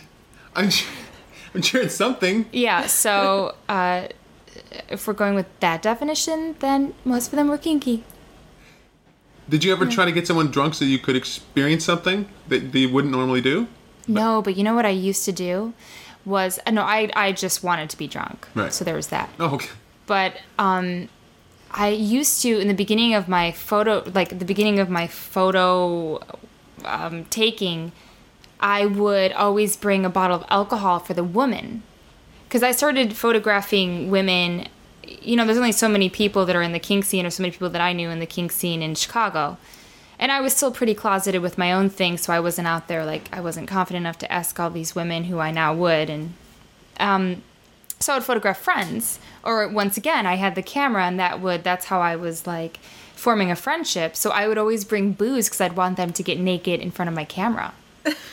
I'm 0.57 0.69
sure, 0.69 0.93
I'm 1.55 1.63
sure 1.63 1.81
it's 1.81 1.95
something. 1.95 2.47
Yeah, 2.53 2.87
so 2.87 3.55
uh, 3.69 4.09
if 4.89 5.07
we're 5.07 5.15
going 5.15 5.37
with 5.37 5.47
that 5.61 5.81
definition, 5.81 6.57
then 6.59 6.95
most 7.05 7.29
of 7.29 7.37
them 7.37 7.47
were 7.47 7.59
kinky. 7.59 8.03
Did 9.49 9.63
you 9.63 9.73
ever 9.73 9.87
try 9.87 10.05
to 10.05 10.13
get 10.13 10.27
someone 10.27 10.51
drunk 10.51 10.75
so 10.75 10.85
you 10.85 10.99
could 10.99 11.15
experience 11.15 11.85
something 11.85 12.29
that, 12.49 12.73
that 12.73 12.79
you 12.79 12.93
wouldn't 12.93 13.13
normally 13.13 13.41
do? 13.41 13.69
No, 14.09 14.43
but 14.43 14.57
you 14.57 14.65
know 14.65 14.75
what 14.75 14.87
I 14.87 14.91
used 14.91 15.25
to 15.25 15.33
do? 15.33 15.73
Was, 16.27 16.59
uh, 16.67 16.71
no, 16.71 16.83
I, 16.83 17.11
I 17.17 17.33
just 17.33 17.63
wanted 17.63 17.89
to 17.91 17.97
be 17.97 18.07
drunk. 18.07 18.47
Right. 18.55 18.73
So 18.73 18.85
there 18.85 18.95
was 18.95 19.09
that. 19.09 19.31
Oh, 19.41 19.55
okay. 19.55 19.69
but 20.07 20.35
um 20.59 21.09
i 21.73 21.89
used 21.89 22.43
to 22.43 22.59
in 22.59 22.67
the 22.67 22.75
beginning 22.75 23.15
of 23.15 23.29
my 23.29 23.53
photo 23.53 24.03
like 24.13 24.37
the 24.41 24.45
beginning 24.45 24.81
of 24.81 24.91
my 24.91 25.07
photo 25.07 26.19
um, 26.85 27.25
taking 27.27 27.93
i 28.59 28.85
would 28.85 29.31
always 29.33 29.77
bring 29.77 30.05
a 30.05 30.11
bottle 30.11 30.37
of 30.37 30.45
alcohol 30.49 30.99
for 30.99 31.15
the 31.15 31.23
woman 31.23 31.83
because 32.49 32.63
i 32.65 32.73
started 32.73 33.15
photographing 33.17 34.11
women 34.11 34.67
you 35.23 35.37
know 35.37 35.45
there's 35.45 35.59
only 35.59 35.71
so 35.71 35.89
many 35.89 36.09
people 36.11 36.45
that 36.45 36.57
are 36.57 36.63
in 36.63 36.73
the 36.73 36.81
kink 36.81 37.05
scene 37.05 37.25
or 37.25 37.31
so 37.31 37.41
many 37.43 37.53
people 37.53 37.71
that 37.71 37.81
i 37.81 37.93
knew 37.93 38.11
in 38.11 38.19
the 38.19 38.27
kink 38.27 38.51
scene 38.51 38.83
in 38.83 38.95
chicago 38.97 39.57
and 40.21 40.31
i 40.31 40.41
was 40.41 40.53
still 40.53 40.71
pretty 40.71 40.95
closeted 40.95 41.43
with 41.43 41.59
my 41.59 41.73
own 41.73 41.91
thing 41.91 42.17
so 42.17 42.33
i 42.33 42.39
wasn't 42.39 42.69
out 42.69 42.87
there 42.87 43.05
like 43.05 43.29
i 43.33 43.41
wasn't 43.41 43.67
confident 43.67 44.05
enough 44.05 44.19
to 44.19 44.31
ask 44.31 44.61
all 44.61 44.71
these 44.71 44.95
women 44.95 45.25
who 45.25 45.41
i 45.41 45.51
now 45.51 45.75
would 45.75 46.09
and 46.09 46.35
um, 47.01 47.43
so 48.01 48.15
I 48.15 48.17
would 48.17 48.25
photograph 48.25 48.59
friends. 48.59 49.19
Or 49.43 49.67
once 49.69 49.97
again, 49.97 50.27
I 50.27 50.37
had 50.37 50.55
the 50.55 50.63
camera, 50.63 51.05
and 51.05 51.19
that 51.19 51.41
would 51.41 51.65
that's 51.65 51.87
how 51.87 52.01
I 52.01 52.17
was 52.17 52.47
like 52.47 52.79
forming 53.15 53.51
a 53.51 53.57
friendship. 53.57 54.17
So 54.17 54.31
I 54.31 54.49
would 54.49 54.59
always 54.59 54.85
bring 54.85 55.13
booze 55.13 55.49
because 55.49 55.61
I'd 55.61 55.77
want 55.77 55.97
them 55.97 56.13
to 56.13 56.23
get 56.23 56.39
naked 56.39 56.81
in 56.81 56.91
front 56.91 57.09
of 57.09 57.15
my 57.15 57.25
camera. 57.25 57.75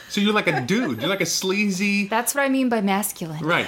So 0.09 0.21
you're 0.21 0.33
like 0.33 0.47
a 0.47 0.61
dude. 0.61 1.01
You're 1.01 1.09
like 1.09 1.21
a 1.21 1.25
sleazy. 1.25 2.07
That's 2.07 2.33
what 2.33 2.41
I 2.41 2.49
mean 2.49 2.69
by 2.69 2.79
masculine. 2.79 3.43
Right. 3.43 3.67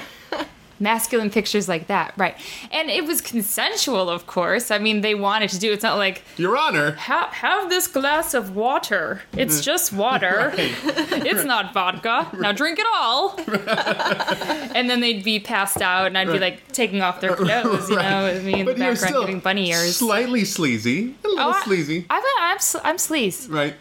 Masculine 0.79 1.29
pictures 1.29 1.67
like 1.67 1.87
that, 1.87 2.13
right? 2.17 2.35
And 2.71 2.89
it 2.89 3.05
was 3.05 3.19
consensual, 3.21 4.09
of 4.09 4.27
course. 4.27 4.71
I 4.71 4.77
mean, 4.77 5.01
they 5.01 5.13
wanted 5.15 5.49
to 5.51 5.59
do. 5.59 5.71
It's 5.73 5.83
not 5.83 5.97
like 5.97 6.23
Your 6.37 6.57
Honor. 6.57 6.91
have, 6.93 7.29
have 7.33 7.69
this 7.69 7.87
glass 7.87 8.33
of 8.33 8.55
water. 8.55 9.21
It's 9.33 9.59
mm. 9.59 9.63
just 9.63 9.91
water. 9.93 10.53
It's 11.29 11.43
not 11.43 11.73
vodka. 11.73 12.29
Now 12.37 12.51
drink 12.53 12.79
it 12.79 12.87
all. 12.95 13.35
and 14.75 14.89
then 14.89 14.99
they'd 15.01 15.23
be 15.23 15.39
passed 15.39 15.81
out, 15.81 16.07
and 16.07 16.17
I'd 16.17 16.27
be 16.31 16.39
like 16.39 16.71
taking 16.71 17.01
off 17.01 17.19
their 17.21 17.35
clothes, 17.35 17.89
you 17.89 17.95
know, 17.97 18.23
with 18.23 18.43
me 18.45 18.53
in 18.61 18.65
the 18.65 18.71
But 18.73 18.77
you're 18.77 18.91
background 18.93 18.97
still 18.99 19.21
giving 19.21 19.39
bunny 19.39 19.69
ears. 19.71 19.95
slightly 19.97 20.45
sleazy. 20.45 21.15
A 21.23 21.27
little 21.27 21.43
Oh, 21.45 21.51
I- 21.51 21.63
sleazy. 21.63 22.05
I'm, 22.09 22.23
I'm, 22.41 22.57
I'm 22.83 22.97
sleaze. 22.97 23.51
right. 23.51 23.75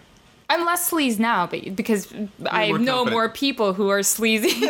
I'm 0.51 0.65
less 0.65 0.91
sleaze 0.91 1.19
now, 1.19 1.47
but 1.47 1.77
because 1.77 2.11
I 2.51 2.69
more 2.69 2.79
know 2.79 2.93
confident. 3.05 3.11
more 3.13 3.29
people 3.29 3.75
who 3.75 3.91
are 3.91 4.03
sleazy. 4.03 4.67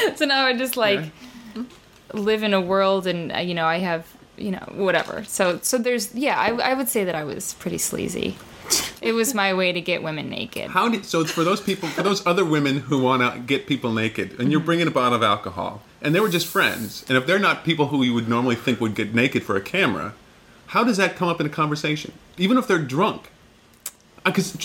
so 0.16 0.24
now 0.24 0.46
I 0.46 0.56
just 0.56 0.76
like 0.76 1.10
live 2.12 2.42
in 2.42 2.54
a 2.54 2.60
world, 2.60 3.06
and 3.06 3.32
uh, 3.32 3.38
you 3.38 3.54
know, 3.54 3.66
I 3.66 3.78
have 3.78 4.06
you 4.36 4.50
know 4.50 4.66
whatever. 4.74 5.24
So 5.24 5.58
so 5.62 5.78
there's 5.78 6.14
yeah, 6.14 6.38
I, 6.38 6.50
I 6.70 6.74
would 6.74 6.88
say 6.88 7.04
that 7.04 7.14
I 7.14 7.24
was 7.24 7.54
pretty 7.54 7.78
sleazy. 7.78 8.36
It 9.00 9.12
was 9.12 9.34
my 9.34 9.54
way 9.54 9.72
to 9.72 9.80
get 9.80 10.02
women 10.02 10.28
naked. 10.28 10.70
How 10.70 10.88
did 10.88 11.04
so? 11.04 11.20
It's 11.20 11.30
for 11.30 11.44
those 11.44 11.60
people, 11.60 11.88
for 11.90 12.02
those 12.02 12.26
other 12.26 12.44
women 12.44 12.78
who 12.80 13.00
want 13.00 13.22
to 13.22 13.38
get 13.40 13.66
people 13.66 13.92
naked, 13.92 14.40
and 14.40 14.50
you're 14.50 14.60
bringing 14.60 14.88
a 14.88 14.90
bottle 14.90 15.14
of 15.14 15.22
alcohol, 15.22 15.82
and 16.02 16.14
they 16.14 16.20
were 16.20 16.28
just 16.28 16.46
friends, 16.46 17.04
and 17.08 17.16
if 17.16 17.26
they're 17.26 17.38
not 17.38 17.62
people 17.64 17.88
who 17.88 18.02
you 18.02 18.12
would 18.14 18.28
normally 18.28 18.56
think 18.56 18.80
would 18.80 18.94
get 18.96 19.14
naked 19.14 19.44
for 19.44 19.54
a 19.56 19.60
camera, 19.60 20.14
how 20.68 20.82
does 20.82 20.96
that 20.96 21.14
come 21.14 21.28
up 21.28 21.40
in 21.40 21.46
a 21.46 21.50
conversation, 21.50 22.12
even 22.38 22.58
if 22.58 22.66
they're 22.66 22.78
drunk? 22.80 23.30
Because 24.24 24.56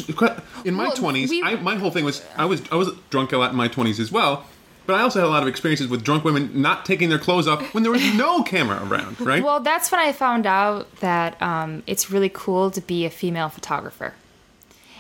in 0.66 0.74
my 0.74 0.86
Well, 0.86 0.94
twenties, 0.94 1.30
we- 1.30 1.44
I 1.44 1.56
my 1.56 1.76
whole 1.76 1.92
thing 1.92 2.04
was 2.04 2.26
I 2.36 2.46
was 2.46 2.64
I 2.72 2.76
was 2.76 2.90
drunk 3.12 3.32
a 3.34 3.38
lot 3.38 3.52
in 3.52 3.58
my 3.58 3.68
twenties 3.68 4.00
as 4.00 4.12
well. 4.12 4.46
But 4.86 4.96
I 4.96 5.02
also 5.02 5.20
had 5.20 5.28
a 5.28 5.30
lot 5.30 5.44
of 5.44 5.48
experiences 5.48 5.88
with 5.88 6.04
drunk 6.04 6.24
women 6.24 6.62
not 6.62 6.86
taking 6.86 7.10
their 7.10 7.20
clothes 7.20 7.48
off 7.48 7.74
when 7.74 7.84
there 7.84 7.92
was 7.92 8.14
no 8.16 8.44
camera 8.54 8.86
around, 8.86 9.22
right? 9.22 9.44
Well, 9.44 9.60
that's 9.60 9.92
when 9.92 10.02
I 10.02 10.12
found 10.12 10.46
out 10.46 10.94
that 10.98 11.42
um, 11.42 11.84
it's 11.88 12.10
really 12.10 12.30
cool 12.34 12.72
to 12.72 12.82
be 12.82 13.06
a 13.06 13.10
female 13.10 13.50
photographer. 13.50 14.14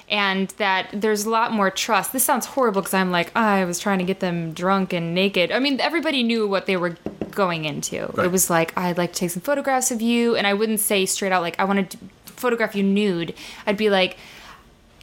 And 0.07 0.49
that 0.57 0.89
there's 0.91 1.25
a 1.25 1.29
lot 1.29 1.53
more 1.53 1.71
trust. 1.71 2.11
This 2.11 2.23
sounds 2.23 2.45
horrible 2.45 2.81
because 2.81 2.93
I'm 2.93 3.11
like, 3.11 3.31
"Ah, 3.33 3.53
I 3.53 3.65
was 3.65 3.79
trying 3.79 3.99
to 3.99 4.03
get 4.03 4.19
them 4.19 4.51
drunk 4.51 4.91
and 4.91 5.15
naked. 5.15 5.53
I 5.53 5.59
mean, 5.59 5.79
everybody 5.79 6.21
knew 6.21 6.49
what 6.49 6.65
they 6.65 6.75
were 6.75 6.97
going 7.31 7.65
into. 7.65 8.11
Right. 8.13 8.25
It 8.25 8.31
was 8.31 8.49
like, 8.49 8.77
I'd 8.77 8.97
like 8.97 9.13
to 9.13 9.19
take 9.19 9.31
some 9.31 9.41
photographs 9.41 9.89
of 9.91 10.01
you. 10.01 10.35
And 10.35 10.45
I 10.45 10.53
wouldn't 10.53 10.79
say 10.79 11.05
straight 11.05 11.31
out, 11.31 11.41
like, 11.41 11.59
I 11.59 11.63
want 11.63 11.91
to 11.91 11.97
photograph 12.25 12.75
you 12.75 12.83
nude. 12.83 13.33
I'd 13.65 13.77
be 13.77 13.89
like, 13.89 14.17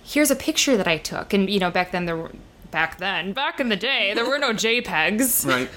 here's 0.05 0.31
a 0.31 0.37
picture 0.37 0.77
that 0.77 0.87
I 0.87 0.99
took. 0.99 1.33
And, 1.33 1.51
you 1.51 1.59
know, 1.59 1.71
back 1.71 1.91
then 1.91 2.07
there 2.07 2.17
were. 2.17 2.31
Back 2.71 2.99
then, 2.99 3.33
back 3.33 3.61
in 3.61 3.71
the 3.71 3.77
day, 3.77 4.13
there 4.15 4.29
were 4.29 4.39
no 4.39 4.53
JPEGs. 4.53 5.47
right. 5.49 5.71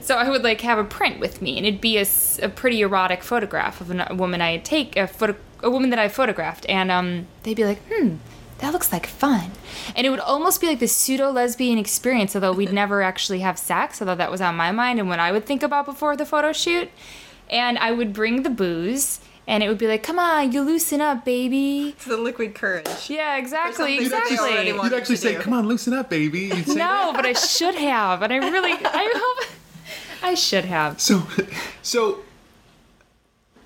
So 0.00 0.16
I 0.16 0.30
would 0.30 0.42
like 0.42 0.62
have 0.62 0.78
a 0.78 0.84
print 0.84 1.20
with 1.20 1.42
me, 1.42 1.58
and 1.58 1.66
it'd 1.66 1.80
be 1.80 1.98
a 1.98 2.48
pretty 2.48 2.80
erotic 2.80 3.22
photograph 3.22 3.80
of 3.80 3.90
a 3.90 4.14
woman 4.14 4.40
I 4.40 4.58
take 4.58 4.96
a 4.96 5.06
photo, 5.06 5.36
a 5.62 5.70
woman 5.70 5.90
that 5.90 5.98
I 5.98 6.08
photographed, 6.08 6.64
and 6.68 6.90
um, 6.90 7.26
they'd 7.42 7.54
be 7.56 7.66
like, 7.66 7.80
"Hmm, 7.92 8.16
that 8.58 8.72
looks 8.72 8.92
like 8.92 9.06
fun," 9.06 9.50
and 9.94 10.06
it 10.06 10.10
would 10.10 10.20
almost 10.20 10.60
be 10.60 10.66
like 10.68 10.78
the 10.78 10.88
pseudo 10.88 11.30
lesbian 11.30 11.76
experience, 11.78 12.34
although 12.34 12.52
we'd 12.52 12.72
never 12.72 13.02
actually 13.02 13.40
have 13.40 13.58
sex. 13.58 14.00
Although 14.00 14.14
that 14.14 14.30
was 14.30 14.40
on 14.40 14.56
my 14.56 14.72
mind 14.72 14.98
and 14.98 15.08
what 15.08 15.18
I 15.18 15.32
would 15.32 15.44
think 15.44 15.62
about 15.62 15.84
before 15.84 16.16
the 16.16 16.24
photo 16.24 16.52
shoot, 16.52 16.90
and 17.50 17.78
I 17.78 17.92
would 17.92 18.14
bring 18.14 18.42
the 18.42 18.50
booze, 18.50 19.20
and 19.48 19.62
it 19.62 19.68
would 19.68 19.78
be 19.78 19.88
like, 19.88 20.02
"Come 20.04 20.18
on, 20.20 20.52
you 20.52 20.62
loosen 20.62 21.00
up, 21.00 21.24
baby." 21.24 21.88
It's 21.96 22.04
the 22.04 22.16
liquid 22.18 22.54
courage. 22.54 23.08
Yeah, 23.08 23.36
exactly, 23.38 23.96
something 24.04 24.10
that 24.10 24.28
they 24.28 24.36
already 24.38 24.52
exactly. 24.70 24.72
want. 24.74 24.92
You'd 24.92 24.98
actually 25.00 25.16
say, 25.16 25.34
do. 25.34 25.40
"Come 25.40 25.54
on, 25.54 25.66
loosen 25.66 25.94
up, 25.94 26.10
baby." 26.10 26.40
You'd 26.54 26.66
say 26.66 26.74
No, 26.74 26.76
that. 27.12 27.16
but 27.16 27.26
I 27.26 27.32
should 27.32 27.74
have, 27.74 28.22
and 28.22 28.32
I 28.32 28.36
really, 28.36 28.72
I 28.72 29.12
hope, 29.16 29.48
I 30.22 30.34
should 30.34 30.66
have. 30.66 31.00
So, 31.00 31.26
so 31.82 32.20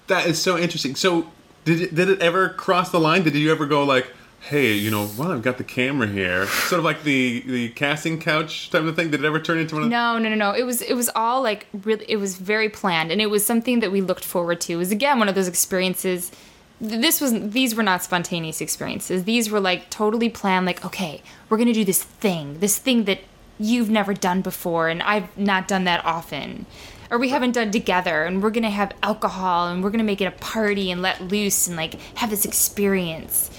that 0.07 0.27
is 0.27 0.41
so 0.41 0.57
interesting. 0.57 0.95
So, 0.95 1.31
did 1.65 1.81
it, 1.81 1.95
did 1.95 2.09
it 2.09 2.21
ever 2.21 2.49
cross 2.51 2.91
the 2.91 3.01
line? 3.01 3.25
Did 3.25 3.35
you 3.35 3.51
ever 3.51 3.67
go 3.67 3.85
like, 3.85 4.07
hey, 4.43 4.73
you 4.73 4.91
know, 4.91 5.09
well, 5.17 5.31
I've 5.31 5.43
got 5.43 5.59
the 5.59 5.65
camera 5.65 6.09
here. 6.09 6.47
Sort 6.47 6.81
of 6.81 6.85
like 6.85 7.05
the 7.05 7.41
the 7.47 7.69
casting 7.71 8.21
couch 8.21 8.71
type 8.71 8.83
of 8.83 8.97
thing. 8.97 9.11
Did 9.11 9.21
it 9.21 9.27
ever 9.27 9.41
turn 9.41 9.59
into 9.59 9.77
one 9.77 9.85
of 9.85 9.91
No, 9.91 10.19
no, 10.19 10.29
no, 10.29 10.35
no. 10.35 10.53
It 10.53 10.65
was 10.65 10.83
it 10.83 10.95
was 10.95 11.11
all 11.15 11.43
like 11.43 11.67
really 11.73 12.05
it 12.09 12.17
was 12.17 12.37
very 12.37 12.69
planned 12.69 13.13
and 13.13 13.21
it 13.21 13.31
was 13.31 13.47
something 13.47 13.81
that 13.81 13.93
we 13.93 14.01
looked 14.01 14.25
forward 14.25 14.61
to. 14.63 14.75
It 14.75 14.77
was 14.77 14.91
again 14.91 15.19
one 15.19 15.29
of 15.29 15.35
those 15.35 15.49
experiences 15.49 16.33
this 16.81 17.21
was 17.21 17.51
these 17.51 17.77
were 17.77 17.85
not 17.85 18.03
spontaneous 18.03 18.61
experiences. 18.61 19.23
These 19.23 19.51
were 19.51 19.61
like 19.61 19.89
totally 19.89 20.29
planned 20.29 20.67
like 20.67 20.85
okay, 20.85 21.23
we're 21.49 21.57
going 21.57 21.69
to 21.69 21.73
do 21.73 21.85
this 21.85 22.03
thing. 22.03 22.59
This 22.59 22.77
thing 22.79 23.05
that 23.05 23.21
you've 23.59 23.91
never 23.91 24.13
done 24.13 24.43
before 24.43 24.89
and 24.89 25.03
I've 25.03 25.37
not 25.39 25.69
done 25.69 25.85
that 25.85 26.05
often. 26.05 26.67
Or 27.11 27.19
we 27.19 27.29
haven't 27.29 27.53
done 27.53 27.71
together 27.71 28.25
and 28.25 28.43
we're 28.43 28.51
going 28.51 28.65
to 28.65 28.71
have 28.71 28.93
alcohol 29.03 29.69
and 29.69 29.85
we're 29.85 29.91
going 29.91 29.99
to 29.99 30.05
make 30.05 30.23
it 30.23 30.25
a 30.25 30.33
party 30.33 30.91
and 30.91 31.03
let 31.03 31.21
loose 31.21 31.69
and 31.69 31.77
like 31.77 31.95
have 32.17 32.31
this 32.31 32.45
experience. 32.45 33.51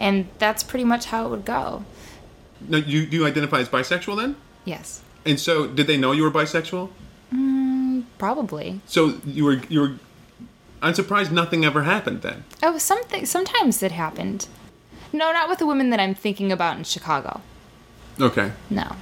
And 0.00 0.28
that's 0.38 0.62
pretty 0.62 0.84
much 0.84 1.04
how 1.04 1.26
it 1.26 1.28
would 1.28 1.44
go. 1.44 1.84
No, 2.66 2.78
you 2.78 3.00
you 3.00 3.26
identify 3.26 3.60
as 3.60 3.68
bisexual 3.68 4.16
then? 4.16 4.34
Yes. 4.64 5.02
And 5.26 5.38
so, 5.38 5.66
did 5.66 5.86
they 5.86 5.98
know 5.98 6.12
you 6.12 6.22
were 6.22 6.30
bisexual? 6.30 6.88
Mm, 7.32 8.04
probably. 8.16 8.80
So 8.86 9.20
you 9.26 9.44
were 9.44 9.60
you 9.68 9.80
were. 9.80 9.92
I'm 10.82 10.94
surprised 10.94 11.30
nothing 11.30 11.66
ever 11.66 11.82
happened 11.82 12.22
then. 12.22 12.44
Oh, 12.62 12.78
something. 12.78 13.26
Sometimes 13.26 13.82
it 13.82 13.92
happened. 13.92 14.48
No, 15.12 15.32
not 15.32 15.50
with 15.50 15.58
the 15.58 15.66
women 15.66 15.90
that 15.90 16.00
I'm 16.00 16.14
thinking 16.14 16.50
about 16.50 16.78
in 16.78 16.84
Chicago. 16.84 17.42
Okay. 18.18 18.52
No. 18.70 18.96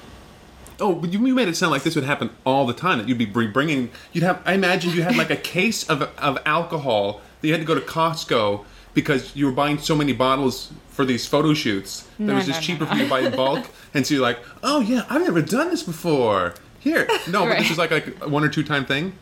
Oh, 0.80 0.94
but 0.94 1.12
you, 1.12 1.24
you 1.24 1.34
made 1.34 1.46
it 1.46 1.56
sound 1.56 1.70
like 1.70 1.84
this 1.84 1.94
would 1.94 2.04
happen 2.04 2.30
all 2.44 2.66
the 2.66 2.72
time. 2.72 2.98
That 2.98 3.08
you'd 3.08 3.18
be 3.18 3.24
bringing. 3.24 3.90
You'd 4.12 4.24
have. 4.24 4.42
I 4.44 4.54
imagine 4.54 4.90
you 4.90 5.02
had 5.02 5.16
like 5.16 5.30
a 5.30 5.36
case 5.36 5.88
of 5.88 6.02
of 6.18 6.38
alcohol. 6.44 7.20
That 7.40 7.46
you 7.46 7.54
had 7.54 7.60
to 7.60 7.66
go 7.66 7.76
to 7.76 7.80
Costco 7.80 8.64
because 8.94 9.34
you 9.36 9.46
were 9.46 9.52
buying 9.52 9.78
so 9.78 9.94
many 9.94 10.12
bottles 10.12 10.70
for 10.90 11.04
these 11.04 11.26
photo 11.26 11.54
shoots. 11.54 12.02
That 12.18 12.24
No, 12.24 12.32
it 12.32 12.36
was 12.36 12.46
just 12.46 12.60
no, 12.60 12.66
cheaper 12.66 12.84
no. 12.84 12.90
for 12.90 12.96
you 12.96 13.04
to 13.04 13.10
buy 13.10 13.20
in 13.20 13.36
bulk. 13.36 13.66
And 13.94 14.06
so 14.06 14.14
you're 14.14 14.22
like, 14.22 14.38
oh 14.62 14.80
yeah, 14.80 15.04
I've 15.08 15.22
never 15.22 15.40
done 15.40 15.70
this 15.70 15.82
before. 15.82 16.54
Here, 16.80 17.06
no, 17.28 17.44
but 17.46 17.56
this 17.58 17.62
Right. 17.62 17.70
is 17.70 17.78
like 17.78 17.90
like 17.90 18.20
a 18.20 18.28
one 18.28 18.44
or 18.44 18.48
two 18.48 18.62
time 18.62 18.84
thing. 18.84 19.14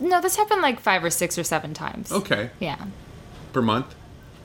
No, 0.00 0.20
this 0.20 0.36
happened 0.36 0.62
like 0.62 0.80
five 0.80 1.04
or 1.04 1.10
six 1.10 1.38
or 1.38 1.44
seven 1.44 1.74
times. 1.74 2.10
Okay, 2.10 2.50
Yeah. 2.58 2.78
per 3.52 3.60
month. 3.62 3.94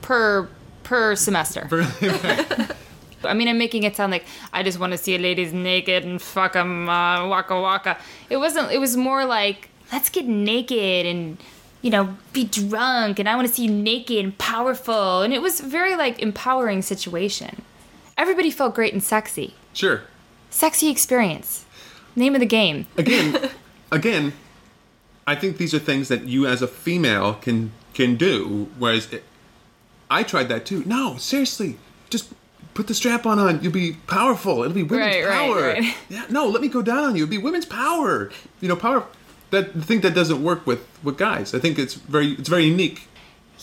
Per 0.02 0.48
per 0.82 1.16
semester. 1.16 1.66
I 3.22 3.34
mean, 3.34 3.48
I'm 3.48 3.58
making 3.58 3.82
it 3.82 3.96
sound 3.96 4.12
like 4.12 4.24
I 4.52 4.62
just 4.62 4.78
want 4.78 4.92
to 4.92 4.98
see 4.98 5.14
a 5.14 5.18
ladies 5.18 5.52
naked 5.52 6.04
and 6.04 6.20
fuck 6.22 6.52
them, 6.54 6.88
uh, 6.88 7.26
waka 7.26 7.60
waka. 7.60 7.98
It 8.30 8.38
wasn't. 8.38 8.70
It 8.72 8.78
was 8.78 8.96
more 8.96 9.24
like 9.24 9.68
let's 9.92 10.08
get 10.08 10.26
naked 10.26 11.04
and 11.06 11.36
you 11.82 11.90
know 11.90 12.16
be 12.32 12.44
drunk, 12.44 13.18
and 13.18 13.28
I 13.28 13.34
want 13.36 13.48
to 13.48 13.54
see 13.54 13.64
you 13.66 13.70
naked 13.72 14.24
and 14.24 14.36
powerful. 14.38 15.22
And 15.22 15.32
it 15.32 15.42
was 15.42 15.60
very 15.60 15.96
like 15.96 16.18
empowering 16.20 16.82
situation. 16.82 17.62
Everybody 18.18 18.50
felt 18.50 18.74
great 18.74 18.92
and 18.92 19.02
sexy. 19.02 19.54
Sure. 19.72 20.02
Sexy 20.50 20.88
experience. 20.90 21.64
Name 22.16 22.34
of 22.34 22.40
the 22.40 22.46
game. 22.46 22.86
again, 22.98 23.50
again, 23.92 24.32
I 25.26 25.34
think 25.36 25.56
these 25.58 25.72
are 25.72 25.78
things 25.78 26.08
that 26.08 26.24
you 26.24 26.46
as 26.46 26.60
a 26.60 26.66
female 26.68 27.34
can 27.34 27.72
can 27.94 28.16
do. 28.16 28.68
Whereas 28.78 29.12
it, 29.12 29.22
I 30.10 30.22
tried 30.22 30.48
that 30.48 30.66
too. 30.66 30.82
No, 30.86 31.16
seriously, 31.16 31.78
just 32.10 32.32
put 32.74 32.88
the 32.88 32.94
strap 32.94 33.26
on 33.26 33.38
on. 33.38 33.62
You'll 33.62 33.72
be 33.72 33.92
powerful. 34.06 34.62
It'll 34.62 34.74
be 34.74 34.82
women's 34.82 35.14
Right, 35.16 35.24
right, 35.24 35.48
power. 35.48 35.62
right. 35.68 35.94
Yeah, 36.08 36.24
no, 36.30 36.46
let 36.48 36.60
me 36.62 36.68
go 36.68 36.82
down 36.82 37.04
on 37.04 37.16
you. 37.16 37.22
It'll 37.24 37.30
be 37.30 37.38
women's 37.38 37.66
power. 37.66 38.30
You 38.60 38.68
know, 38.68 38.76
power. 38.76 39.04
That 39.50 39.70
I 39.76 39.80
think 39.80 40.02
that 40.02 40.14
doesn't 40.14 40.42
work 40.42 40.66
with 40.66 40.86
with 41.02 41.16
guys. 41.18 41.54
I 41.54 41.58
think 41.58 41.78
it's 41.78 41.94
very 41.94 42.32
it's 42.32 42.48
very 42.48 42.64
unique. 42.64 43.06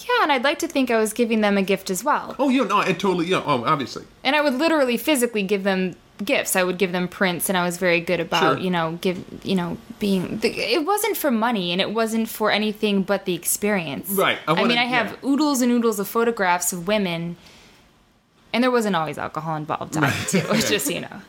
Yeah, 0.07 0.21
and 0.23 0.31
I'd 0.31 0.43
like 0.43 0.59
to 0.59 0.67
think 0.67 0.91
I 0.91 0.97
was 0.97 1.11
giving 1.11 1.41
them 1.41 1.57
a 1.57 1.63
gift 1.63 1.89
as 1.89 2.03
well. 2.03 2.35
Oh, 2.37 2.49
yeah, 2.49 2.65
no, 2.65 2.77
I 2.77 2.93
totally, 2.93 3.25
yeah, 3.25 3.41
oh, 3.43 3.65
obviously. 3.65 4.05
And 4.23 4.35
I 4.35 4.41
would 4.41 4.53
literally 4.53 4.95
physically 4.95 5.41
give 5.41 5.63
them 5.63 5.95
gifts. 6.23 6.55
I 6.55 6.63
would 6.63 6.77
give 6.77 6.91
them 6.91 7.07
prints 7.07 7.49
and 7.49 7.57
I 7.57 7.63
was 7.65 7.77
very 7.77 7.99
good 7.99 8.19
about, 8.19 8.41
Sure. 8.57 8.57
you 8.63 8.69
know, 8.69 8.99
give, 9.01 9.23
you 9.43 9.55
know, 9.55 9.77
being 9.97 10.37
the, 10.37 10.49
it 10.49 10.85
wasn't 10.85 11.17
for 11.17 11.31
money 11.31 11.71
and 11.71 11.81
it 11.81 11.91
wasn't 11.93 12.29
for 12.29 12.51
anything 12.51 13.01
but 13.01 13.25
the 13.25 13.33
experience. 13.33 14.07
Right, 14.11 14.37
I 14.47 14.51
I, 14.51 14.53
wanna- 14.53 14.67
mean, 14.67 14.77
I 14.77 14.85
have 14.85 15.13
yeah. 15.23 15.29
oodles 15.29 15.61
and 15.63 15.71
oodles 15.71 15.97
of 15.99 16.07
photographs 16.07 16.71
of 16.71 16.87
women 16.87 17.35
and 18.53 18.63
there 18.63 18.71
wasn't 18.71 18.95
always 18.95 19.17
alcohol 19.17 19.55
involved 19.55 19.97
either, 19.97 20.13
too, 20.29 20.41
just 20.69 20.91
you 20.91 21.01
know. 21.01 21.21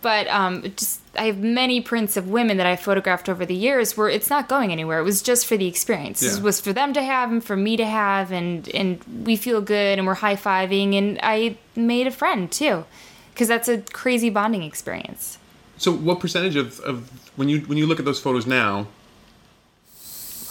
But 0.00 0.28
um, 0.28 0.62
just 0.76 1.00
I 1.16 1.26
have 1.26 1.38
many 1.38 1.80
prints 1.80 2.16
of 2.16 2.28
women 2.28 2.56
that 2.58 2.66
I 2.66 2.76
photographed 2.76 3.28
over 3.28 3.44
the 3.44 3.54
years 3.54 3.96
where 3.96 4.08
it's 4.08 4.30
not 4.30 4.48
going 4.48 4.70
anywhere. 4.70 5.00
It 5.00 5.02
was 5.02 5.22
just 5.22 5.46
for 5.46 5.56
the 5.56 5.66
experience. 5.66 6.22
Yeah. 6.22 6.40
was 6.40 6.60
for 6.60 6.72
them 6.72 6.92
to 6.92 7.02
have 7.02 7.30
and 7.30 7.42
for 7.42 7.56
me 7.56 7.76
to 7.76 7.84
have, 7.84 8.30
and 8.30 8.68
and 8.74 9.02
we 9.24 9.36
feel 9.36 9.60
good 9.60 9.98
and 9.98 10.06
we're 10.06 10.14
high 10.14 10.36
fiving. 10.36 10.94
And 10.94 11.18
I 11.22 11.58
made 11.74 12.06
a 12.06 12.12
friend 12.12 12.50
too, 12.50 12.84
because 13.32 13.48
that's 13.48 13.68
a 13.68 13.78
crazy 13.78 14.30
bonding 14.30 14.62
experience. 14.62 15.38
So, 15.78 15.92
what 15.92 16.20
percentage 16.20 16.56
of, 16.56 16.80
of 16.80 17.10
when 17.36 17.48
you 17.48 17.60
when 17.62 17.78
you 17.78 17.86
look 17.86 17.98
at 17.98 18.04
those 18.04 18.20
photos 18.20 18.46
now, 18.46 18.86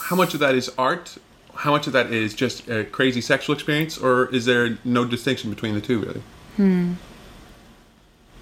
how 0.00 0.16
much 0.16 0.34
of 0.34 0.40
that 0.40 0.54
is 0.54 0.70
art? 0.76 1.18
How 1.54 1.70
much 1.70 1.86
of 1.86 1.92
that 1.92 2.12
is 2.12 2.34
just 2.34 2.68
a 2.68 2.84
crazy 2.84 3.20
sexual 3.20 3.54
experience, 3.54 3.98
or 3.98 4.26
is 4.34 4.44
there 4.44 4.78
no 4.84 5.04
distinction 5.04 5.50
between 5.50 5.74
the 5.74 5.80
two? 5.80 6.00
Really? 6.00 6.22
Hmm. 6.56 6.92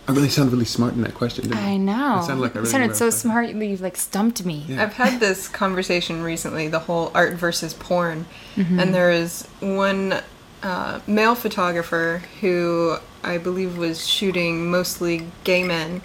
I 0.09 0.13
really 0.13 0.29
sound 0.29 0.53
really 0.53 0.65
smart 0.65 0.95
in 0.95 1.03
that 1.03 1.15
question. 1.15 1.45
Didn't 1.49 1.59
I 1.59 1.77
know. 1.77 2.21
It 2.21 2.25
sounded 2.27 2.43
like 2.43 2.53
I 2.53 2.59
You 2.59 2.61
really 2.61 2.71
sounded 2.71 2.97
so 2.97 3.05
what 3.05 3.07
I 3.07 3.07
was 3.07 3.19
smart. 3.19 3.49
You've 3.49 3.81
like 3.81 3.97
stumped 3.97 4.45
me. 4.45 4.65
Yeah. 4.69 4.83
I've 4.85 4.93
had 4.95 5.19
this 5.21 5.49
conversation 5.49 6.23
recently, 6.23 6.69
the 6.69 6.79
whole 6.81 7.11
art 7.15 7.35
versus 7.35 7.75
porn, 7.75 8.27
Mm-hmm. 8.57 8.79
and 8.81 8.95
there 8.95 9.11
is 9.11 9.47
one 9.61 10.21
uh, 10.63 11.01
male 11.07 11.35
photographer 11.35 12.23
who 12.41 12.97
I 13.25 13.39
believe 13.39 13.77
was 13.77 14.07
shooting 14.07 14.71
mostly 14.71 15.27
gay 15.45 15.63
men, 15.65 16.03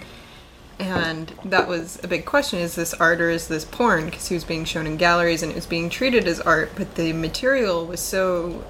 and 0.78 1.32
that 1.44 1.68
was 1.68 1.98
a 2.02 2.08
big 2.08 2.24
question: 2.24 2.58
is 2.58 2.74
this 2.74 2.92
art 2.94 3.20
or 3.20 3.30
is 3.30 3.46
this 3.46 3.64
porn? 3.64 4.06
Because 4.06 4.28
he 4.28 4.34
was 4.34 4.44
being 4.44 4.64
shown 4.64 4.86
in 4.86 4.96
galleries 4.96 5.42
and 5.42 5.52
it 5.52 5.54
was 5.54 5.66
being 5.66 5.88
treated 5.88 6.26
as 6.26 6.40
art, 6.40 6.72
but 6.76 6.96
the 6.96 7.12
material 7.12 7.86
was 7.86 8.00
so 8.00 8.64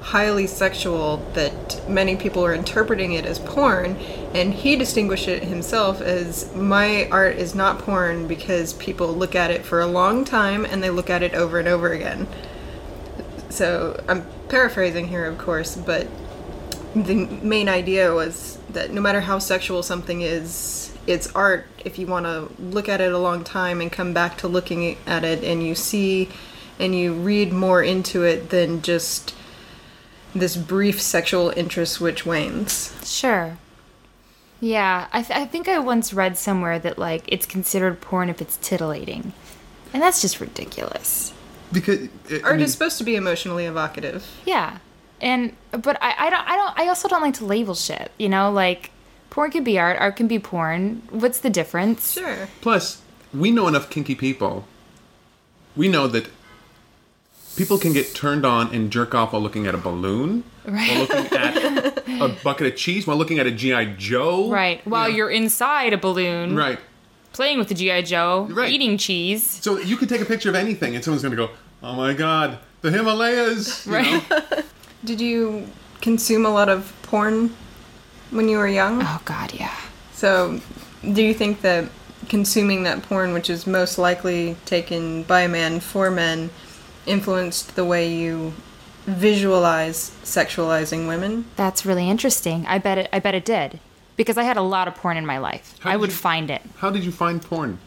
highly 0.00 0.46
sexual 0.46 1.18
that 1.34 1.88
many 1.88 2.16
people 2.16 2.44
are 2.44 2.54
interpreting 2.54 3.12
it 3.12 3.26
as 3.26 3.38
porn 3.38 3.96
and 4.34 4.54
he 4.54 4.76
distinguished 4.76 5.28
it 5.28 5.42
himself 5.44 6.00
as 6.00 6.54
my 6.54 7.08
art 7.10 7.36
is 7.36 7.54
not 7.54 7.78
porn 7.78 8.26
because 8.26 8.72
people 8.74 9.12
look 9.12 9.34
at 9.34 9.50
it 9.50 9.64
for 9.64 9.80
a 9.80 9.86
long 9.86 10.24
time 10.24 10.64
and 10.64 10.82
they 10.82 10.90
look 10.90 11.10
at 11.10 11.22
it 11.22 11.34
over 11.34 11.58
and 11.58 11.68
over 11.68 11.92
again. 11.92 12.26
So 13.50 14.02
i'm 14.08 14.26
paraphrasing 14.48 15.08
here 15.08 15.26
of 15.26 15.38
course 15.38 15.76
but 15.76 16.08
the 16.94 17.14
main 17.14 17.68
idea 17.68 18.12
was 18.12 18.58
that 18.70 18.90
no 18.90 19.00
matter 19.00 19.20
how 19.20 19.38
sexual 19.38 19.82
something 19.82 20.22
is 20.22 20.90
it's 21.06 21.32
art. 21.34 21.66
If 21.84 21.98
you 21.98 22.06
want 22.06 22.26
to 22.26 22.50
look 22.62 22.88
at 22.88 23.00
it 23.00 23.12
a 23.12 23.18
long 23.18 23.42
time 23.42 23.80
and 23.80 23.90
come 23.90 24.12
back 24.12 24.38
to 24.38 24.48
looking 24.48 24.96
at 25.06 25.24
it 25.24 25.42
and 25.42 25.66
you 25.66 25.74
see 25.74 26.28
and 26.78 26.94
you 26.94 27.12
read 27.12 27.52
more 27.52 27.82
into 27.82 28.22
it 28.22 28.50
than 28.50 28.82
just 28.82 29.34
this 30.34 30.56
brief 30.56 31.00
sexual 31.00 31.50
interest 31.56 32.00
which 32.00 32.24
wanes. 32.24 32.94
Sure. 33.04 33.56
Yeah, 34.60 35.08
I, 35.12 35.22
th- 35.22 35.38
I 35.38 35.46
think 35.46 35.68
I 35.68 35.78
once 35.78 36.12
read 36.12 36.36
somewhere 36.36 36.78
that 36.78 36.98
like 36.98 37.24
it's 37.26 37.46
considered 37.46 38.00
porn 38.00 38.28
if 38.28 38.42
it's 38.42 38.58
titillating, 38.58 39.32
and 39.92 40.02
that's 40.02 40.20
just 40.20 40.38
ridiculous. 40.40 41.32
Because 41.72 42.08
I 42.30 42.40
Art 42.42 42.56
mean, 42.56 42.64
is 42.64 42.72
supposed 42.72 42.98
to 42.98 43.04
be 43.04 43.16
emotionally 43.16 43.64
evocative. 43.64 44.26
Yeah, 44.44 44.78
and 45.20 45.56
but 45.70 45.96
I, 46.02 46.14
I 46.18 46.30
don't 46.30 46.46
I 46.46 46.56
don't 46.56 46.78
I 46.78 46.88
also 46.88 47.08
don't 47.08 47.22
like 47.22 47.34
to 47.34 47.46
label 47.46 47.74
shit. 47.74 48.10
You 48.18 48.28
know, 48.28 48.50
like 48.52 48.90
porn 49.30 49.50
can 49.50 49.64
be 49.64 49.78
art, 49.78 49.98
art 49.98 50.16
can 50.16 50.28
be 50.28 50.38
porn. 50.38 51.02
What's 51.10 51.38
the 51.38 51.50
difference? 51.50 52.12
Sure. 52.12 52.48
Plus, 52.60 53.00
we 53.32 53.50
know 53.50 53.66
enough 53.66 53.88
kinky 53.88 54.14
people. 54.14 54.66
We 55.74 55.88
know 55.88 56.06
that 56.08 56.28
people 57.60 57.76
can 57.76 57.92
get 57.92 58.14
turned 58.14 58.46
on 58.46 58.74
and 58.74 58.90
jerk 58.90 59.14
off 59.14 59.34
while 59.34 59.42
looking 59.42 59.66
at 59.66 59.74
a 59.74 59.78
balloon, 59.78 60.42
Right. 60.64 60.88
while 60.88 61.00
looking 61.00 61.38
at 61.38 61.56
a 62.22 62.28
bucket 62.42 62.66
of 62.68 62.76
cheese, 62.76 63.06
while 63.06 63.18
looking 63.18 63.38
at 63.38 63.46
a 63.46 63.50
GI 63.50 63.96
Joe. 63.98 64.50
Right. 64.50 64.80
While 64.86 65.08
You 65.08 65.12
know? 65.12 65.16
you're 65.18 65.30
inside 65.30 65.92
a 65.92 65.98
balloon, 65.98 66.56
right. 66.56 66.78
playing 67.34 67.58
with 67.58 67.68
the 67.68 67.74
GI 67.74 68.02
Joe, 68.04 68.48
Right. 68.50 68.72
eating 68.72 68.96
cheese. 68.96 69.44
So 69.60 69.78
you 69.78 69.98
can 69.98 70.08
take 70.08 70.22
a 70.22 70.24
picture 70.24 70.48
of 70.48 70.54
anything, 70.54 70.94
and 70.94 71.04
someone's 71.04 71.22
going 71.22 71.36
to 71.36 71.46
go, 71.46 71.50
"Oh 71.82 71.94
my 71.94 72.14
God, 72.14 72.58
the 72.80 72.90
Himalayas!" 72.90 73.86
you 73.86 73.92
Right. 73.92 74.30
know? 74.30 74.62
Did 75.04 75.20
you 75.20 75.66
consume 76.00 76.46
a 76.46 76.50
lot 76.50 76.70
of 76.70 76.94
porn 77.02 77.54
when 78.30 78.48
you 78.48 78.56
were 78.56 78.68
young? 78.68 79.02
Oh 79.02 79.20
God, 79.26 79.52
yeah. 79.52 79.76
So, 80.14 80.60
do 81.12 81.22
you 81.22 81.34
think 81.34 81.60
that 81.60 81.84
consuming 82.30 82.84
that 82.84 83.02
porn, 83.02 83.34
which 83.34 83.50
is 83.50 83.66
most 83.66 83.98
likely 83.98 84.56
taken 84.64 85.24
by 85.24 85.46
men 85.46 85.80
for 85.80 86.10
men, 86.10 86.48
influenced 87.06 87.76
the 87.76 87.84
way 87.84 88.12
you 88.12 88.52
visualize 89.06 90.10
sexualizing 90.24 91.08
women? 91.08 91.44
That's 91.56 91.84
really 91.86 92.08
interesting. 92.08 92.66
I 92.66 92.78
bet 92.78 92.98
it. 92.98 93.08
I 93.12 93.18
bet 93.18 93.34
it 93.34 93.44
did, 93.44 93.80
because 94.16 94.36
I 94.38 94.42
had 94.44 94.56
a 94.56 94.62
lot 94.62 94.88
of 94.88 94.94
porn 94.94 95.16
in 95.16 95.26
my 95.26 95.38
life. 95.38 95.74
I 95.84 95.96
would 95.96 96.10
you- 96.10 96.16
find 96.16 96.50
it 96.50 96.62
How 96.78 96.90
did 96.90 97.04
you 97.04 97.12
find 97.12 97.40
porn? 97.42 97.78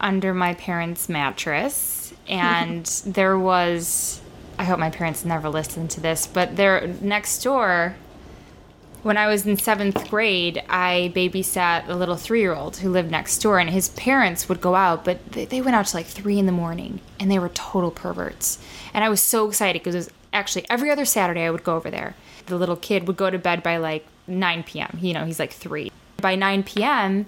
under 0.00 0.32
my 0.32 0.54
parents' 0.54 1.08
mattress, 1.08 2.14
and 2.28 2.86
there 3.06 3.38
was. 3.38 4.20
I 4.58 4.64
hope 4.64 4.78
my 4.78 4.90
parents 4.90 5.24
never 5.24 5.48
listen 5.48 5.88
to 5.88 6.00
this, 6.00 6.26
but 6.26 6.56
there 6.56 6.86
next 7.00 7.42
door 7.42 7.96
when 9.02 9.16
I 9.16 9.26
was 9.26 9.46
in 9.46 9.56
seventh 9.58 10.10
grade, 10.10 10.62
I 10.68 11.12
babysat 11.14 11.88
a 11.88 11.94
little 11.94 12.16
three 12.16 12.40
year 12.40 12.54
old 12.54 12.76
who 12.78 12.90
lived 12.90 13.10
next 13.10 13.38
door, 13.38 13.58
and 13.58 13.70
his 13.70 13.88
parents 13.90 14.48
would 14.48 14.60
go 14.60 14.74
out, 14.74 15.04
but 15.04 15.32
they, 15.32 15.44
they 15.46 15.62
went 15.62 15.76
out 15.76 15.86
to 15.86 15.96
like 15.96 16.06
three 16.06 16.38
in 16.38 16.46
the 16.46 16.52
morning, 16.52 17.00
and 17.18 17.30
they 17.30 17.38
were 17.38 17.48
total 17.50 17.90
perverts. 17.90 18.58
And 18.92 19.04
I 19.04 19.08
was 19.08 19.22
so 19.22 19.48
excited 19.48 19.80
because 19.80 19.94
it 19.94 19.98
was 19.98 20.10
actually 20.32 20.68
every 20.68 20.90
other 20.90 21.04
Saturday 21.04 21.44
I 21.44 21.50
would 21.50 21.64
go 21.64 21.76
over 21.76 21.90
there. 21.90 22.14
The 22.46 22.56
little 22.56 22.76
kid 22.76 23.06
would 23.06 23.16
go 23.16 23.30
to 23.30 23.38
bed 23.38 23.62
by 23.62 23.78
like 23.78 24.06
9 24.26 24.64
p.m. 24.64 24.98
You 25.00 25.14
know, 25.14 25.24
he's 25.24 25.38
like 25.38 25.52
three. 25.52 25.90
By 26.18 26.34
9 26.34 26.62
p.m., 26.64 27.26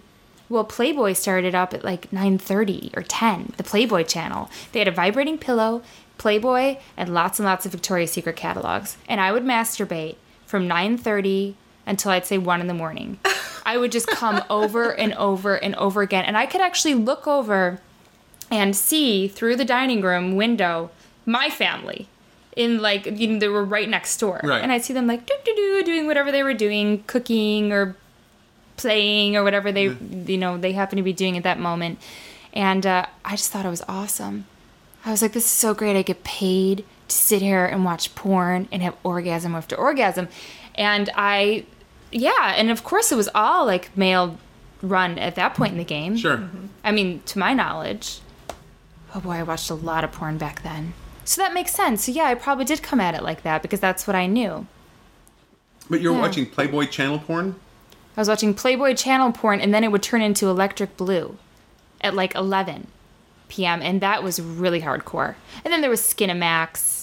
well, 0.48 0.64
Playboy 0.64 1.14
started 1.14 1.54
up 1.54 1.72
at 1.72 1.82
like 1.82 2.10
9:30 2.10 2.94
or 2.94 3.02
10. 3.02 3.54
The 3.56 3.62
Playboy 3.62 4.02
channel. 4.04 4.50
They 4.72 4.80
had 4.80 4.88
a 4.88 4.92
vibrating 4.92 5.38
pillow, 5.38 5.82
Playboy, 6.18 6.76
and 6.94 7.14
lots 7.14 7.38
and 7.38 7.46
lots 7.46 7.64
of 7.64 7.72
Victoria's 7.72 8.12
Secret 8.12 8.36
catalogs. 8.36 8.98
And 9.08 9.18
I 9.18 9.32
would 9.32 9.44
masturbate 9.44 10.16
from 10.44 10.68
9:30 10.68 11.54
until 11.92 12.10
I'd 12.10 12.26
say 12.26 12.38
1 12.38 12.60
in 12.60 12.66
the 12.66 12.74
morning. 12.74 13.18
I 13.64 13.76
would 13.76 13.92
just 13.92 14.08
come 14.08 14.42
over 14.50 14.90
and 14.92 15.14
over 15.14 15.54
and 15.56 15.74
over 15.76 16.02
again. 16.02 16.24
And 16.24 16.36
I 16.36 16.46
could 16.46 16.60
actually 16.60 16.94
look 16.94 17.26
over 17.28 17.80
and 18.50 18.74
see 18.74 19.28
through 19.28 19.56
the 19.56 19.64
dining 19.64 20.00
room 20.02 20.34
window 20.36 20.90
my 21.24 21.48
family 21.48 22.08
in 22.56 22.80
like 22.82 23.06
you 23.06 23.26
know 23.28 23.38
they 23.38 23.48
were 23.48 23.64
right 23.64 23.88
next 23.88 24.18
door 24.18 24.38
Right. 24.44 24.60
and 24.62 24.70
i'd 24.72 24.84
see 24.84 24.92
them 24.92 25.06
like 25.06 25.24
doo 25.24 25.34
doo 25.46 25.54
doo 25.56 25.82
doing 25.84 26.06
whatever 26.06 26.30
they 26.30 26.42
were 26.42 26.52
doing 26.52 27.02
cooking 27.06 27.72
or 27.72 27.96
playing 28.76 29.36
or 29.36 29.42
whatever 29.44 29.72
they 29.72 29.84
you 30.26 30.36
know 30.36 30.58
they 30.58 30.72
happen 30.72 30.96
to 30.98 31.02
be 31.02 31.14
doing 31.14 31.36
at 31.38 31.44
that 31.44 31.58
moment 31.58 31.98
and 32.52 32.84
uh, 32.84 33.06
i 33.24 33.36
just 33.36 33.50
thought 33.52 33.64
it 33.64 33.70
was 33.70 33.82
awesome 33.88 34.44
i 35.06 35.10
was 35.10 35.22
like 35.22 35.32
this 35.32 35.44
is 35.44 35.50
so 35.50 35.72
great 35.72 35.96
i 35.96 36.02
get 36.02 36.22
paid 36.24 36.84
to 37.08 37.16
sit 37.16 37.40
here 37.40 37.64
and 37.64 37.86
watch 37.86 38.14
porn 38.14 38.68
and 38.70 38.82
have 38.82 38.94
orgasm 39.02 39.54
after 39.54 39.74
orgasm 39.76 40.28
and 40.74 41.08
i 41.14 41.64
yeah 42.12 42.54
and 42.56 42.70
of 42.70 42.84
course 42.84 43.10
it 43.10 43.16
was 43.16 43.28
all 43.34 43.66
like 43.66 43.96
male 43.96 44.38
run 44.82 45.18
at 45.18 45.34
that 45.36 45.54
point 45.54 45.72
in 45.72 45.78
the 45.78 45.84
game 45.84 46.16
Sure. 46.16 46.36
Mm-hmm. 46.38 46.66
I 46.84 46.92
mean, 46.92 47.22
to 47.26 47.38
my 47.38 47.54
knowledge. 47.54 48.20
Oh 49.14 49.20
boy, 49.20 49.32
I 49.32 49.42
watched 49.42 49.70
a 49.70 49.74
lot 49.74 50.04
of 50.04 50.12
porn 50.12 50.38
back 50.38 50.62
then. 50.62 50.94
So 51.24 51.40
that 51.42 51.52
makes 51.54 51.72
sense. 51.72 52.04
So 52.04 52.12
yeah, 52.12 52.24
I 52.24 52.34
probably 52.34 52.64
did 52.64 52.82
come 52.82 53.00
at 53.00 53.14
it 53.14 53.22
like 53.22 53.42
that 53.42 53.62
because 53.62 53.78
that's 53.78 54.06
what 54.06 54.16
I 54.16 54.26
knew. 54.26 54.66
But 55.90 56.00
you're 56.00 56.14
Yeah. 56.14 56.20
watching 56.20 56.46
Playboy 56.46 56.86
channel 56.86 57.18
porn? 57.20 57.54
I 58.16 58.20
was 58.20 58.28
watching 58.28 58.54
Playboy 58.54 58.94
channel 58.94 59.30
porn 59.32 59.60
and 59.60 59.72
then 59.72 59.84
it 59.84 59.92
would 59.92 60.02
turn 60.02 60.20
into 60.22 60.48
Electric 60.48 60.96
Blue 60.96 61.36
at 62.00 62.14
like 62.14 62.34
11 62.34 62.88
p.m. 63.48 63.80
and 63.82 64.00
that 64.00 64.22
was 64.24 64.40
really 64.40 64.80
hardcore. 64.80 65.34
And 65.64 65.72
then 65.72 65.80
there 65.80 65.90
was 65.90 66.00
Skinemax. 66.00 67.01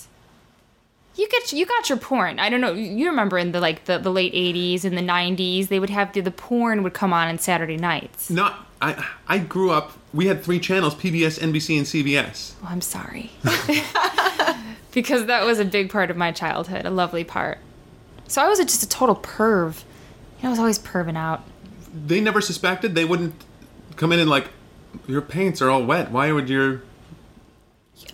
You 1.19 1.27
get 1.27 1.51
you 1.51 1.65
got 1.65 1.89
your 1.89 1.97
porn. 1.97 2.39
I 2.39 2.49
don't 2.49 2.61
know. 2.61 2.71
You 2.71 3.09
remember 3.09 3.37
in 3.37 3.51
the 3.51 3.59
like 3.59 3.83
the, 3.83 3.97
the 3.97 4.09
late 4.09 4.33
80s 4.33 4.85
and 4.85 4.97
the 4.97 5.01
90s, 5.01 5.67
they 5.67 5.77
would 5.77 5.89
have 5.89 6.13
the, 6.13 6.21
the 6.21 6.31
porn 6.31 6.81
would 6.81 6.93
come 6.93 7.11
on 7.11 7.27
on 7.27 7.37
Saturday 7.37 7.75
nights. 7.75 8.29
Not. 8.29 8.65
I. 8.81 9.05
I 9.27 9.39
grew 9.39 9.71
up. 9.71 9.91
We 10.13 10.27
had 10.27 10.41
three 10.41 10.61
channels: 10.61 10.95
PBS, 10.95 11.37
NBC, 11.39 11.77
and 11.77 11.85
CBS. 11.85 12.53
Oh, 12.63 12.67
I'm 12.69 12.79
sorry. 12.79 13.31
because 14.93 15.25
that 15.25 15.45
was 15.45 15.59
a 15.59 15.65
big 15.65 15.89
part 15.89 16.09
of 16.09 16.15
my 16.15 16.31
childhood, 16.31 16.85
a 16.85 16.89
lovely 16.89 17.25
part. 17.25 17.57
So 18.29 18.41
I 18.41 18.47
was 18.47 18.59
just 18.59 18.81
a 18.83 18.87
total 18.87 19.17
perv. 19.17 19.83
You 20.37 20.43
know, 20.43 20.49
I 20.49 20.51
was 20.51 20.59
always 20.59 20.79
perving 20.79 21.17
out. 21.17 21.43
They 21.93 22.21
never 22.21 22.39
suspected. 22.39 22.95
They 22.95 23.03
wouldn't 23.03 23.35
come 23.97 24.13
in 24.13 24.21
and 24.21 24.29
like, 24.29 24.47
your 25.05 25.21
paints 25.21 25.61
are 25.61 25.69
all 25.69 25.83
wet. 25.83 26.11
Why 26.11 26.31
would 26.31 26.47
your? 26.47 26.81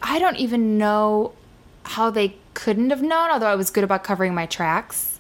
I 0.02 0.18
don't 0.18 0.38
even 0.38 0.80
know 0.80 1.34
how 1.84 2.10
they 2.10 2.38
couldn't 2.56 2.90
have 2.90 3.04
known, 3.04 3.30
although 3.30 3.46
I 3.48 3.56
was 3.56 3.70
good 3.70 3.84
about 3.84 4.04
covering 4.04 4.34
my 4.34 4.48
tracks. 4.48 5.12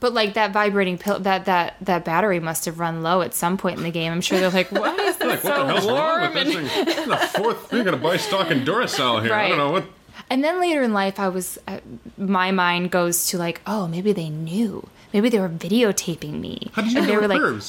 But 0.00 0.12
like 0.12 0.34
that 0.34 0.52
vibrating 0.52 0.98
pill, 0.98 1.18
that 1.20 1.46
that 1.46 1.76
that 1.80 2.04
battery 2.04 2.38
must 2.38 2.66
have 2.66 2.78
run 2.78 3.02
low 3.02 3.22
at 3.22 3.32
some 3.32 3.56
point 3.56 3.78
in 3.78 3.84
the 3.84 3.90
game. 3.90 4.12
I'm 4.12 4.20
sure 4.20 4.38
they're 4.38 4.50
like, 4.50 4.70
"What 4.70 4.98
is 5.00 5.16
this 5.18 5.42
Like, 5.42 5.44
what 5.44 5.54
so 5.56 5.66
the 5.66 5.72
hell's 5.72 5.86
wrong 5.86 6.20
warm?" 6.20 6.34
with 6.34 6.44
this 6.44 6.54
And- 6.56 6.68
thing? 6.68 6.84
This 6.84 7.06
the 7.06 7.16
fourth. 7.38 7.72
You're 7.72 7.84
gonna 7.84 7.96
buy 7.96 8.18
stock 8.18 8.50
in 8.50 8.64
Duracell 8.66 9.22
here. 9.22 9.32
I 9.32 9.48
don't 9.48 9.56
know 9.56 9.70
what. 9.70 9.84
And 10.28 10.44
then 10.44 10.60
later 10.60 10.82
in 10.82 10.92
life, 10.92 11.18
I 11.18 11.28
was, 11.28 11.58
uh, 11.68 11.78
my 12.18 12.50
mind 12.50 12.90
goes 12.90 13.26
to 13.28 13.38
like, 13.38 13.60
oh, 13.66 13.86
maybe 13.88 14.12
they 14.12 14.28
knew. 14.30 14.86
Maybe 15.12 15.28
they 15.28 15.38
were 15.38 15.48
videotaping 15.50 16.40
me. 16.40 16.70
How 16.72 16.82
did 16.82 16.92
you 16.92 16.96
know 16.96 17.00
and 17.02 17.10
they 17.10 17.16
were 17.16 17.28
like, 17.28 17.64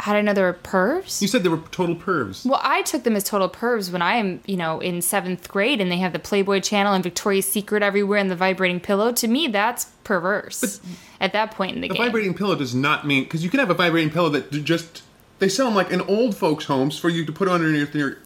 pervs? 0.00 0.04
how 0.04 0.12
did 0.12 0.18
I 0.18 0.22
know 0.22 0.32
they 0.32 0.42
were 0.42 0.54
pervs? 0.54 1.20
You 1.22 1.28
said 1.28 1.42
they 1.42 1.48
were 1.48 1.62
total 1.70 1.96
pervs. 1.96 2.46
Well, 2.46 2.60
I 2.62 2.82
took 2.82 3.04
them 3.04 3.16
as 3.16 3.24
total 3.24 3.48
pervs 3.48 3.92
when 3.92 4.02
I'm, 4.02 4.40
you 4.46 4.56
know, 4.56 4.80
in 4.80 5.02
seventh 5.02 5.48
grade 5.48 5.80
and 5.80 5.90
they 5.90 5.98
have 5.98 6.12
the 6.12 6.18
Playboy 6.18 6.60
channel 6.60 6.92
and 6.92 7.04
Victoria's 7.04 7.46
Secret 7.50 7.82
everywhere 7.82 8.18
and 8.18 8.30
the 8.30 8.36
vibrating 8.36 8.80
pillow. 8.80 9.12
To 9.12 9.28
me, 9.28 9.48
that's 9.48 9.86
perverse 10.04 10.80
at 11.20 11.32
that 11.32 11.52
point 11.52 11.76
in 11.76 11.80
the, 11.82 11.88
The 11.88 11.94
game. 11.94 12.02
The 12.02 12.08
vibrating 12.08 12.34
pillow 12.34 12.56
does 12.56 12.74
not 12.74 13.06
mean 13.06 13.24
because 13.24 13.44
you 13.44 13.50
can 13.50 13.60
have 13.60 13.70
a 13.70 13.74
vibrating 13.74 14.10
pillow 14.10 14.28
that 14.30 14.50
just 14.50 15.02
they 15.38 15.48
sell 15.48 15.66
them 15.66 15.74
like 15.74 15.90
in 15.90 16.00
old 16.02 16.36
folks' 16.36 16.66
homes 16.66 16.98
for 16.98 17.08
you 17.08 17.24
to 17.24 17.32
put 17.32 17.48
underneath 17.48 17.94
your. 17.94 18.18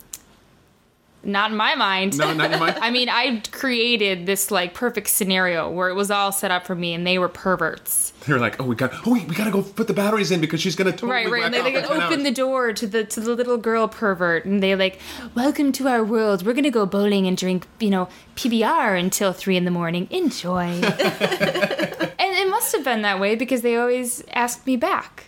Not 1.25 1.51
in 1.51 1.57
my 1.57 1.75
mind. 1.75 2.19
No, 2.19 2.33
not 2.33 2.47
in 2.47 2.51
your 2.53 2.61
mind. 2.67 2.79
I 2.81 2.91
mean, 2.91 3.09
I 3.09 3.43
created 3.51 4.27
this 4.27 4.51
like 4.51 4.75
perfect 4.75 5.09
scenario 5.09 5.71
where 5.71 5.89
it 5.89 5.95
was 5.95 6.11
all 6.11 6.33
set 6.33 6.51
up 6.51 6.67
for 6.67 6.75
me 6.75 6.95
and 6.95 7.07
they 7.07 7.19
were 7.19 7.29
perverts. 7.29 8.13
They 8.27 8.33
were 8.33 8.39
like, 8.39 8.61
oh, 8.61 8.65
we 8.65 8.75
got, 8.75 8.93
oh, 9.07 9.13
wait, 9.13 9.29
we 9.29 9.35
gotta 9.35 9.51
go 9.51 9.63
put 9.63 9.87
the 9.87 9.93
batteries 9.93 10.31
in 10.31 10.41
because 10.41 10.61
she's 10.61 10.77
gonna 10.77 10.93
totally 10.93 11.13
right, 11.13 11.31
right. 11.31 11.45
And 11.45 11.53
they, 11.53 11.63
they 11.63 11.75
like, 11.75 11.91
open 11.91 12.01
hours. 12.01 12.23
the 12.23 12.31
door 12.31 12.73
to 12.73 12.87
the 12.87 13.05
to 13.05 13.21
the 13.21 13.35
little 13.35 13.59
girl 13.59 13.87
pervert, 13.87 14.47
and 14.47 14.63
they 14.63 14.75
like, 14.75 14.99
"Welcome 15.35 15.73
to 15.73 15.89
our 15.89 16.03
world. 16.03 16.45
We're 16.47 16.55
gonna 16.55 16.71
go 16.71 16.87
bowling 16.87 17.27
and 17.27 17.37
drink, 17.37 17.67
you 17.81 17.91
know, 17.91 18.09
PBR 18.37 18.99
until 18.99 19.33
three 19.33 19.57
in 19.57 19.65
the 19.67 19.71
morning. 19.71 20.09
Enjoy." 20.11 20.63
and 20.65 22.13
it 22.19 22.51
must 22.51 22.73
have 22.75 22.85
been 22.85 23.03
that 23.03 23.21
way 23.21 23.35
because 23.35 23.61
they 23.63 23.77
always 23.77 24.25
asked 24.33 24.67
me 24.67 24.77
back. 24.77 25.25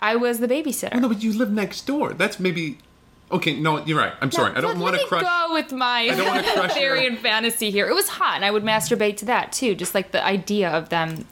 I 0.00 0.16
was 0.16 0.40
the 0.40 0.48
babysitter. 0.48 1.00
No, 1.00 1.08
but 1.08 1.22
you 1.22 1.32
live 1.32 1.50
next 1.52 1.86
door. 1.86 2.14
That's 2.14 2.40
maybe. 2.40 2.78
Okay, 3.32 3.54
no, 3.60 3.84
you're 3.84 3.96
right. 3.96 4.12
I'm 4.20 4.32
sorry. 4.32 4.50
I 4.56 4.60
don't 4.60 4.72
Let- 4.74 4.78
want 4.82 4.92
let 4.94 4.98
to 4.98 5.04
me 5.04 5.08
crush. 5.08 5.22
go 5.22 5.54
with 5.54 5.72
my 5.72 6.00
I 6.00 6.08
don't 6.16 6.26
wanna 6.26 6.42
crush 6.52 6.76
your- 6.76 6.96
and 6.96 7.16
fantasy 7.16 7.70
here. 7.70 7.88
It 7.88 7.94
was 7.94 8.08
hot, 8.08 8.34
and 8.34 8.44
I 8.44 8.50
would 8.50 8.64
masturbate 8.64 9.18
to 9.18 9.26
that 9.26 9.52
too. 9.52 9.76
Just 9.76 9.94
like 9.94 10.10
the 10.10 10.24
idea 10.24 10.68
of 10.70 10.88
them, 10.88 11.24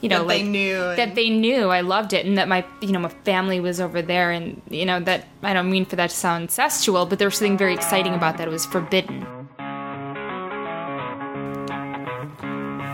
you 0.00 0.08
know, 0.08 0.18
That 0.18 0.26
like 0.28 0.42
they 0.44 0.48
knew 0.48 0.78
that 0.78 1.14
they 1.16 1.28
knew. 1.28 1.68
I 1.70 1.80
loved 1.80 2.12
it, 2.12 2.24
and 2.24 2.38
that 2.38 2.46
my 2.46 2.64
you 2.80 2.92
know 2.92 3.00
my 3.00 3.08
family 3.24 3.58
was 3.58 3.80
over 3.80 4.00
there, 4.00 4.30
and 4.30 4.62
you 4.70 4.86
know 4.86 5.00
that 5.00 5.26
I 5.42 5.52
don't 5.52 5.70
mean 5.70 5.86
for 5.86 5.96
that 5.96 6.10
to 6.10 6.16
sound 6.16 6.48
incestual, 6.50 7.08
but 7.08 7.18
there 7.18 7.26
was 7.26 7.36
something 7.38 7.58
very 7.58 7.74
exciting 7.74 8.14
about 8.14 8.36
that. 8.38 8.46
It 8.46 8.50
was 8.52 8.64
forbidden. 8.66 9.26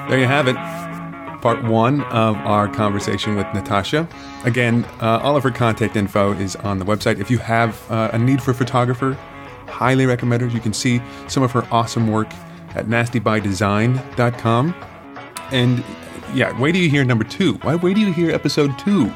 There 0.09 0.19
you 0.21 0.27
have 0.27 0.47
it. 0.49 0.55
Part 1.41 1.63
one 1.65 2.03
of 2.05 2.37
our 2.39 2.69
conversation 2.69 3.37
with 3.37 3.47
Natasha. 3.55 4.09
Again, 4.45 4.85
uh, 5.01 5.21
all 5.23 5.37
of 5.37 5.43
her 5.43 5.51
contact 5.51 5.97
info 5.97 6.33
is 6.33 6.57
on 6.57 6.79
the 6.79 6.85
website. 6.85 7.21
If 7.21 7.31
you 7.31 7.39
have 7.39 7.91
uh, 7.91 8.11
a 8.13 8.19
need 8.19 8.43
for 8.43 8.51
a 8.51 8.55
photographer, 8.55 9.13
highly 9.69 10.07
recommend 10.07 10.43
her. 10.43 10.49
You 10.49 10.61
can 10.61 10.73
see 10.73 11.01
some 11.29 11.43
of 11.43 11.53
her 11.53 11.67
awesome 11.71 12.09
work 12.09 12.29
at 12.75 12.87
nastybydesign.com. 12.87 14.75
And 15.53 15.85
yeah, 16.35 16.59
wait 16.59 16.73
till 16.73 16.83
you 16.83 16.91
hear 16.91 17.05
number 17.05 17.25
two. 17.25 17.55
Why 17.63 17.77
wait 17.77 17.95
till 17.95 18.09
you 18.09 18.13
hear 18.13 18.31
episode 18.31 18.79
two? 18.79 19.13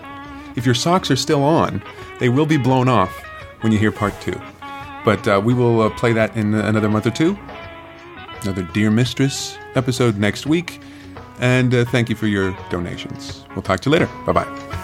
If 0.57 0.67
your 0.67 0.75
socks 0.75 1.11
are 1.11 1.17
still 1.17 1.43
on, 1.43 1.83
they 2.19 2.29
will 2.29 2.47
be 2.47 2.57
blown 2.57 2.89
off 2.89 3.23
when 3.63 3.73
you 3.73 3.79
hear 3.79 3.93
part 3.93 4.19
two. 4.21 4.41
But 5.05 5.27
uh, 5.27 5.41
we 5.43 5.55
will 5.55 5.83
uh, 5.83 5.91
play 5.91 6.13
that 6.13 6.37
in 6.37 6.55
another 6.55 6.89
month 6.89 7.07
or 7.07 7.11
two 7.11 7.39
another 8.43 8.63
Dear 8.63 8.91
Mistress 8.91 9.59
episode 9.75 10.17
next 10.17 10.47
week. 10.47 10.81
And 11.41 11.75
uh, 11.75 11.85
thank 11.87 12.09
you 12.09 12.17
for 12.17 12.27
your 12.27 12.57
donations. 12.69 13.45
We'll 13.55 13.63
talk 13.63 13.81
to 13.81 13.91
you 13.91 13.93
later. 13.93 14.09
Bye 14.27 14.33
bye. 14.33 14.77